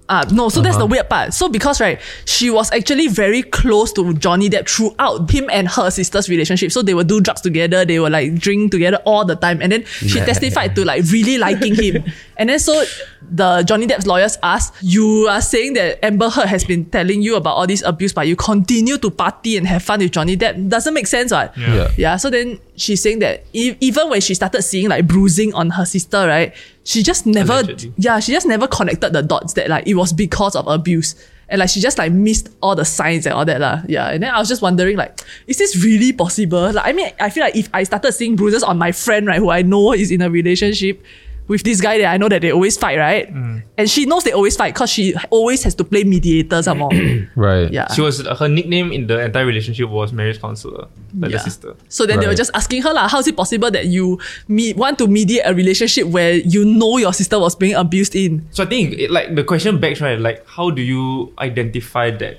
Ah, 0.09 0.25
no, 0.31 0.49
so 0.49 0.63
that's 0.63 0.77
the 0.77 0.87
weird 0.87 1.09
part. 1.09 1.35
So 1.35 1.49
because 1.49 1.81
right, 1.81 2.01
she 2.27 2.49
was 2.49 2.71
actually 2.71 3.09
very 3.09 3.43
close 3.43 3.93
to 3.95 4.15
Johnny 4.15 4.49
Depp 4.49 4.69
throughout 4.69 5.29
him 5.31 5.51
and 5.51 5.67
her 5.67 5.91
sister's 5.91 6.29
relationship. 6.29 6.71
So 6.71 6.83
they 6.83 6.95
would 6.95 7.09
do 7.09 7.21
drugs 7.21 7.41
together, 7.41 7.85
they 7.85 7.99
would 7.99 8.13
like 8.13 8.35
drink 8.39 8.71
together 8.71 8.99
all 9.05 9.25
the 9.25 9.35
time. 9.35 9.61
And 9.61 9.73
then 9.73 9.85
she 9.85 10.21
testified 10.21 10.77
to 10.77 10.85
like 10.85 11.05
really 11.11 11.39
liking 11.39 11.75
him. 11.75 12.05
And 12.39 12.51
then 12.51 12.59
so 12.59 12.85
the 13.31 13.63
Johnny 13.67 13.87
Depp's 13.87 14.07
lawyers 14.07 14.39
asked, 14.43 14.75
You 14.83 15.27
are 15.29 15.41
saying 15.41 15.75
that 15.75 16.05
Amber 16.05 16.29
Heard 16.31 16.47
has 16.49 16.65
been 16.65 16.85
telling 16.87 17.23
you 17.23 17.37
about 17.37 17.57
all 17.57 17.67
this 17.67 17.83
abuse, 17.83 18.13
but 18.13 18.27
you 18.27 18.37
continue 18.37 18.99
to 18.99 19.11
party 19.11 19.57
and 19.57 19.67
have 19.67 19.83
fun 19.83 20.01
with 20.01 20.13
Johnny 20.13 20.37
Depp. 20.37 20.69
Doesn't 20.69 20.95
make 20.95 21.07
sense, 21.07 21.33
right? 21.33 21.51
Yeah. 21.57 21.91
Yeah, 21.97 22.17
so 22.17 22.31
then 22.31 22.59
she's 22.77 23.03
saying 23.03 23.21
that 23.21 23.45
e- 23.53 23.77
even 23.81 24.09
when 24.11 24.21
she 24.21 24.35
started 24.35 24.63
seeing 24.63 24.89
like 24.89 25.07
bruising 25.07 25.53
on 25.55 25.71
her 25.71 25.85
sister, 25.85 26.27
right, 26.27 26.55
she 26.85 27.03
just 27.03 27.27
never, 27.27 27.55
Allegedly. 27.55 27.93
yeah, 27.97 28.21
she 28.21 28.33
just 28.33 28.47
never 28.47 28.67
connected 28.69 29.13
the 29.13 29.23
dots 29.23 29.55
that 29.55 29.69
like 29.69 29.87
it 29.87 29.95
was 29.95 30.13
because 30.13 30.55
of 30.55 30.67
abuse. 30.69 31.15
And 31.49 31.61
like 31.61 31.69
she 31.71 31.81
just 31.81 31.97
like 31.97 32.11
missed 32.11 32.49
all 32.61 32.75
the 32.75 32.85
signs 32.85 33.25
and 33.25 33.33
all 33.33 33.45
that 33.45 33.61
lah. 33.61 33.83
Yeah. 33.87 34.09
And 34.11 34.21
then 34.21 34.35
I 34.35 34.39
was 34.41 34.49
just 34.49 34.63
wondering 34.63 34.97
like, 34.97 35.21
is 35.47 35.59
this 35.59 35.77
really 35.83 36.13
possible? 36.13 36.73
Like 36.73 36.85
I 36.87 36.93
mean, 36.93 37.09
I 37.21 37.31
feel 37.31 37.45
like 37.45 37.55
if 37.55 37.69
I 37.73 37.85
started 37.85 38.11
seeing 38.13 38.35
bruises 38.35 38.65
on 38.65 38.79
my 38.79 38.91
friend, 38.91 39.29
right, 39.29 39.39
who 39.39 39.51
I 39.51 39.63
know 39.63 39.93
is 39.93 40.11
in 40.11 40.23
a 40.23 40.29
relationship 40.31 41.01
with 41.49 41.63
this 41.63 41.81
guy 41.81 41.99
that 41.99 42.13
I 42.13 42.17
know 42.17 42.29
that 42.29 42.43
they 42.43 42.51
always 42.53 42.77
fight, 42.77 42.99
right? 42.99 43.33
Mm. 43.33 43.63
And 43.79 43.91
she 43.91 44.05
knows 44.07 44.25
they 44.25 44.33
always 44.33 44.57
fight 44.57 44.75
because 44.75 44.91
she 44.91 45.15
always 45.31 45.63
has 45.63 45.75
to 45.77 45.85
play 45.85 46.05
mediator 46.05 46.63
some 46.63 46.79
more. 46.79 46.91
Right. 47.37 47.71
Yeah. 47.71 47.93
She 47.93 48.01
was 48.01 48.27
her 48.27 48.49
nickname 48.49 48.93
in 48.93 49.07
the 49.07 49.21
entire 49.21 49.45
relationship 49.47 49.89
was 49.89 50.13
marriage 50.13 50.41
counselor, 50.41 50.89
like 51.19 51.31
Yeah. 51.31 51.37
the 51.39 51.45
sister. 51.45 51.77
So 51.89 52.07
then 52.07 52.21
they 52.21 52.27
were 52.27 52.35
just 52.35 52.51
asking 52.55 52.83
her, 52.83 52.93
like, 52.93 53.11
how 53.11 53.19
is 53.19 53.27
it 53.29 53.37
possible 53.37 53.71
that 53.71 53.87
you 53.87 54.19
me- 54.49 54.73
want 54.75 54.99
to 54.99 55.07
mediate 55.07 55.43
a 55.45 55.55
relationship 55.55 56.07
where 56.07 56.35
you 56.35 56.65
know 56.65 56.97
your 56.99 57.13
sister 57.13 57.39
was 57.39 57.55
being 57.55 57.75
abused 57.75 58.17
in? 58.17 58.47
So 58.51 58.65
I 58.65 58.67
think 58.67 58.95
it, 58.95 59.11
like 59.11 59.35
the 59.35 59.45
question 59.45 59.79
begs 59.79 60.01
right, 60.01 60.19
like 60.19 60.47
how 60.49 60.71
do 60.71 60.83
you 60.83 61.33
identify 61.39 62.11
that 62.13 62.39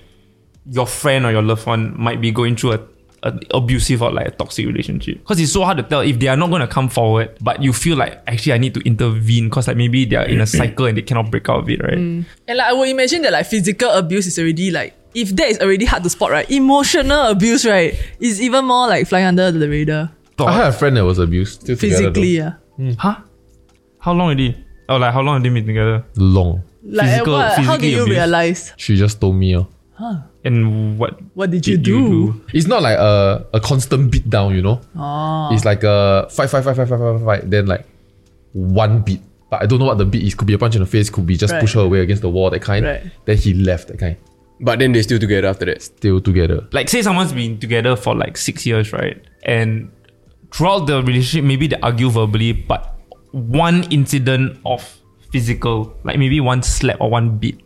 your 0.72 0.88
friend 0.88 1.26
or 1.26 1.32
your 1.32 1.42
loved 1.44 1.66
one 1.66 1.94
might 2.00 2.20
be 2.20 2.32
going 2.32 2.56
through 2.56 2.74
a, 2.74 2.80
a 3.24 3.34
abusive 3.52 4.02
or 4.02 4.12
like 4.12 4.28
a 4.28 4.32
toxic 4.32 4.66
relationship. 4.66 5.20
Because 5.20 5.40
it's 5.40 5.52
so 5.52 5.64
hard 5.64 5.78
to 5.78 5.84
tell 5.84 6.02
if 6.02 6.20
they 6.20 6.28
are 6.28 6.38
not 6.38 6.50
going 6.50 6.62
to 6.62 6.68
come 6.68 6.90
forward, 6.90 7.38
but 7.42 7.62
you 7.62 7.74
feel 7.74 7.98
like 7.98 8.22
actually 8.28 8.54
I 8.54 8.58
need 8.58 8.74
to 8.76 8.82
intervene 8.82 9.50
because 9.50 9.68
like 9.68 9.78
maybe 9.78 10.06
they 10.06 10.16
are 10.16 10.26
in 10.26 10.40
a 10.40 10.44
mm-hmm. 10.44 10.58
cycle 10.58 10.86
and 10.86 10.98
they 10.98 11.02
cannot 11.02 11.32
break 11.32 11.50
out 11.50 11.60
of 11.60 11.70
it, 11.70 11.82
right? 11.82 11.98
Mm. 11.98 12.26
And 12.48 12.58
like 12.58 12.68
I 12.68 12.74
would 12.74 12.90
imagine 12.90 13.22
that 13.24 13.34
like 13.34 13.48
physical 13.48 13.90
abuse 13.92 14.28
is 14.28 14.38
already 14.38 14.72
like 14.72 14.94
if 15.14 15.36
that 15.36 15.48
is 15.48 15.60
already 15.60 15.86
hard 15.86 16.04
to 16.04 16.10
spot, 16.10 16.32
right? 16.32 16.50
Emotional 16.52 17.28
abuse, 17.28 17.66
right, 17.66 17.96
is 18.20 18.40
even 18.42 18.66
more 18.66 18.88
like 18.88 19.08
flying 19.08 19.26
under 19.26 19.52
the 19.52 19.68
radar. 19.68 20.12
I 20.40 20.52
had 20.52 20.68
a 20.68 20.72
friend 20.72 20.96
that 20.98 21.06
was 21.06 21.18
abused. 21.18 21.62
Still 21.62 21.76
Physically, 21.76 22.38
though. 22.38 22.44
yeah. 22.44 22.54
Hmm. 22.76 22.92
Huh? 22.92 23.16
How 24.00 24.14
long 24.14 24.28
already? 24.28 24.64
Oh, 24.88 24.98
like 24.98 25.14
how 25.14 25.22
long 25.22 25.42
did 25.42 25.50
they 25.50 25.54
meet 25.54 25.66
together? 25.66 26.06
Long. 26.16 26.62
Like 26.84 27.10
Physical- 27.10 27.34
what, 27.34 27.52
how 27.52 27.56
did 27.56 27.66
physically 27.66 27.90
you 27.90 28.02
abuse. 28.04 28.16
realize? 28.16 28.74
She 28.78 28.96
just 28.96 29.20
told 29.20 29.36
me. 29.36 29.58
Oh. 29.58 29.68
And 30.48 30.98
what 30.98 31.20
What 31.36 31.52
did 31.52 31.68
you 31.68 31.76
did 31.78 31.84
do? 31.86 32.42
It's 32.54 32.68
not 32.68 32.82
like 32.82 32.98
a, 32.98 33.46
a 33.54 33.60
constant 33.60 34.12
beat 34.12 34.30
down, 34.30 34.56
you 34.56 34.62
know? 34.62 34.80
Oh. 34.96 35.50
It's 35.54 35.66
like 35.66 35.84
a 35.84 36.28
fight, 36.32 36.50
fight, 36.50 36.64
fight, 36.64 36.76
fight, 36.76 36.88
fight, 36.88 37.00
fight, 37.00 37.26
fight, 37.26 37.50
then 37.50 37.66
like 37.68 37.86
one 38.54 39.02
beat. 39.02 39.22
But 39.50 39.64
I 39.64 39.66
don't 39.66 39.80
know 39.80 39.86
what 39.86 39.98
the 39.98 40.06
beat 40.06 40.24
is. 40.24 40.36
Could 40.36 40.48
be 40.48 40.54
a 40.54 40.58
punch 40.58 40.76
in 40.76 40.82
the 40.82 40.88
face, 40.88 41.10
could 41.10 41.26
be 41.26 41.38
just 41.38 41.54
Right. 41.54 41.62
push 41.62 41.74
her 41.74 41.82
away 41.82 42.00
against 42.00 42.22
the 42.22 42.30
wall, 42.30 42.50
that 42.50 42.62
kind. 42.62 42.86
Right. 42.86 43.04
Then 43.26 43.38
he 43.38 43.54
left, 43.54 43.88
that 43.90 44.00
kind. 44.00 44.16
But 44.60 44.80
then 44.80 44.92
they 44.92 45.02
still 45.04 45.20
together 45.20 45.48
after 45.48 45.66
that. 45.66 45.82
Still 45.82 46.20
together. 46.20 46.68
like 46.72 46.90
say 46.90 47.02
someone's 47.02 47.32
been 47.34 47.60
together 47.60 47.96
for 47.96 48.16
like 48.16 48.38
six 48.38 48.66
years, 48.66 48.92
right? 48.92 49.22
And 49.44 49.92
throughout 50.52 50.88
the 50.88 51.04
relationship, 51.04 51.46
maybe 51.46 51.68
they 51.68 51.80
argue 51.82 52.10
verbally, 52.10 52.54
but 52.54 52.96
one 53.32 53.84
incident 53.92 54.58
of 54.66 54.82
physical, 55.32 55.96
like 56.04 56.18
maybe 56.18 56.40
one 56.40 56.64
slap 56.64 57.00
or 57.00 57.10
one 57.10 57.38
beat, 57.38 57.60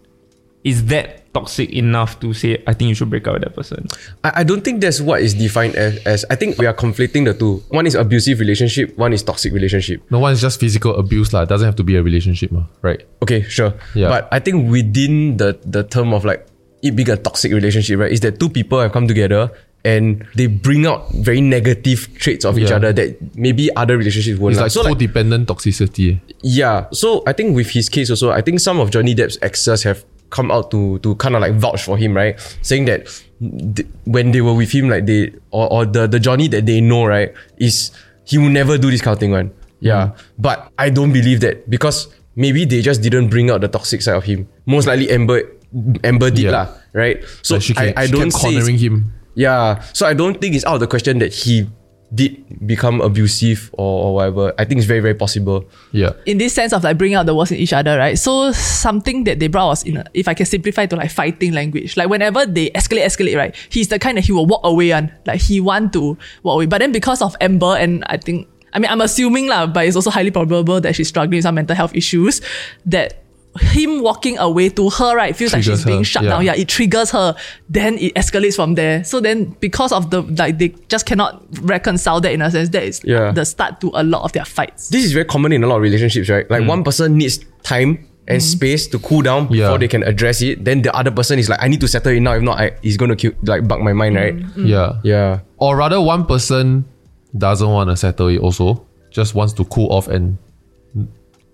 is 0.63 0.86
that 0.86 1.20
toxic 1.34 1.70
enough 1.72 2.20
to 2.20 2.34
say, 2.34 2.62
I 2.67 2.74
think 2.74 2.89
you 2.89 2.96
should 2.96 3.10
break 3.10 3.28
up 3.28 3.34
with 3.36 3.44
that 3.44 3.56
person? 3.56 3.88
I, 4.24 4.41
I 4.41 4.44
don't 4.44 4.63
think 4.63 4.82
that's 4.82 5.00
what 5.00 5.22
is 5.22 5.34
defined 5.34 5.76
as, 5.76 5.98
as. 6.06 6.26
I 6.30 6.36
think 6.36 6.58
we 6.58 6.65
are 6.65 6.74
conflating 6.74 7.26
the 7.26 7.34
two. 7.34 7.63
One 7.70 7.88
is 7.88 7.96
abusive 7.96 8.39
relationship, 8.39 8.98
one 8.98 9.13
is 9.13 9.24
toxic 9.24 9.54
relationship. 9.54 10.02
No 10.12 10.20
one 10.20 10.34
is 10.34 10.41
just 10.41 10.60
physical 10.60 10.96
abuse, 10.96 11.34
lah. 11.34 11.44
It 11.44 11.50
doesn't 11.50 11.65
have 11.65 11.76
to 11.78 11.84
be 11.84 11.96
a 11.96 12.04
relationship, 12.04 12.52
ma. 12.52 12.65
right? 12.82 13.02
Okay, 13.24 13.44
sure. 13.44 13.74
Yeah. 13.96 14.10
But 14.10 14.28
I 14.32 14.39
think 14.39 14.70
within 14.72 15.38
the 15.38 15.58
the 15.65 15.84
term 15.84 16.13
of 16.13 16.26
like 16.26 16.46
it 16.84 16.96
being 16.96 17.10
a 17.10 17.17
toxic 17.17 17.52
relationship, 17.54 18.00
right, 18.00 18.12
is 18.12 18.20
that 18.22 18.39
two 18.39 18.50
people 18.50 18.80
have 18.80 18.91
come 18.91 19.08
together 19.08 19.52
and 19.84 20.26
they 20.36 20.46
bring 20.48 20.86
out 20.86 21.10
very 21.12 21.41
negative 21.41 22.10
traits 22.17 22.46
of 22.46 22.58
each 22.58 22.70
Yeah. 22.70 22.76
other 22.76 22.94
that 22.94 23.36
maybe 23.36 23.70
other 23.76 23.98
relationships 23.98 24.38
won't. 24.39 24.54
It's 24.54 24.60
lah. 24.60 24.86
like 24.86 25.00
so 25.00 25.10
like 25.10 25.46
toxicity. 25.48 26.20
yeah. 26.44 26.86
So 26.91 27.24
I 27.26 27.34
think 27.34 27.56
with 27.56 27.70
his 27.72 27.89
case 27.89 28.10
also, 28.10 28.30
I 28.32 28.41
think 28.41 28.60
some 28.60 28.80
of 28.80 28.91
Johnny 28.91 29.15
Depp's 29.15 29.38
exes 29.41 29.84
have 29.84 30.06
come 30.32 30.50
out 30.50 30.72
to 30.72 30.98
to 31.06 31.13
kind 31.15 31.36
of 31.36 31.41
like 31.41 31.54
vouch 31.60 31.84
for 31.84 31.98
him, 31.98 32.15
right? 32.15 32.39
Saying 32.63 32.86
that 32.86 33.06
th- 33.76 33.88
when 34.06 34.32
they 34.32 34.41
were 34.41 34.56
with 34.56 34.72
him, 34.72 34.89
like 34.89 35.06
they 35.06 35.32
or, 35.52 35.67
or 35.72 35.86
the 35.86 36.08
the 36.08 36.20
Johnny 36.20 36.48
that 36.50 36.65
they 36.65 36.82
know, 36.82 37.06
right, 37.06 37.32
is 37.60 37.91
he 38.26 38.38
will 38.39 38.50
never 38.50 38.78
do 38.80 38.89
this 38.89 39.02
kind 39.02 39.13
of 39.13 39.20
thing, 39.20 39.32
one. 39.32 39.52
Yeah. 39.80 40.08
Mm. 40.08 40.24
But 40.39 40.72
I 40.80 40.89
don't 40.89 41.12
believe 41.13 41.41
that 41.41 41.70
because 41.70 42.08
maybe 42.36 42.65
they 42.65 42.82
just 42.82 43.02
didn't 43.02 43.30
bring 43.30 43.50
out 43.52 43.62
the 43.62 43.67
toxic 43.67 44.02
side 44.02 44.15
of 44.15 44.24
him. 44.24 44.48
Most 44.65 44.88
likely 44.88 45.10
Amber 45.12 45.44
Amber 46.04 46.30
did 46.32 46.46
Yeah. 46.48 46.52
lah, 46.52 46.67
right? 46.94 47.24
So 47.44 47.56
Like 47.56 47.63
she, 47.63 47.74
I, 47.78 47.86
can, 47.91 47.94
I 47.98 48.06
she 48.06 48.12
don't 48.12 48.32
kept 48.32 48.41
cornering 48.44 48.78
him. 48.78 49.13
yeah. 49.36 49.82
So 49.94 50.06
I 50.08 50.13
don't 50.13 50.39
think 50.39 50.56
it's 50.56 50.65
out 50.65 50.76
of 50.76 50.80
the 50.82 50.88
question 50.88 51.20
that 51.20 51.34
he 51.34 51.67
did 52.13 52.67
become 52.67 53.00
abusive 53.00 53.69
or, 53.74 54.06
or 54.06 54.15
whatever. 54.15 54.54
I 54.58 54.65
think 54.65 54.80
it's 54.80 54.88
very, 54.88 55.00
very 55.00 55.15
possible. 55.15 55.65
Yeah. 55.91 56.12
in 56.26 56.38
this 56.38 56.54
sense 56.54 56.74
of 56.74 56.84
like 56.84 56.97
bringing 56.97 57.15
out 57.15 57.26
the 57.26 57.36
worst 57.36 57.52
in 57.52 57.58
each 57.58 57.74
other, 57.74 57.97
right? 57.97 58.17
So 58.19 58.52
something 58.52 59.24
that 59.26 59.39
they 59.39 59.47
brought 59.47 59.67
was 59.69 59.84
in, 59.84 59.97
a, 59.97 60.06
if 60.13 60.28
I 60.28 60.34
can 60.34 60.45
simplify 60.45 60.86
to 60.86 60.95
like 60.95 61.12
fighting 61.12 61.54
language. 61.54 61.95
Like 61.95 62.10
whenever 62.10 62.45
they 62.45 62.69
escalate, 62.71 63.06
escalate, 63.06 63.38
right? 63.38 63.56
He's 63.69 63.88
the 63.88 64.00
kind 64.00 64.17
that 64.17 64.26
he 64.26 64.32
will 64.32 64.45
walk 64.45 64.62
away 64.63 64.91
on. 64.91 65.12
Like 65.26 65.41
he 65.41 65.62
want 65.62 65.93
to 65.93 66.17
walk 66.43 66.56
away. 66.56 66.65
But 66.65 66.80
then 66.80 66.91
because 66.91 67.21
of 67.21 67.36
Amber 67.39 67.76
and 67.78 68.04
I 68.08 68.17
think, 68.17 68.47
I 68.74 68.80
mean, 68.80 68.91
I'm 68.91 69.02
assuming 69.02 69.47
lah, 69.47 69.67
but 69.67 69.86
it's 69.86 69.95
also 69.95 70.10
highly 70.10 70.32
probable 70.32 70.80
that 70.82 70.95
she's 70.95 71.08
struggling 71.08 71.38
with 71.38 71.43
some 71.43 71.56
mental 71.56 71.76
health 71.76 71.95
issues 71.95 72.41
that 72.86 73.20
him 73.59 74.01
walking 74.01 74.37
away 74.37 74.69
to 74.69 74.89
her, 74.89 75.15
right, 75.15 75.35
feels 75.35 75.51
like 75.53 75.63
she's 75.63 75.83
being 75.83 75.99
her, 75.99 76.03
shut 76.03 76.23
yeah. 76.23 76.29
down. 76.29 76.45
Yeah, 76.45 76.55
it 76.55 76.69
triggers 76.69 77.11
her. 77.11 77.35
Then 77.69 77.97
it 77.97 78.13
escalates 78.15 78.55
from 78.55 78.75
there. 78.75 79.03
So 79.03 79.19
then 79.19 79.55
because 79.59 79.91
of 79.91 80.09
the, 80.09 80.21
like, 80.21 80.57
they 80.57 80.69
just 80.87 81.05
cannot 81.05 81.43
reconcile 81.61 82.21
that 82.21 82.31
in 82.31 82.41
a 82.41 82.49
sense. 82.49 82.69
That 82.69 82.83
is 82.83 83.01
Yeah. 83.03 83.31
the 83.31 83.43
start 83.45 83.81
to 83.81 83.91
a 83.93 84.03
lot 84.03 84.23
of 84.23 84.31
their 84.31 84.45
fights. 84.45 84.89
This 84.89 85.03
is 85.03 85.11
very 85.11 85.25
common 85.25 85.51
in 85.51 85.63
a 85.63 85.67
lot 85.67 85.77
of 85.77 85.81
relationships, 85.81 86.29
right? 86.29 86.49
Like 86.49 86.63
mm. 86.63 86.67
one 86.67 86.83
person 86.83 87.17
needs 87.17 87.39
time 87.63 88.07
and 88.27 88.39
mm. 88.39 88.41
space 88.41 88.87
to 88.87 88.99
cool 88.99 89.21
down 89.21 89.47
before 89.47 89.55
Yeah. 89.71 89.77
they 89.77 89.87
can 89.87 90.03
address 90.03 90.41
it. 90.41 90.63
Then 90.63 90.81
the 90.81 90.95
other 90.95 91.11
person 91.11 91.37
is 91.37 91.49
like, 91.49 91.61
I 91.61 91.67
need 91.67 91.81
to 91.81 91.87
settle 91.87 92.13
it 92.13 92.21
now. 92.21 92.33
If 92.33 92.43
not, 92.43 92.59
I, 92.59 92.71
he's 92.81 92.95
gonna 92.95 93.15
kill, 93.15 93.33
like 93.43 93.67
bug 93.67 93.81
my 93.81 93.93
mind, 93.93 94.15
right? 94.15 94.37
Mm, 94.37 94.67
yeah. 94.67 94.99
Yeah. 95.03 95.39
Or 95.57 95.75
rather, 95.75 95.99
one 95.99 96.25
person 96.25 96.85
doesn't 97.37 97.67
want 97.67 97.89
to 97.89 97.97
settle 97.97 98.27
it 98.27 98.39
also, 98.39 98.87
just 99.09 99.35
wants 99.35 99.53
to 99.53 99.65
cool 99.65 99.91
off 99.91 100.07
and 100.07 100.37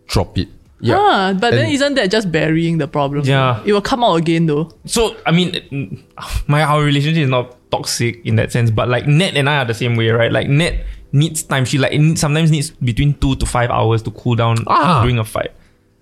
drop 0.07 0.37
it. 0.37 0.47
Yeah. 0.79 0.95
Ah, 0.99 1.33
but 1.33 1.51
then 1.51 1.69
isn't 1.71 1.95
that 1.95 2.11
just 2.11 2.31
burying 2.31 2.77
the 2.77 2.87
problem? 2.87 3.25
Yeah. 3.25 3.63
It 3.65 3.73
will 3.73 3.81
come 3.81 4.03
out 4.03 4.15
again 4.15 4.45
though. 4.45 4.69
So 4.85 5.15
I 5.25 5.31
mean, 5.31 6.03
my 6.47 6.61
our 6.63 6.83
relationship 6.83 7.23
is 7.23 7.29
not 7.29 7.55
toxic 7.71 8.23
in 8.25 8.35
that 8.37 8.51
sense, 8.51 8.69
but 8.69 8.87
like 8.87 9.07
Ned 9.07 9.35
and 9.35 9.49
I 9.49 9.57
are 9.57 9.65
the 9.65 9.73
same 9.73 9.95
way, 9.95 10.09
right? 10.09 10.31
Like 10.31 10.47
Ned 10.49 10.85
needs 11.11 11.41
time. 11.43 11.65
She 11.65 11.77
like 11.79 11.93
it 11.93 12.17
sometimes 12.19 12.51
needs 12.51 12.69
between 12.71 13.15
two 13.15 13.35
to 13.37 13.45
five 13.45 13.69
hours 13.71 14.03
to 14.03 14.11
cool 14.11 14.35
down 14.35 14.57
Ah. 14.67 15.01
during 15.01 15.17
a 15.19 15.23
fight. 15.25 15.51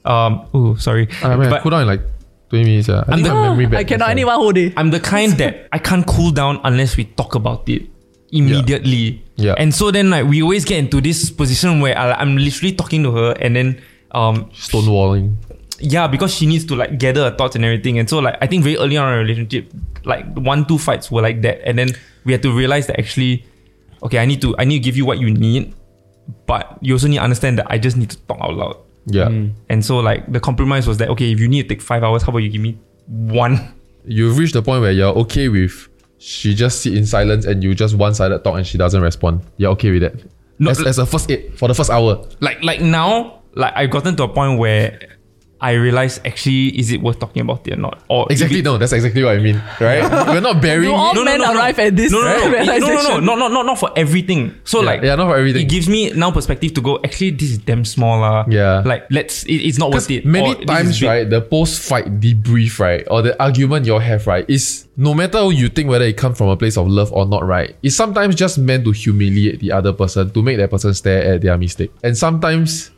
Um. 0.04 0.46
Oh, 0.54 0.76
sorry. 0.76 1.08
I 1.24 1.36
mean, 1.38 1.50
But- 1.50 1.62
cool 1.62 1.72
down 1.72 1.82
in 1.84 1.88
like 1.88 2.02
20 2.50 2.66
minutes. 2.66 2.88
Yeah. 2.90 3.04
I 3.08 3.16
think 3.16 3.28
the- 3.28 3.34
my 3.34 3.50
memory 3.50 3.66
I 3.66 3.70
bad. 3.70 3.88
cannot 3.88 4.00
that's 4.06 4.12
anyone 4.12 4.36
whole 4.36 4.52
day. 4.52 4.74
I'm 4.76 4.92
the 4.92 5.00
kind 5.00 5.32
that 5.42 5.70
I 5.72 5.80
can't 5.80 6.06
cool 6.06 6.32
down 6.32 6.60
unless 6.64 6.98
we 6.98 7.06
talk 7.06 7.36
about 7.36 7.68
it 7.70 7.84
immediately. 8.32 9.24
Yeah. 9.36 9.56
And 9.58 9.74
so 9.74 9.92
then 9.92 10.10
like 10.10 10.26
we 10.28 10.42
always 10.42 10.66
get 10.66 10.80
into 10.80 11.02
this 11.02 11.30
position 11.32 11.80
where 11.80 11.98
I, 11.98 12.14
I'm 12.14 12.38
literally 12.38 12.74
talking 12.76 13.04
to 13.04 13.12
her 13.12 13.32
and 13.40 13.56
then 13.56 13.82
um 14.12 14.36
why. 14.44 14.50
Stonewalling. 14.54 15.36
yeah 15.80 16.08
because 16.08 16.34
she 16.34 16.46
needs 16.46 16.66
to 16.66 16.76
like 16.76 16.98
gather 17.00 17.30
her 17.30 17.36
thoughts 17.36 17.56
and 17.56 17.66
everything 17.66 18.00
and 18.00 18.10
so 18.10 18.20
like 18.20 18.38
I 18.42 18.48
think 18.48 18.64
very 18.64 18.78
early 18.78 18.98
on 18.98 19.08
in 19.08 19.14
our 19.14 19.20
relationship 19.20 19.72
like 20.06 20.26
one 20.36 20.66
two 20.66 20.78
fights 20.78 21.12
were 21.12 21.22
like 21.22 21.42
that 21.42 21.68
and 21.68 21.78
then 21.78 21.90
we 22.24 22.32
had 22.32 22.42
to 22.44 22.52
realize 22.56 22.88
that 22.88 23.00
actually 23.00 23.44
okay 24.04 24.20
I 24.20 24.26
need 24.26 24.42
to 24.42 24.56
I 24.58 24.64
need 24.66 24.80
to 24.80 24.84
give 24.84 24.96
you 24.98 25.06
what 25.06 25.20
you 25.20 25.32
need 25.34 25.74
but 26.46 26.78
you 26.82 26.94
also 26.94 27.08
need 27.08 27.18
to 27.18 27.24
understand 27.24 27.60
that 27.60 27.68
I 27.70 27.78
just 27.78 27.98
need 27.98 28.10
to 28.12 28.18
talk 28.28 28.38
out 28.42 28.54
loud 28.54 28.78
Yeah. 29.08 29.30
and 29.70 29.86
so 29.86 30.00
like 30.00 30.32
the 30.32 30.40
compromise 30.40 30.88
was 30.88 30.98
that 31.00 31.10
okay 31.10 31.32
if 31.32 31.40
you 31.40 31.48
need 31.48 31.64
to 31.64 31.70
take 31.70 31.82
five 31.82 32.04
hours 32.04 32.24
how 32.24 32.30
about 32.30 32.40
you 32.40 32.50
give 32.50 32.62
me 32.62 32.78
one 33.08 33.74
You've 34.08 34.38
reached 34.38 34.54
the 34.54 34.62
point 34.62 34.82
where 34.82 34.92
you're 34.92 35.14
okay 35.26 35.50
with 35.50 35.90
she 36.20 36.54
just 36.56 36.82
sit 36.82 36.94
in 36.96 37.06
silence 37.06 37.46
and 37.46 37.64
you 37.64 37.74
just 37.76 37.96
one 37.96 38.14
sided 38.14 38.44
talk 38.44 38.56
and 38.56 38.66
she 38.66 38.78
doesn't 38.78 39.02
respond. 39.02 39.42
You're 39.58 39.72
okay 39.72 39.92
with 39.92 40.02
that. 40.04 40.14
No, 40.60 40.72
as, 40.72 40.82
as 40.86 40.98
a 41.00 41.06
first 41.06 41.30
aid 41.30 41.54
for 41.58 41.68
the 41.68 41.74
first 41.76 41.90
hour. 41.90 42.24
like 42.40 42.64
like 42.64 42.82
now 42.82 43.42
like 43.56 43.74
I've 43.76 43.90
gotten 43.90 44.16
to 44.18 44.24
a 44.24 44.28
point 44.28 44.60
where 44.60 45.00
I 45.62 45.72
realize 45.72 46.20
actually 46.26 46.78
is 46.78 46.92
it 46.92 47.02
worth 47.02 47.18
talking 47.18 47.42
about 47.42 47.66
it 47.66 47.74
or 47.74 47.78
not 47.78 48.04
or 48.10 48.28
Exactly, 48.30 48.60
it- 48.60 48.66
no, 48.66 48.78
that's 48.78 48.92
exactly 48.92 49.24
what 49.24 49.36
I 49.38 49.40
mean. 49.40 49.56
Right? 49.80 50.04
We're 50.28 50.42
not 50.42 50.62
burying 50.62 50.92
You 50.92 50.96
all 50.96 51.18
it. 51.18 51.24
men 51.24 51.42
arrive 51.42 51.80
at 51.80 51.96
this 51.96 52.12
no, 52.12 52.22
no, 52.22 52.28
no, 52.28 52.36
no, 52.36 52.44
no, 52.44 52.50
no, 52.52 52.58
realization. 52.60 53.26
no, 53.26 53.36
no, 53.36 53.48
no, 53.48 53.62
not 53.64 53.80
for 53.80 53.90
everything. 53.96 54.54
So 54.66 54.82
Yeah, 54.82 54.86
like, 54.86 55.02
yeah, 55.02 55.16
not 55.16 55.28
for 55.30 55.38
everything. 55.38 55.62
It 55.66 55.70
gives 55.70 55.88
me 55.88 56.12
now 56.12 56.30
perspective 56.32 56.74
to 56.74 56.82
go. 56.82 57.00
Actually, 57.04 57.32
this 57.32 57.52
is 57.52 57.58
damn 57.58 57.86
small, 57.86 58.20
lah. 58.20 58.46
Yeah. 58.50 58.84
Like, 58.86 59.06
let's. 59.10 59.44
It, 59.46 59.56
it's 59.64 59.80
not 59.80 59.92
worth 59.92 60.12
it. 60.12 60.26
Many 60.26 60.56
Or 60.56 60.66
times, 60.66 61.02
right, 61.02 61.28
the 61.28 61.42
post 61.42 61.82
fight 61.82 62.20
debrief, 62.20 62.78
right, 62.78 63.08
or 63.10 63.22
the 63.24 63.42
argument 63.42 63.86
you 63.88 63.98
have, 63.98 64.28
right, 64.28 64.46
is 64.50 64.86
no 64.98 65.14
matter 65.16 65.38
how 65.40 65.50
you 65.50 65.70
think 65.70 65.90
whether 65.90 66.06
it 66.06 66.18
comes 66.18 66.38
from 66.38 66.50
a 66.50 66.58
place 66.58 66.76
of 66.78 66.86
love 66.88 67.12
or 67.14 67.26
not, 67.26 67.44
right, 67.48 67.76
it's 67.82 67.96
sometimes 67.96 68.36
just 68.36 68.58
meant 68.60 68.84
to 68.84 68.92
humiliate 68.92 69.62
the 69.62 69.72
other 69.72 69.94
person, 69.94 70.30
to 70.32 70.42
make 70.44 70.58
that 70.58 70.70
person 70.70 70.94
stare 70.94 71.36
at 71.36 71.42
their 71.42 71.58
mistake. 71.58 71.92
And 72.04 72.16
sometimes, 72.16 72.92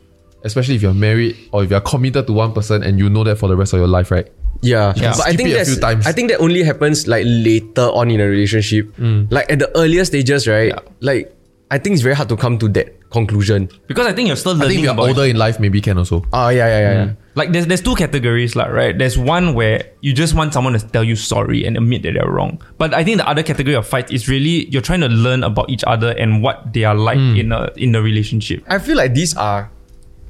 especially 0.44 0.74
if 0.76 0.82
you're 0.82 0.94
married 0.94 1.36
or 1.52 1.64
if 1.64 1.70
you're 1.70 1.80
committed 1.80 2.26
to 2.26 2.32
one 2.32 2.52
person 2.52 2.82
and 2.82 2.98
you 2.98 3.08
know 3.10 3.24
that 3.24 3.36
for 3.38 3.48
the 3.48 3.56
rest 3.56 3.72
of 3.72 3.78
your 3.78 3.88
life, 3.88 4.10
right? 4.10 4.28
Yeah, 4.62 4.92
Yeah. 4.96 5.14
but 5.16 5.26
I 5.26 5.34
think 5.34 5.50
it 5.50 5.52
a 5.52 5.56
that's 5.56 5.70
few 5.70 5.80
times. 5.80 6.06
I 6.06 6.12
think 6.12 6.30
that 6.30 6.40
only 6.40 6.62
happens 6.62 7.06
like 7.06 7.24
later 7.26 7.82
on 7.82 8.10
in 8.10 8.20
a 8.20 8.26
relationship. 8.26 8.94
Mm. 8.96 9.30
Like 9.30 9.50
at 9.50 9.58
the 9.58 9.70
earlier 9.76 10.04
stages, 10.04 10.48
right? 10.48 10.74
Like 11.00 11.34
I 11.70 11.78
think 11.78 11.94
it's 11.94 12.02
very 12.02 12.14
hard 12.14 12.28
to 12.30 12.36
come 12.36 12.58
to 12.58 12.68
that 12.70 12.98
conclusion. 13.10 13.68
because 13.86 14.06
I 14.06 14.12
think 14.12 14.28
you're 14.28 14.36
still 14.36 14.52
learning. 14.52 14.64
I 14.64 14.68
think 14.68 14.78
if 14.80 14.84
you're 14.84 14.92
about. 14.94 15.08
older 15.08 15.24
in 15.24 15.36
life, 15.36 15.60
maybe 15.60 15.80
can 15.80 15.98
also. 15.98 16.24
Ah, 16.32 16.48
yeah, 16.48 16.66
yeah, 16.66 16.80
yeah, 16.80 16.94
mm. 16.94 17.06
yeah. 17.08 17.14
Like, 17.34 17.52
there's 17.52 17.66
there's 17.66 17.80
two 17.80 17.94
categories, 17.94 18.56
like 18.56 18.70
right. 18.70 18.96
There's 18.96 19.16
one 19.16 19.54
where 19.54 19.84
you 20.00 20.12
just 20.12 20.34
want 20.34 20.52
someone 20.52 20.72
to 20.72 20.80
tell 20.80 21.04
you 21.04 21.14
sorry 21.14 21.64
and 21.64 21.76
admit 21.76 22.02
that 22.02 22.14
they're 22.14 22.28
wrong. 22.28 22.60
But 22.78 22.94
I 22.94 23.04
think 23.04 23.18
the 23.18 23.28
other 23.28 23.42
category 23.42 23.76
of 23.76 23.86
fight 23.86 24.10
is 24.10 24.28
really 24.28 24.68
you're 24.68 24.82
trying 24.82 25.00
to 25.00 25.08
learn 25.08 25.44
about 25.44 25.70
each 25.70 25.84
other 25.86 26.10
and 26.18 26.42
what 26.42 26.72
they 26.72 26.84
are 26.84 26.96
like 26.96 27.18
mm. 27.18 27.38
in 27.38 27.52
a 27.52 27.70
in 27.76 27.94
a 27.94 28.02
relationship. 28.02 28.64
I 28.68 28.78
feel 28.78 28.96
like 28.96 29.14
these 29.14 29.36
are 29.36 29.70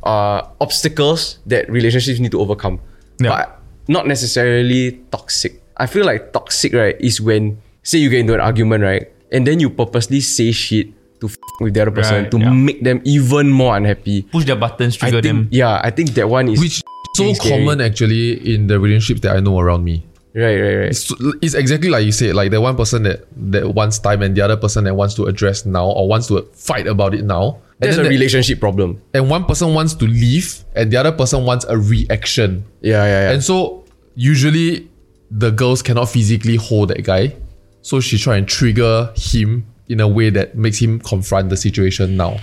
uh, 0.03 0.43
obstacles 0.61 1.39
that 1.47 1.69
relationships 1.71 2.21
need 2.21 2.31
to 2.33 2.41
overcome, 2.41 2.81
Yeah. 3.21 3.31
but 3.31 3.61
not 3.89 4.07
necessarily 4.07 5.01
toxic. 5.11 5.63
I 5.77 5.87
feel 5.87 6.05
like 6.05 6.33
toxic, 6.33 6.73
right, 6.75 6.97
is 7.01 7.21
when 7.21 7.59
say 7.83 7.99
you 7.99 8.11
get 8.11 8.21
into 8.21 8.35
an 8.35 8.41
argument, 8.41 8.83
right, 8.85 9.09
and 9.33 9.47
then 9.47 9.61
you 9.61 9.71
purposely 9.71 10.21
say 10.21 10.53
shit 10.53 10.89
to 11.21 11.27
f- 11.27 11.37
with 11.61 11.75
the 11.75 11.83
other 11.83 11.91
person 11.91 12.23
Right, 12.23 12.31
to 12.31 12.39
yeah. 12.39 12.51
make 12.51 12.83
them 12.85 13.01
even 13.05 13.51
more 13.51 13.77
unhappy. 13.77 14.23
Push 14.23 14.45
their 14.45 14.57
buttons, 14.57 14.97
I 14.97 15.11
trigger 15.11 15.23
think, 15.23 15.25
them. 15.25 15.49
yeah, 15.51 15.81
I 15.83 15.91
think 15.91 16.11
that 16.15 16.29
one 16.29 16.49
is 16.49 16.61
Which 16.61 16.83
so 17.17 17.33
scary. 17.35 17.65
common 17.65 17.81
actually 17.81 18.55
in 18.55 18.67
the 18.67 18.79
relationships 18.79 19.21
that 19.23 19.37
I 19.37 19.41
know 19.41 19.59
around 19.59 19.85
me. 19.85 20.05
Right, 20.35 20.61
right, 20.61 20.77
right. 20.77 20.89
It's, 20.95 21.11
it's 21.43 21.55
exactly 21.55 21.89
like 21.91 22.05
you 22.05 22.13
said, 22.13 22.35
like 22.37 22.51
the 22.53 22.61
one 22.61 22.77
person 22.77 23.03
that 23.05 23.27
that 23.51 23.75
wants 23.75 23.99
time 23.99 24.23
and 24.23 24.37
the 24.37 24.43
other 24.43 24.57
person 24.57 24.85
that 24.85 24.95
wants 24.95 25.15
to 25.15 25.25
address 25.25 25.65
now 25.67 25.87
or 25.91 26.07
wants 26.07 26.29
to 26.29 26.43
fight 26.53 26.87
about 26.87 27.15
it 27.15 27.25
now. 27.25 27.59
And 27.81 27.87
That's 27.91 27.97
then 27.97 28.07
a 28.07 28.09
that- 28.09 28.14
relationship 28.14 28.59
problem. 28.61 29.01
and 29.14 29.31
one 29.31 29.45
person 29.45 29.73
wants 29.75 29.95
to 29.95 30.05
leave 30.05 30.64
and 30.75 30.91
the 30.91 30.97
other 30.97 31.12
person 31.12 31.45
wants 31.45 31.64
a 31.69 31.79
reaction. 31.79 32.64
Yeah, 32.81 33.05
yeah, 33.05 33.23
yeah. 33.29 33.31
And 33.33 33.45
so 33.45 33.85
usually 34.17 34.88
the 35.31 35.51
girls 35.51 35.83
cannot 35.83 36.09
physically 36.09 36.57
hold 36.57 36.88
that 36.91 37.05
guy. 37.05 37.37
So 37.83 38.01
she 38.01 38.19
try 38.19 38.37
and 38.37 38.49
trigger 38.49 39.12
him 39.17 39.64
in 39.88 40.01
a 40.01 40.09
way 40.09 40.31
that 40.31 40.57
makes 40.57 40.79
him 40.79 40.99
confront 40.99 41.51
the 41.51 41.57
situation 41.57 42.17
now. 42.17 42.38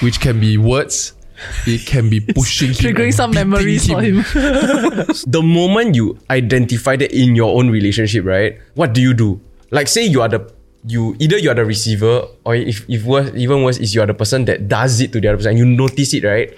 Which 0.00 0.20
can 0.20 0.38
be 0.38 0.58
words, 0.58 1.14
it 1.66 1.86
can 1.86 2.10
be 2.10 2.20
pushing 2.36 2.68
him. 2.68 2.74
Triggering 2.74 3.14
some 3.14 3.30
beating 3.30 3.48
memories 3.48 3.86
for 3.88 4.02
him. 4.02 4.16
the 5.26 5.40
moment 5.42 5.94
you 5.94 6.18
identify 6.30 6.96
that 6.96 7.12
in 7.12 7.34
your 7.34 7.56
own 7.58 7.70
relationship, 7.70 8.24
right? 8.24 8.58
What 8.74 8.92
do 8.92 9.00
you 9.00 9.14
do? 9.14 9.40
Like, 9.70 9.88
say 9.88 10.04
you 10.04 10.20
are 10.20 10.28
the 10.28 10.52
you 10.88 11.14
either 11.20 11.36
you 11.36 11.50
are 11.50 11.54
the 11.54 11.64
receiver, 11.64 12.24
or 12.44 12.54
if 12.56 12.88
if 12.88 13.04
worse, 13.04 13.30
even 13.36 13.62
worse, 13.62 13.76
is 13.78 13.94
you 13.94 14.00
are 14.00 14.06
the 14.08 14.14
person 14.16 14.44
that 14.46 14.68
does 14.68 15.00
it 15.00 15.12
to 15.12 15.20
the 15.20 15.28
other 15.28 15.36
person. 15.36 15.50
And 15.50 15.58
you 15.58 15.66
notice 15.68 16.14
it, 16.14 16.24
right? 16.24 16.48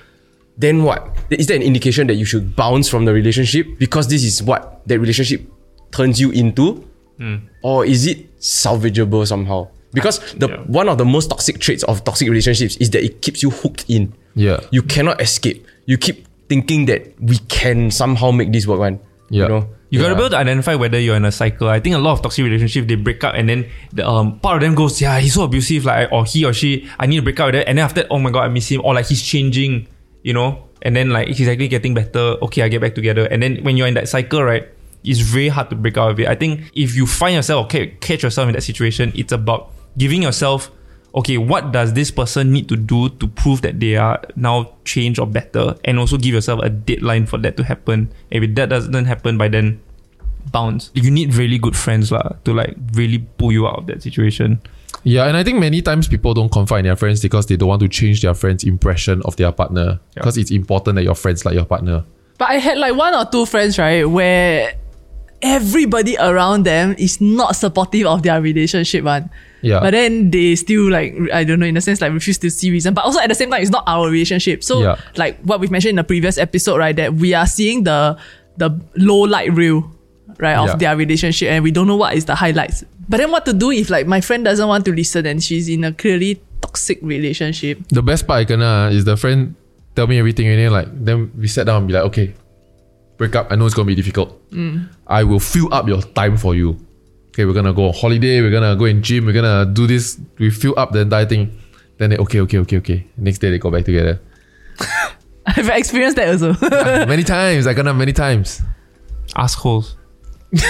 Then 0.56 0.84
what? 0.84 1.10
Is 1.30 1.46
that 1.48 1.56
an 1.56 1.62
indication 1.62 2.06
that 2.06 2.14
you 2.14 2.24
should 2.24 2.54
bounce 2.54 2.88
from 2.88 3.04
the 3.04 3.12
relationship 3.12 3.66
because 3.78 4.08
this 4.08 4.22
is 4.22 4.42
what 4.42 4.86
that 4.86 4.98
relationship 5.00 5.42
turns 5.90 6.20
you 6.20 6.30
into, 6.30 6.86
hmm. 7.18 7.36
or 7.62 7.84
is 7.84 8.06
it 8.06 8.38
salvageable 8.38 9.26
somehow? 9.26 9.68
Because 9.92 10.20
the 10.38 10.48
Yeah. 10.48 10.62
one 10.70 10.88
of 10.88 10.98
the 10.98 11.04
most 11.04 11.30
toxic 11.30 11.58
traits 11.58 11.82
of 11.84 12.04
toxic 12.04 12.28
relationships 12.28 12.76
is 12.78 12.90
that 12.90 13.02
it 13.02 13.22
keeps 13.22 13.42
you 13.42 13.50
hooked 13.50 13.84
in. 13.88 14.12
Yeah. 14.36 14.60
You 14.70 14.82
cannot 14.82 15.20
escape. 15.20 15.66
You 15.86 15.98
keep 15.98 16.26
thinking 16.48 16.86
that 16.86 17.10
we 17.18 17.38
can 17.48 17.90
somehow 17.90 18.30
make 18.30 18.52
this 18.52 18.66
work, 18.66 18.78
one. 18.78 19.00
Yeah. 19.30 19.44
You 19.44 19.48
know? 19.48 19.68
You 19.90 20.00
gotta 20.00 20.14
be 20.14 20.20
able 20.20 20.30
to 20.30 20.36
identify 20.36 20.74
whether 20.76 21.00
you're 21.00 21.16
in 21.16 21.24
a 21.24 21.32
cycle. 21.32 21.68
I 21.68 21.80
think 21.80 21.96
a 21.96 21.98
lot 21.98 22.12
of 22.12 22.22
toxic 22.22 22.44
relationships 22.44 22.86
they 22.86 22.94
break 22.94 23.24
up 23.24 23.34
and 23.34 23.48
then 23.48 23.68
the, 23.92 24.06
um 24.06 24.38
part 24.38 24.56
of 24.56 24.62
them 24.62 24.74
goes, 24.76 25.00
yeah, 25.00 25.18
he's 25.18 25.34
so 25.34 25.44
abusive, 25.44 25.84
like 25.84 26.12
or 26.12 26.24
he 26.24 26.44
or 26.44 26.52
she, 26.52 26.88
I 26.98 27.06
need 27.06 27.16
to 27.16 27.22
break 27.22 27.40
up 27.40 27.46
with 27.46 27.54
that. 27.54 27.68
And 27.68 27.78
then 27.78 27.84
after 27.84 28.02
that, 28.02 28.08
oh 28.10 28.18
my 28.18 28.30
god, 28.30 28.44
I 28.44 28.48
miss 28.48 28.68
him, 28.68 28.82
or 28.84 28.94
like 28.94 29.06
he's 29.06 29.22
changing, 29.22 29.88
you 30.22 30.32
know. 30.32 30.68
And 30.82 30.94
then 30.94 31.10
like 31.10 31.28
he's 31.28 31.48
actually 31.48 31.68
getting 31.68 31.94
better. 31.94 32.36
Okay, 32.42 32.62
I 32.62 32.68
get 32.68 32.80
back 32.80 32.94
together. 32.94 33.26
And 33.26 33.42
then 33.42 33.64
when 33.64 33.76
you're 33.76 33.88
in 33.88 33.94
that 33.94 34.08
cycle, 34.08 34.42
right, 34.42 34.68
it's 35.02 35.20
very 35.20 35.48
hard 35.48 35.70
to 35.70 35.76
break 35.76 35.96
out 35.96 36.12
of 36.12 36.20
it. 36.20 36.28
I 36.28 36.34
think 36.34 36.70
if 36.74 36.94
you 36.94 37.06
find 37.06 37.34
yourself, 37.34 37.66
okay, 37.66 37.88
catch 38.00 38.22
yourself 38.22 38.48
in 38.48 38.54
that 38.54 38.62
situation, 38.62 39.12
it's 39.14 39.32
about 39.32 39.72
giving 39.98 40.22
yourself 40.22 40.70
okay, 41.14 41.38
what 41.38 41.72
does 41.72 41.92
this 41.94 42.10
person 42.10 42.52
need 42.52 42.68
to 42.68 42.76
do 42.76 43.08
to 43.08 43.26
prove 43.26 43.62
that 43.62 43.80
they 43.80 43.96
are 43.96 44.20
now 44.36 44.72
changed 44.84 45.18
or 45.18 45.26
better? 45.26 45.74
And 45.84 45.98
also 45.98 46.16
give 46.16 46.34
yourself 46.34 46.60
a 46.62 46.70
deadline 46.70 47.26
for 47.26 47.38
that 47.38 47.56
to 47.56 47.64
happen. 47.64 48.12
If 48.30 48.54
that 48.54 48.68
doesn't 48.68 49.04
happen 49.04 49.38
by 49.38 49.48
then, 49.48 49.80
bounce. 50.52 50.90
You 50.94 51.10
need 51.10 51.34
really 51.34 51.58
good 51.58 51.76
friends 51.76 52.10
lah 52.10 52.36
to 52.44 52.54
like 52.54 52.76
really 52.92 53.18
pull 53.38 53.52
you 53.52 53.66
out 53.66 53.78
of 53.78 53.86
that 53.86 54.02
situation. 54.02 54.60
Yeah, 55.02 55.26
and 55.26 55.36
I 55.36 55.44
think 55.44 55.58
many 55.58 55.80
times 55.80 56.08
people 56.08 56.34
don't 56.34 56.52
confide 56.52 56.80
in 56.80 56.84
their 56.86 56.96
friends 56.96 57.22
because 57.22 57.46
they 57.46 57.56
don't 57.56 57.68
want 57.68 57.80
to 57.80 57.88
change 57.88 58.20
their 58.22 58.34
friend's 58.34 58.64
impression 58.64 59.22
of 59.24 59.36
their 59.36 59.52
partner. 59.52 59.98
Yeah. 60.14 60.14
Because 60.14 60.36
it's 60.36 60.50
important 60.50 60.96
that 60.96 61.04
your 61.04 61.14
friends 61.14 61.44
like 61.44 61.54
your 61.54 61.64
partner. 61.64 62.04
But 62.38 62.50
I 62.50 62.54
had 62.54 62.78
like 62.78 62.94
one 62.94 63.14
or 63.14 63.24
two 63.24 63.46
friends, 63.46 63.78
right, 63.78 64.04
where 64.04 64.74
everybody 65.42 66.16
around 66.18 66.64
them 66.64 66.94
is 66.98 67.20
not 67.20 67.56
supportive 67.56 68.06
of 68.06 68.22
their 68.22 68.40
relationship, 68.42 69.04
one. 69.04 69.30
Yeah. 69.62 69.80
But 69.80 69.90
then 69.92 70.30
they 70.30 70.54
still 70.56 70.90
like 70.90 71.14
I 71.32 71.44
don't 71.44 71.60
know 71.60 71.66
in 71.66 71.76
a 71.76 71.80
sense 71.80 72.00
like 72.00 72.12
refuse 72.12 72.38
to 72.38 72.50
see 72.50 72.70
reason. 72.70 72.94
But 72.94 73.04
also 73.04 73.20
at 73.20 73.28
the 73.28 73.34
same 73.34 73.50
time, 73.50 73.60
it's 73.62 73.70
not 73.70 73.84
our 73.86 74.08
relationship. 74.08 74.64
So 74.64 74.80
Yeah. 74.82 74.96
like 75.16 75.38
what 75.42 75.60
we've 75.60 75.70
mentioned 75.70 75.90
in 75.90 75.96
the 75.96 76.04
previous 76.04 76.38
episode, 76.38 76.78
right, 76.78 76.96
that 76.96 77.14
we 77.14 77.34
are 77.34 77.46
seeing 77.46 77.84
the 77.84 78.16
the 78.56 78.70
low 78.96 79.20
light 79.20 79.52
reel, 79.52 79.90
right, 80.38 80.56
of 80.56 80.68
Yeah. 80.68 80.76
their 80.76 80.96
relationship, 80.96 81.50
and 81.50 81.62
we 81.64 81.70
don't 81.70 81.86
know 81.86 81.96
what 81.96 82.14
is 82.14 82.24
the 82.24 82.34
highlights. 82.34 82.84
But 83.08 83.18
then 83.18 83.30
what 83.30 83.44
to 83.46 83.52
do 83.52 83.70
if 83.70 83.90
like 83.90 84.06
my 84.06 84.20
friend 84.20 84.44
doesn't 84.44 84.66
want 84.68 84.84
to 84.86 84.92
listen 84.92 85.26
and 85.26 85.42
she's 85.42 85.68
in 85.68 85.84
a 85.84 85.92
clearly 85.92 86.40
toxic 86.60 86.98
relationship? 87.02 87.78
The 87.88 88.02
best 88.02 88.26
part 88.26 88.40
I 88.40 88.44
can 88.44 88.62
uh, 88.62 88.90
is 88.92 89.04
the 89.04 89.16
friend 89.16 89.54
tell 89.96 90.06
me 90.06 90.18
everything 90.18 90.46
and 90.46 90.58
then 90.58 90.70
like 90.72 90.88
then 91.04 91.30
we 91.36 91.48
sat 91.48 91.66
down 91.66 91.78
and 91.82 91.86
be 91.88 91.94
like, 91.94 92.04
okay, 92.04 92.32
break 93.18 93.34
up. 93.36 93.48
I 93.50 93.56
know 93.56 93.66
it's 93.66 93.74
gonna 93.74 93.86
be 93.86 93.94
difficult. 93.96 94.40
I 95.06 95.24
will 95.24 95.40
fill 95.40 95.72
up 95.74 95.88
your 95.88 96.02
time 96.02 96.36
for 96.36 96.54
you. 96.54 96.78
Okay, 97.40 97.46
we're 97.46 97.54
gonna 97.54 97.72
go 97.72 97.86
on 97.88 97.94
holiday, 97.94 98.42
we're 98.42 98.50
gonna 98.50 98.76
go 98.76 98.84
in 98.84 99.02
gym, 99.02 99.24
we're 99.24 99.32
gonna 99.32 99.64
do 99.64 99.86
this, 99.86 100.20
we 100.38 100.50
fill 100.50 100.78
up 100.78 100.92
the 100.92 101.00
entire 101.00 101.24
thing. 101.24 101.58
Then 101.96 102.10
they 102.10 102.18
okay, 102.18 102.40
okay, 102.40 102.58
okay, 102.58 102.76
okay. 102.76 103.06
Next 103.16 103.38
day 103.38 103.50
they 103.50 103.58
go 103.58 103.70
back 103.70 103.86
together. 103.86 104.20
I've 105.46 105.70
experienced 105.70 106.16
that 106.16 106.28
also. 106.28 106.52
many 107.06 107.24
times, 107.24 107.66
I 107.66 107.72
gonna 107.72 107.94
many 107.94 108.12
times. 108.12 108.60
Assholes. 109.36 109.96
But 110.52 110.60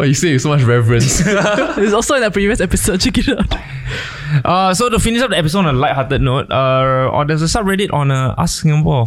you 0.08 0.12
say 0.12 0.34
with 0.34 0.42
so 0.42 0.50
much 0.50 0.60
reverence. 0.60 1.22
it's 1.24 1.94
also 1.94 2.16
in 2.16 2.20
the 2.20 2.30
previous 2.30 2.60
episode. 2.60 3.00
Check 3.00 3.16
it 3.16 3.28
out. 3.30 4.44
Uh, 4.44 4.74
so 4.74 4.90
to 4.90 4.98
finish 4.98 5.22
up 5.22 5.30
the 5.30 5.38
episode 5.38 5.60
on 5.60 5.74
a 5.74 5.78
light-hearted 5.78 6.20
note, 6.20 6.52
uh, 6.52 7.08
or 7.10 7.24
there's 7.24 7.40
a 7.40 7.46
subreddit 7.46 7.90
on 7.90 8.10
uh, 8.10 8.34
Ask 8.36 8.60
Singapore. 8.60 9.06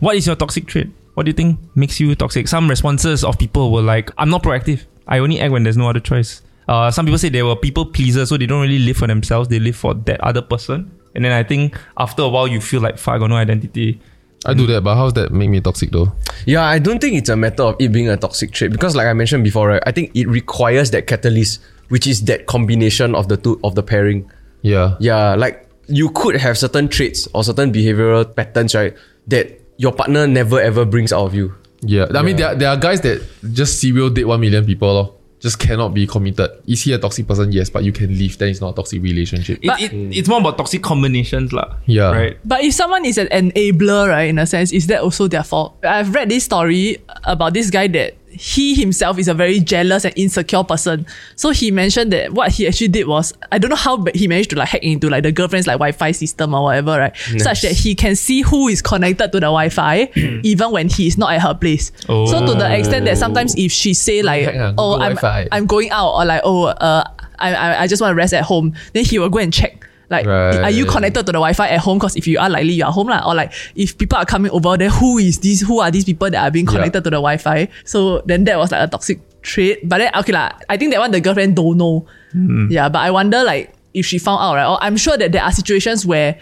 What 0.00 0.16
is 0.16 0.26
your 0.26 0.36
toxic 0.36 0.66
trait? 0.66 0.88
What 1.18 1.26
do 1.26 1.30
you 1.30 1.34
think 1.34 1.58
makes 1.74 1.98
you 1.98 2.14
toxic? 2.14 2.46
Some 2.46 2.70
responses 2.70 3.24
of 3.24 3.36
people 3.40 3.72
were 3.72 3.82
like, 3.82 4.12
"I'm 4.18 4.30
not 4.30 4.44
proactive. 4.44 4.84
I 5.08 5.18
only 5.18 5.40
act 5.40 5.50
when 5.50 5.64
there's 5.64 5.76
no 5.76 5.90
other 5.90 5.98
choice." 5.98 6.42
Uh, 6.68 6.92
some 6.92 7.06
people 7.06 7.18
say 7.18 7.28
they 7.28 7.42
were 7.42 7.56
people 7.56 7.86
pleasers, 7.86 8.28
so 8.28 8.36
they 8.36 8.46
don't 8.46 8.62
really 8.62 8.78
live 8.78 8.98
for 8.98 9.08
themselves. 9.08 9.48
They 9.48 9.58
live 9.58 9.74
for 9.74 9.94
that 9.94 10.20
other 10.20 10.42
person. 10.42 10.92
And 11.16 11.24
then 11.24 11.32
I 11.32 11.42
think 11.42 11.76
after 11.98 12.22
a 12.22 12.28
while, 12.28 12.46
you 12.46 12.60
feel 12.60 12.80
like, 12.80 12.98
"Fuck, 12.98 13.14
I 13.16 13.18
got 13.18 13.30
no 13.30 13.34
identity." 13.34 14.00
I 14.46 14.54
do 14.54 14.64
that, 14.68 14.84
but 14.84 14.94
how's 14.94 15.12
that 15.14 15.32
make 15.32 15.50
me 15.50 15.60
toxic 15.60 15.90
though? 15.90 16.12
Yeah, 16.46 16.62
I 16.62 16.78
don't 16.78 17.00
think 17.00 17.16
it's 17.16 17.28
a 17.28 17.34
matter 17.34 17.64
of 17.64 17.74
it 17.80 17.90
being 17.90 18.08
a 18.08 18.16
toxic 18.16 18.52
trait 18.52 18.70
because, 18.70 18.94
like 18.94 19.08
I 19.08 19.12
mentioned 19.12 19.42
before, 19.42 19.70
right, 19.70 19.82
I 19.86 19.90
think 19.90 20.14
it 20.14 20.28
requires 20.28 20.92
that 20.92 21.08
catalyst, 21.08 21.60
which 21.88 22.06
is 22.06 22.22
that 22.26 22.46
combination 22.46 23.16
of 23.16 23.26
the 23.26 23.36
two 23.36 23.58
of 23.64 23.74
the 23.74 23.82
pairing. 23.82 24.30
Yeah. 24.62 24.94
Yeah, 25.00 25.34
like 25.34 25.66
you 25.88 26.10
could 26.10 26.36
have 26.36 26.56
certain 26.56 26.86
traits 26.86 27.26
or 27.34 27.42
certain 27.42 27.72
behavioral 27.72 28.22
patterns, 28.36 28.76
right, 28.76 28.94
that 29.26 29.58
your 29.78 29.92
partner 29.92 30.26
never 30.26 30.60
ever 30.60 30.84
brings 30.84 31.12
out 31.14 31.24
of 31.24 31.34
you. 31.34 31.54
Yeah. 31.80 32.06
I 32.12 32.20
mean 32.20 32.36
there 32.36 32.48
are, 32.48 32.54
there 32.54 32.68
are 32.68 32.76
guys 32.76 33.00
that 33.00 33.22
just 33.54 33.80
serial 33.80 34.10
date 34.10 34.26
one 34.26 34.40
million 34.42 34.66
people 34.66 34.92
lor. 34.92 35.14
Just 35.38 35.60
cannot 35.60 35.94
be 35.94 36.04
committed. 36.04 36.50
Is 36.66 36.82
he 36.82 36.92
a 36.94 36.98
toxic 36.98 37.28
person? 37.28 37.52
Yes, 37.52 37.70
but 37.70 37.84
you 37.84 37.92
can 37.92 38.10
leave. 38.10 38.36
Then 38.38 38.48
it's 38.48 38.60
not 38.60 38.70
a 38.70 38.74
toxic 38.74 39.00
relationship. 39.00 39.60
It, 39.62 39.70
it, 39.78 39.94
it's 40.18 40.26
more 40.26 40.40
about 40.40 40.58
toxic 40.58 40.82
combinations, 40.82 41.52
lah. 41.52 41.78
Yeah. 41.86 42.10
Right. 42.10 42.36
But 42.44 42.66
if 42.66 42.74
someone 42.74 43.06
is 43.06 43.18
an 43.18 43.28
enabler, 43.30 44.10
right, 44.10 44.26
in 44.26 44.40
a 44.40 44.50
sense, 44.50 44.72
is 44.72 44.88
that 44.88 44.98
also 44.98 45.28
their 45.28 45.44
fault? 45.44 45.78
I've 45.84 46.12
read 46.12 46.28
this 46.28 46.42
story 46.42 46.98
about 47.22 47.54
this 47.54 47.70
guy 47.70 47.86
that 47.86 48.17
he 48.30 48.74
himself 48.74 49.18
is 49.18 49.28
a 49.28 49.34
very 49.34 49.60
jealous 49.60 50.04
and 50.04 50.12
insecure 50.16 50.62
person. 50.64 51.06
So 51.36 51.50
he 51.50 51.70
mentioned 51.70 52.12
that 52.12 52.32
what 52.32 52.52
he 52.52 52.66
actually 52.66 52.88
did 52.88 53.06
was 53.06 53.32
I 53.50 53.58
don't 53.58 53.70
know 53.70 53.76
how 53.76 53.96
but 53.96 54.14
he 54.14 54.28
managed 54.28 54.50
to 54.50 54.56
like 54.56 54.68
hack 54.68 54.82
into 54.82 55.08
like 55.08 55.22
the 55.22 55.32
girlfriend's 55.32 55.66
like 55.66 55.74
Wi-Fi 55.74 56.12
system 56.12 56.54
or 56.54 56.64
whatever, 56.64 56.98
right? 56.98 57.16
Such 57.38 57.62
that 57.62 57.72
he 57.72 57.94
can 57.94 58.16
see 58.16 58.42
who 58.42 58.68
is 58.68 58.82
connected 58.82 59.32
to 59.32 59.40
the 59.40 59.46
Wi-Fi 59.46 60.10
even 60.42 60.70
when 60.70 60.88
he 60.88 61.06
is 61.06 61.18
not 61.18 61.32
at 61.32 61.42
her 61.42 61.54
place. 61.54 61.90
So 62.06 62.44
to 62.46 62.54
the 62.54 62.76
extent 62.76 63.04
that 63.06 63.18
sometimes 63.18 63.54
if 63.56 63.72
she 63.72 63.94
say 63.94 64.22
like, 64.22 64.44
Hack, 64.44 64.54
ah, 64.56 64.74
oh, 64.78 64.94
I'm, 64.94 65.14
Wi-Fi." 65.16 65.48
I'm 65.52 65.66
going 65.66 65.90
out 65.90 66.12
or 66.12 66.24
like, 66.24 66.42
oh, 66.44 66.64
uh, 66.64 67.04
I, 67.38 67.54
I, 67.54 67.82
I 67.82 67.86
just 67.86 68.02
want 68.02 68.12
to 68.12 68.16
rest 68.16 68.34
at 68.34 68.44
home, 68.44 68.74
then 68.92 69.04
he 69.04 69.18
will 69.18 69.28
go 69.28 69.38
and 69.38 69.52
check. 69.52 69.67
Like, 70.10 70.26
are 70.26 70.70
you 70.70 70.86
connected 70.86 71.26
to 71.26 71.32
the 71.32 71.38
Wi-Fi 71.38 71.68
at 71.68 71.80
home? 71.80 71.98
Because 71.98 72.16
if 72.16 72.26
you 72.26 72.38
are 72.38 72.48
likely 72.48 72.72
you 72.72 72.84
are 72.84 72.92
home 72.92 73.08
lah. 73.08 73.22
Or 73.28 73.34
like 73.34 73.52
if 73.74 73.96
people 73.98 74.18
are 74.18 74.24
coming 74.24 74.50
over, 74.50 74.76
then 74.76 74.90
who 74.90 75.18
is 75.18 75.38
this? 75.38 75.60
Who 75.60 75.80
are 75.80 75.90
these 75.90 76.04
people 76.04 76.30
that 76.30 76.42
are 76.42 76.50
being 76.50 76.66
connected 76.66 77.04
to 77.04 77.10
the 77.10 77.20
Wi-Fi? 77.20 77.68
So 77.84 78.22
then 78.24 78.44
that 78.44 78.58
was 78.58 78.72
like 78.72 78.82
a 78.82 78.90
toxic 78.90 79.20
trait. 79.42 79.86
But 79.88 79.98
then 79.98 80.10
okay 80.14 80.32
lah, 80.32 80.52
I 80.68 80.76
think 80.76 80.92
that 80.92 81.00
one 81.00 81.10
the 81.10 81.20
girlfriend 81.20 81.56
don't 81.56 81.76
know. 81.76 82.06
Hmm. 82.32 82.68
Yeah, 82.70 82.88
but 82.88 83.00
I 83.00 83.10
wonder 83.10 83.44
like 83.44 83.74
if 83.94 84.06
she 84.06 84.18
found 84.18 84.40
out 84.40 84.54
right. 84.54 84.66
Or 84.66 84.78
I'm 84.82 84.96
sure 84.96 85.16
that 85.16 85.32
there 85.32 85.42
are 85.42 85.52
situations 85.52 86.06
where 86.06 86.40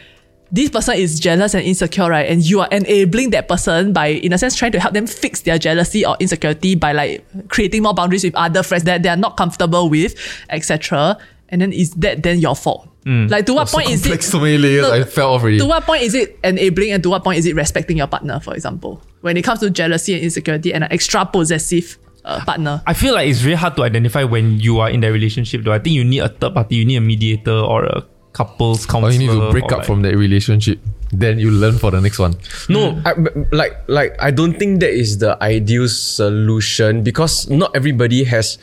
this 0.53 0.71
person 0.71 0.95
is 0.95 1.19
jealous 1.19 1.55
and 1.55 1.65
insecure, 1.65 2.09
right? 2.09 2.31
And 2.31 2.49
you 2.49 2.61
are 2.61 2.69
enabling 2.71 3.31
that 3.31 3.49
person 3.49 3.93
by, 3.93 4.09
in 4.09 4.33
a 4.33 4.39
sense, 4.39 4.55
trying 4.55 4.73
to 4.73 4.81
help 4.81 4.95
them 4.95 5.07
fix 5.07 5.41
their 5.41 5.59
jealousy 5.59 6.07
or 6.07 6.17
insecurity 6.21 6.77
by 6.77 6.93
like 6.93 7.25
creating 7.49 7.83
more 7.83 7.95
boundaries 7.95 8.23
with 8.23 8.35
other 8.37 8.63
friends 8.63 8.85
that 8.85 9.03
they 9.03 9.09
are 9.09 9.17
not 9.17 9.37
comfortable 9.37 9.89
with, 9.91 10.15
etc. 10.51 11.19
And 11.49 11.63
then 11.63 11.73
is 11.73 11.91
that 11.99 12.23
then 12.23 12.39
your 12.39 12.55
fault? 12.55 12.89
Like 13.07 13.47
to 13.47 13.55
what 13.55 13.69
point 13.69 13.88
is 13.88 14.01
it? 14.01 14.09
Complex, 14.09 14.27
so 14.27 14.40
many 14.40 14.59
layers. 14.59 14.83
No, 14.83 14.92
I 14.92 15.05
fell 15.05 15.35
off 15.35 15.42
already. 15.42 15.59
To 15.59 15.66
what 15.66 15.85
point 15.85 16.03
is 16.03 16.14
it 16.14 16.38
enabling 16.42 16.90
and 16.90 17.03
to 17.05 17.11
what 17.11 17.23
point 17.23 17.38
is 17.38 17.47
it 17.47 17.55
respecting 17.55 17.97
your 17.99 18.09
partner, 18.09 18.40
for 18.40 18.53
example? 18.55 19.01
When 19.21 19.37
it 19.37 19.42
comes 19.42 19.61
to 19.61 19.71
jealousy 19.71 20.14
and 20.14 20.23
insecurity 20.25 20.75
and 20.75 20.83
an 20.83 20.92
extra 20.92 21.25
possessive 21.25 21.99
uh, 22.25 22.45
partner. 22.45 22.83
I 22.87 22.95
feel 22.95 23.14
like 23.14 23.29
it's 23.29 23.38
very 23.40 23.55
hard 23.55 23.77
to 23.77 23.85
identify 23.85 24.25
when 24.25 24.59
you 24.59 24.81
are 24.81 24.90
in 24.90 25.01
that 25.01 25.12
relationship. 25.12 25.62
Though 25.62 25.73
I 25.73 25.79
think 25.79 25.95
you 25.95 26.03
need 26.05 26.19
a 26.19 26.29
third 26.29 26.55
party, 26.55 26.75
you 26.77 26.85
need 26.85 26.97
a 26.97 27.01
mediator 27.01 27.53
or 27.55 27.85
a 27.85 28.05
couples 28.33 28.85
counselor. 28.87 29.09
Or 29.09 29.12
you 29.12 29.19
need 29.21 29.29
to 29.29 29.51
break 29.53 29.64
up 29.71 29.79
like- 29.79 29.87
from 29.87 30.03
that 30.03 30.16
relationship. 30.16 30.81
Then 31.12 31.38
you 31.38 31.53
learn 31.53 31.78
for 31.78 31.93
the 31.93 32.01
next 32.01 32.18
one. 32.18 32.35
No, 32.68 33.01
I, 33.07 33.14
like 33.53 33.78
like 33.87 34.16
I 34.20 34.33
don't 34.33 34.59
think 34.59 34.81
that 34.81 34.91
is 34.91 35.18
the 35.18 35.41
ideal 35.41 35.87
solution 35.89 37.05
because 37.05 37.49
not 37.49 37.70
everybody 37.76 38.24
has 38.24 38.59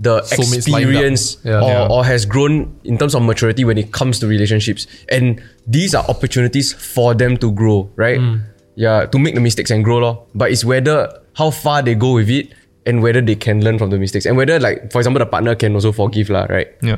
the 0.00 0.16
experience 0.32 1.36
Yeah. 1.44 1.60
or, 1.60 1.68
Yeah. 1.70 1.88
or 1.92 2.04
has 2.08 2.24
grown 2.24 2.72
in 2.84 2.96
terms 2.96 3.14
of 3.14 3.22
maturity 3.22 3.64
when 3.68 3.76
it 3.76 3.92
comes 3.92 4.18
to 4.20 4.26
relationships. 4.26 4.86
And 5.12 5.40
these 5.68 5.94
are 5.94 6.04
opportunities 6.08 6.72
for 6.72 7.12
them 7.14 7.36
to 7.44 7.52
grow, 7.52 7.90
right? 7.96 8.18
Mm. 8.18 8.40
Yeah, 8.76 9.04
to 9.04 9.18
make 9.18 9.34
the 9.36 9.44
mistakes 9.44 9.70
and 9.70 9.84
grow. 9.84 9.98
Lor. 10.00 10.24
But 10.34 10.52
it's 10.52 10.64
whether 10.64 11.12
how 11.36 11.50
far 11.50 11.82
they 11.82 11.94
go 11.94 12.14
with 12.16 12.30
it 12.32 12.48
and 12.86 13.02
whether 13.04 13.20
they 13.20 13.36
can 13.36 13.60
learn 13.62 13.76
from 13.78 13.90
the 13.90 13.98
mistakes 14.00 14.24
and 14.24 14.36
whether 14.40 14.58
like 14.58 14.90
for 14.90 14.98
example 15.04 15.20
the 15.20 15.26
partner 15.28 15.54
can 15.54 15.74
also 15.76 15.92
forgive 15.92 16.30
lah, 16.32 16.46
right? 16.48 16.68
Yeah. 16.82 16.96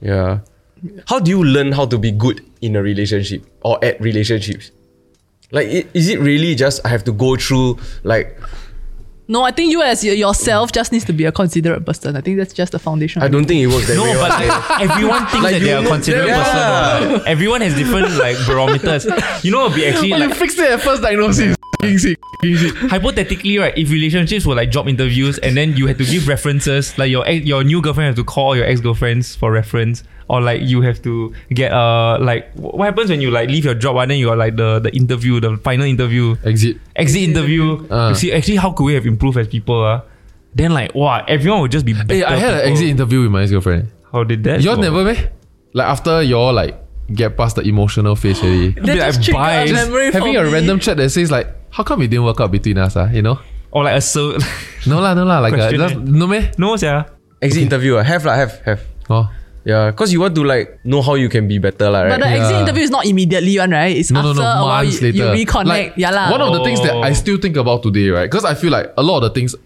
Yeah. 0.00 0.38
How 1.10 1.18
do 1.18 1.30
you 1.34 1.42
learn 1.42 1.72
how 1.72 1.86
to 1.90 1.98
be 1.98 2.12
good 2.12 2.38
in 2.62 2.76
a 2.76 2.82
relationship 2.82 3.42
or 3.66 3.82
at 3.82 3.98
relationships? 4.00 4.70
Like, 5.50 5.88
is 5.94 6.08
it 6.08 6.20
really 6.20 6.54
just 6.54 6.84
I 6.86 6.88
have 6.94 7.02
to 7.04 7.12
go 7.12 7.34
through 7.36 7.78
like 8.04 8.38
No, 9.26 9.42
I 9.42 9.52
think 9.52 9.72
you 9.72 9.80
as 9.82 10.04
yourself 10.04 10.70
just 10.72 10.92
needs 10.92 11.06
to 11.06 11.12
be 11.14 11.24
a 11.24 11.32
considerate 11.32 11.86
person. 11.86 12.14
I 12.14 12.20
think 12.20 12.36
that's 12.36 12.52
just 12.52 12.72
the 12.72 12.78
foundation. 12.78 13.22
I 13.22 13.28
don't 13.28 13.46
think 13.46 13.62
it 13.62 13.68
works 13.68 13.86
that 13.88 13.96
No, 13.96 14.02
way. 14.04 14.12
but 14.14 14.28
like, 14.28 14.80
everyone 14.90 15.20
thinks 15.28 15.44
Like 15.44 15.52
that 15.54 15.60
they 15.62 15.72
are 15.72 15.82
know- 15.82 15.88
considerate 15.88 16.26
Yeah. 16.26 16.42
person. 16.98 17.12
what? 17.12 17.26
Everyone 17.26 17.60
has 17.62 17.74
different 17.74 18.10
like 18.18 18.36
barometers. 18.46 19.06
You 19.42 19.50
know, 19.50 19.64
it'd 19.66 19.76
be 19.76 19.86
actually 19.86 20.08
you 20.08 20.18
like 20.18 20.34
fixed 20.34 20.58
it 20.58 20.70
at 20.70 20.80
first 20.82 21.00
diagnosis. 21.02 21.56
F***ing 21.82 21.98
sick, 21.98 22.18
f***ing 22.42 22.56
sick. 22.56 22.74
hypothetically, 22.90 23.58
right? 23.58 23.76
If 23.76 23.90
relationships 23.90 24.44
were 24.46 24.54
like 24.54 24.70
job 24.70 24.88
interviews, 24.88 25.38
and 25.38 25.56
then 25.56 25.74
you 25.76 25.86
had 25.86 25.98
to 25.98 26.04
give 26.04 26.28
references, 26.28 26.96
like 26.98 27.10
your 27.10 27.26
ex, 27.26 27.44
your 27.46 27.64
new 27.64 27.80
girlfriend 27.82 28.06
have 28.08 28.16
to 28.16 28.24
call 28.24 28.54
your 28.56 28.64
ex 28.66 28.80
girlfriends 28.80 29.34
for 29.34 29.50
reference, 29.52 30.02
or 30.28 30.40
like 30.40 30.62
you 30.62 30.80
have 30.80 31.00
to 31.02 31.32
get 31.50 31.72
uh 31.72 32.16
like 32.20 32.50
what 32.54 32.84
happens 32.86 33.10
when 33.10 33.20
you 33.20 33.30
like 33.30 33.48
leave 33.48 33.64
your 33.64 33.74
job 33.74 33.96
and 33.98 34.10
then 34.10 34.18
you 34.18 34.30
are 34.30 34.36
like 34.36 34.56
the 34.56 34.78
the 34.80 34.90
interview, 34.96 35.40
the 35.40 35.56
final 35.58 35.84
interview, 35.86 36.36
Exit. 36.44 36.76
exit 36.96 37.22
interview 37.22 37.84
Uh. 37.90 38.08
to 38.10 38.14
see 38.14 38.32
actually 38.32 38.56
how 38.56 38.72
could 38.72 38.84
we 38.84 38.94
have 38.94 39.06
improved 39.06 39.36
as 39.38 39.48
people, 39.48 39.82
uh? 39.84 40.00
Then 40.54 40.72
like 40.72 40.94
wow, 40.94 41.24
everyone 41.26 41.60
would 41.62 41.72
just 41.72 41.84
be. 41.84 41.92
Better 41.94 42.14
Hey, 42.14 42.22
I 42.24 42.36
had 42.36 42.54
an 42.54 42.70
exit 42.70 42.88
interview 42.88 43.22
with 43.22 43.30
my 43.32 43.42
ex-girlfriend. 43.42 43.90
How 44.12 44.22
did 44.24 44.44
that? 44.44 44.62
Y'all 44.62 44.76
never, 44.76 45.02
meh? 45.02 45.28
Like 45.74 45.88
after 45.88 46.22
y'all 46.22 46.52
like 46.54 46.78
get 47.12 47.36
past 47.36 47.56
the 47.56 47.62
emotional 47.62 48.14
phase 48.16 48.40
already. 48.40 48.70
That 48.78 48.86
Be 48.86 48.94
just 48.94 49.18
like, 49.18 49.24
triggered 49.26 49.34
bye. 49.34 49.72
memory 49.72 50.10
for 50.12 50.18
Having 50.18 50.36
a 50.36 50.42
me. 50.44 50.52
random 50.52 50.78
chat 50.78 50.96
that 50.96 51.10
says 51.10 51.30
like, 51.30 51.48
how 51.70 51.82
come 51.82 52.00
it 52.02 52.08
didn't 52.08 52.24
work 52.24 52.40
out 52.40 52.52
between 52.52 52.78
us, 52.78 52.96
ah? 52.96 53.10
You 53.10 53.22
know? 53.22 53.38
or 53.74 53.82
like 53.82 53.96
a 53.96 54.00
so 54.00 54.38
No 54.86 55.00
lah, 55.02 55.14
no 55.14 55.24
lah. 55.26 55.40
Like 55.40 55.54
a, 55.58 55.74
just, 55.74 55.96
eh? 55.96 55.98
no 55.98 56.28
meh? 56.28 56.52
no, 56.56 56.76
yeah. 56.78 57.10
exit 57.42 57.60
interview, 57.66 57.96
ah, 57.98 58.04
have 58.06 58.24
lah, 58.24 58.36
have, 58.38 58.54
have. 58.62 58.80
Oh. 59.10 59.26
Yeah, 59.64 59.90
because 59.90 60.12
you 60.12 60.20
want 60.20 60.34
to 60.36 60.44
like 60.44 60.84
know 60.84 61.00
how 61.00 61.14
you 61.14 61.28
can 61.32 61.48
be 61.48 61.56
better, 61.58 61.88
lah, 61.88 62.02
right? 62.04 62.20
But 62.20 62.20
the 62.20 62.28
exit 62.28 62.56
interview 62.68 62.82
is 62.84 62.90
not 62.92 63.06
immediately 63.06 63.56
one, 63.58 63.70
right? 63.72 63.96
It's 63.96 64.10
No, 64.12 64.20
no, 64.20 64.30
after 64.36 64.42
no. 64.42 64.46
a 64.46 64.62
while 64.64 64.84
Months 64.84 65.00
you, 65.00 65.08
later. 65.08 65.34
you 65.34 65.44
reconnect. 65.46 65.66
Like, 65.72 65.92
yeah 65.96 66.10
lah. 66.12 66.30
One 66.30 66.42
of 66.44 66.52
the 66.52 66.62
things 66.64 66.80
that 66.84 66.92
I 66.92 67.10
Oh. 67.10 67.12
still 67.16 67.38
think 67.40 67.56
about 67.56 67.82
today, 67.82 68.10
right? 68.12 68.28
Because 68.30 68.44
I 68.44 68.52
feel 68.52 68.70
like 68.70 68.92
a 68.96 69.02
lot 69.02 69.24
of 69.24 69.32
the 69.32 69.32
things 69.32 69.56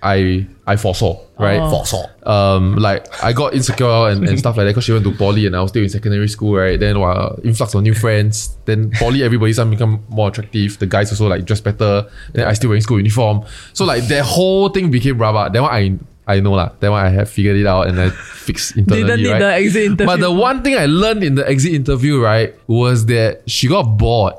I 0.00 0.46
I 0.64 0.76
foresaw, 0.76 1.18
right? 1.38 1.58
Oh. 1.58 1.70
Foresaw. 1.70 2.06
Um, 2.22 2.76
like 2.76 3.02
I 3.24 3.32
got 3.32 3.54
insecure 3.54 4.06
and, 4.14 4.22
and 4.28 4.38
stuff 4.38 4.56
like 4.56 4.66
that 4.66 4.70
because 4.70 4.84
she 4.84 4.92
went 4.92 5.02
to 5.04 5.12
poly 5.18 5.46
and 5.46 5.56
I 5.56 5.60
was 5.62 5.70
still 5.74 5.82
in 5.82 5.88
secondary 5.88 6.28
school, 6.28 6.54
right? 6.54 6.78
Then 6.78 6.96
uh, 6.96 7.34
influx 7.42 7.74
of 7.74 7.82
new 7.82 7.94
friends. 7.94 8.54
Then 8.66 8.92
poly, 8.92 9.24
everybody 9.24 9.52
some 9.52 9.70
become 9.70 10.04
more 10.08 10.28
attractive. 10.28 10.78
The 10.78 10.86
guys 10.86 11.10
also 11.10 11.26
like 11.26 11.44
dress 11.44 11.60
better. 11.60 12.06
Then 12.32 12.46
I 12.46 12.52
still 12.52 12.70
wearing 12.70 12.82
school 12.82 12.98
uniform. 12.98 13.42
So 13.72 13.84
like 13.84 14.06
that 14.06 14.22
whole 14.24 14.68
thing 14.68 14.92
became 14.92 15.18
rubber. 15.18 15.50
That 15.50 15.62
one 15.62 15.72
I 15.74 15.98
I 16.28 16.40
know 16.40 16.52
lah. 16.52 16.72
That 16.80 16.90
one 16.90 17.04
I 17.04 17.08
have 17.08 17.30
figured 17.30 17.56
it 17.56 17.66
out 17.66 17.88
and 17.88 17.98
I 17.98 18.10
fixed 18.46 18.76
internally. 18.76 19.02
Didn't 19.04 19.22
need 19.22 19.30
right? 19.32 19.38
the 19.38 19.52
exit 19.54 19.82
interview. 19.84 20.06
But 20.06 20.20
the 20.20 20.30
one 20.30 20.62
thing 20.62 20.76
I 20.76 20.84
learned 20.86 21.24
in 21.24 21.34
the 21.34 21.48
exit 21.48 21.72
interview, 21.72 22.20
right, 22.20 22.54
was 22.68 23.06
that 23.06 23.48
she 23.48 23.66
got 23.66 23.96
bored. 23.96 24.34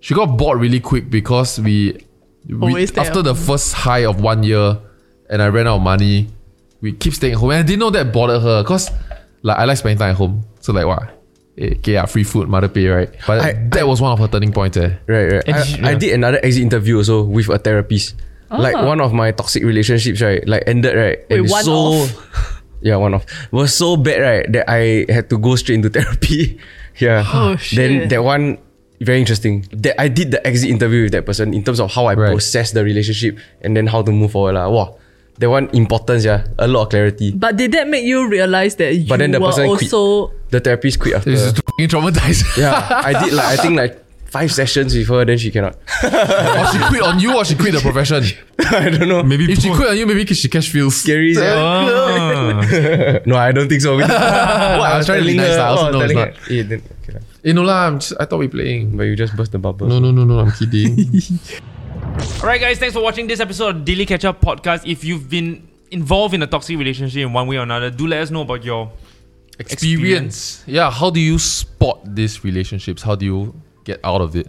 She 0.00 0.14
got 0.14 0.38
bored 0.38 0.60
really 0.60 0.80
quick 0.80 1.10
because 1.10 1.60
we, 1.60 2.06
we 2.48 2.86
after 2.96 3.18
at 3.20 3.24
the 3.24 3.34
first 3.34 3.72
high 3.74 4.04
of 4.06 4.20
one 4.20 4.42
year, 4.42 4.78
and 5.28 5.42
I 5.42 5.48
ran 5.48 5.66
out 5.66 5.76
of 5.76 5.82
money, 5.82 6.28
we 6.80 6.92
keep 6.92 7.14
staying 7.14 7.34
home. 7.34 7.50
And 7.50 7.60
I 7.60 7.62
didn't 7.62 7.80
know 7.80 7.90
that 7.90 8.12
bothered 8.12 8.42
her 8.42 8.62
because, 8.62 8.90
like, 9.42 9.58
I 9.58 9.64
like 9.64 9.78
spending 9.78 9.98
time 9.98 10.10
at 10.10 10.16
home. 10.16 10.42
So 10.60 10.72
like, 10.72 10.86
what? 10.86 11.02
Eh, 11.58 11.74
Okay, 11.78 11.92
yeah, 11.92 12.06
free 12.06 12.24
food, 12.24 12.48
mother 12.48 12.68
pay, 12.68 12.86
right? 12.88 13.10
But 13.26 13.40
I- 13.40 13.68
that 13.70 13.86
was 13.86 14.00
one 14.00 14.10
of 14.12 14.18
her 14.18 14.26
turning 14.28 14.52
points. 14.52 14.76
Eh. 14.76 14.90
Right, 15.06 15.32
right. 15.32 15.48
I, 15.48 15.62
she- 15.62 15.82
I 15.82 15.94
did 15.94 16.14
another 16.14 16.38
exit 16.42 16.62
interview 16.62 16.96
also 16.98 17.22
with 17.22 17.48
a 17.48 17.58
therapist. 17.58 18.14
Like 18.52 18.76
Ah. 18.76 18.84
one 18.86 19.00
of 19.00 19.12
my 19.12 19.30
toxic 19.32 19.64
relationships, 19.64 20.20
right? 20.20 20.44
Like 20.46 20.64
ended, 20.66 20.94
right? 20.96 21.18
Wait, 21.30 21.40
it's 21.40 21.50
one 21.52 21.64
so, 21.64 21.72
off? 22.04 22.10
Yeah, 22.82 22.96
one 22.98 23.14
off. 23.14 23.24
Was 23.54 23.72
so 23.74 23.94
bad, 23.96 24.18
right? 24.20 24.44
That 24.52 24.66
I 24.68 25.06
had 25.08 25.30
to 25.30 25.38
go 25.38 25.54
straight 25.54 25.76
into 25.78 25.88
therapy. 25.94 26.58
yeah. 26.98 27.22
Oh, 27.22 27.54
shit. 27.56 27.76
Then 27.78 27.90
shit. 28.00 28.08
that 28.10 28.22
one 28.26 28.58
very 29.00 29.20
interesting. 29.22 29.64
That 29.70 29.94
I 30.00 30.08
did 30.10 30.32
the 30.34 30.42
exit 30.46 30.68
interview 30.70 31.04
with 31.06 31.12
that 31.12 31.24
person 31.24 31.54
in 31.54 31.62
terms 31.62 31.78
of 31.78 31.92
how 31.94 32.06
I 32.10 32.14
Right. 32.14 32.30
process 32.34 32.72
the 32.74 32.82
relationship 32.82 33.38
and 33.62 33.76
then 33.76 33.86
how 33.86 34.02
to 34.02 34.10
move 34.10 34.32
forward. 34.34 34.54
lah. 34.58 34.66
Wow. 34.68 34.98
That 35.38 35.48
one 35.48 35.70
importance, 35.72 36.26
yeah. 36.26 36.44
A 36.58 36.66
lot 36.66 36.82
of 36.82 36.88
clarity. 36.90 37.30
But 37.30 37.54
did 37.56 37.70
that 37.72 37.86
make 37.88 38.02
you 38.04 38.26
realize 38.28 38.74
that 38.82 38.94
you 38.98 39.06
But 39.06 39.18
then 39.22 39.30
the 39.30 39.38
were 39.40 39.48
person 39.54 39.70
quit. 39.70 39.86
also 39.86 40.34
The 40.50 40.58
therapist 40.60 40.98
quit 40.98 41.14
after. 41.14 41.30
This 41.30 41.40
is 41.40 41.52
fucking 41.54 41.86
traumatized. 41.88 42.44
yeah. 42.58 42.74
I 42.74 43.14
did 43.24 43.32
like 43.32 43.46
I 43.46 43.56
think 43.62 43.78
like 43.78 44.01
five 44.32 44.50
sessions 44.50 44.96
with 44.96 45.06
her, 45.08 45.24
then 45.26 45.36
she 45.36 45.50
cannot. 45.50 45.76
or 46.02 46.66
she 46.72 46.78
quit 46.88 47.02
on 47.02 47.20
you 47.20 47.36
or 47.36 47.44
she 47.44 47.54
quit 47.54 47.74
the 47.74 47.80
profession. 47.80 48.24
I 48.58 48.88
don't 48.88 49.06
know. 49.06 49.22
Maybe 49.22 49.52
If 49.52 49.60
she 49.60 49.68
quit 49.68 49.90
on 49.90 49.96
you, 49.98 50.06
maybe 50.06 50.24
because 50.24 50.38
she 50.38 50.48
cash 50.48 50.72
feels. 50.72 50.96
Scary. 50.96 51.34
sia. 51.34 51.52
Ah. 51.54 53.20
No, 53.28 53.36
I 53.36 53.52
don't 53.52 53.68
think 53.68 53.82
so. 53.82 53.96
what, 53.96 54.10
I 54.10 54.96
was 54.96 55.04
trying 55.06 55.20
to 55.20 55.26
be 55.28 55.36
nice 55.36 55.56
lah, 55.60 55.64
I 55.64 55.68
also 55.68 55.92
know 55.92 56.00
it's 56.00 56.12
telling 56.12 56.16
not. 56.16 56.36
her, 56.48 56.54
eh, 56.54 56.62
then, 56.64 56.80
okay 57.04 57.12
lah. 57.12 57.22
Eh, 57.44 57.52
no 57.52 57.62
lah, 57.62 57.86
I'm 57.86 58.00
just, 58.00 58.14
I 58.18 58.24
thought 58.24 58.40
we 58.40 58.48
playing. 58.48 58.96
But 58.96 59.04
you 59.04 59.14
just 59.16 59.36
burst 59.36 59.52
the 59.52 59.60
bubble. 59.60 59.86
No, 59.86 60.00
no, 60.00 60.10
no, 60.10 60.24
no, 60.24 60.40
I'm 60.40 60.52
kidding. 60.56 60.96
Alright, 62.40 62.60
guys, 62.60 62.80
thanks 62.80 62.96
for 62.96 63.02
watching 63.04 63.28
this 63.28 63.40
episode 63.40 63.76
of 63.76 63.84
Daily 63.84 64.06
Ketchup 64.08 64.40
Podcast. 64.40 64.88
If 64.88 65.04
you've 65.04 65.28
been 65.28 65.68
involved 65.92 66.32
in 66.32 66.40
a 66.42 66.46
toxic 66.48 66.78
relationship 66.80 67.20
in 67.20 67.32
one 67.36 67.46
way 67.46 67.56
or 67.60 67.68
another, 67.68 67.90
do 67.90 68.06
let 68.08 68.22
us 68.22 68.30
know 68.30 68.42
about 68.42 68.64
your 68.64 68.90
experience. 69.58 70.64
Yeah, 70.66 70.90
how 70.90 71.10
do 71.10 71.20
you 71.20 71.38
spot 71.38 72.00
these 72.16 72.44
relationships? 72.44 73.02
How 73.02 73.14
do 73.14 73.24
you 73.26 73.54
get 73.84 74.00
out 74.04 74.20
of 74.20 74.36
it? 74.36 74.48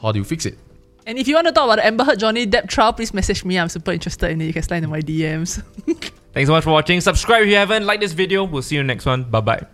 How 0.00 0.12
do 0.12 0.18
you 0.18 0.24
fix 0.24 0.46
it? 0.46 0.58
And 1.06 1.18
if 1.18 1.28
you 1.28 1.34
want 1.34 1.46
to 1.46 1.52
talk 1.52 1.64
about 1.64 1.76
the 1.76 1.86
Amber 1.86 2.04
Heard 2.04 2.18
Johnny 2.18 2.46
Depp 2.46 2.68
trial, 2.68 2.92
please 2.92 3.12
message 3.12 3.44
me. 3.44 3.58
I'm 3.58 3.68
super 3.68 3.92
interested 3.92 4.30
in 4.30 4.40
it. 4.40 4.46
You 4.46 4.52
can 4.52 4.62
slide 4.62 4.78
into 4.78 4.88
my 4.88 5.00
DMs. 5.00 5.62
Thanks 6.32 6.48
so 6.48 6.52
much 6.52 6.64
for 6.64 6.72
watching. 6.72 7.00
Subscribe 7.00 7.42
if 7.42 7.48
you 7.48 7.56
haven't. 7.56 7.84
Like 7.84 8.00
this 8.00 8.12
video. 8.12 8.44
We'll 8.44 8.62
see 8.62 8.76
you 8.76 8.80
in 8.80 8.86
the 8.86 8.94
next 8.94 9.06
one. 9.06 9.24
Bye 9.24 9.40
bye. 9.40 9.66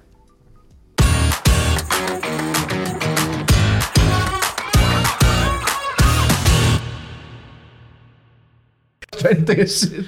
Trying 9.20 9.36
to 9.36 9.44
take 9.44 9.58
a 9.58 9.66
shit. 9.66 10.06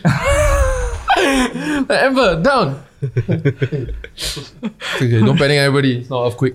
Amber, 1.90 2.42
down. 2.42 2.82
okay, 3.02 3.90
don't 5.20 5.36
panic, 5.36 5.58
everybody. 5.58 5.98
It's 5.98 6.10
not 6.10 6.26
earthquake. 6.26 6.54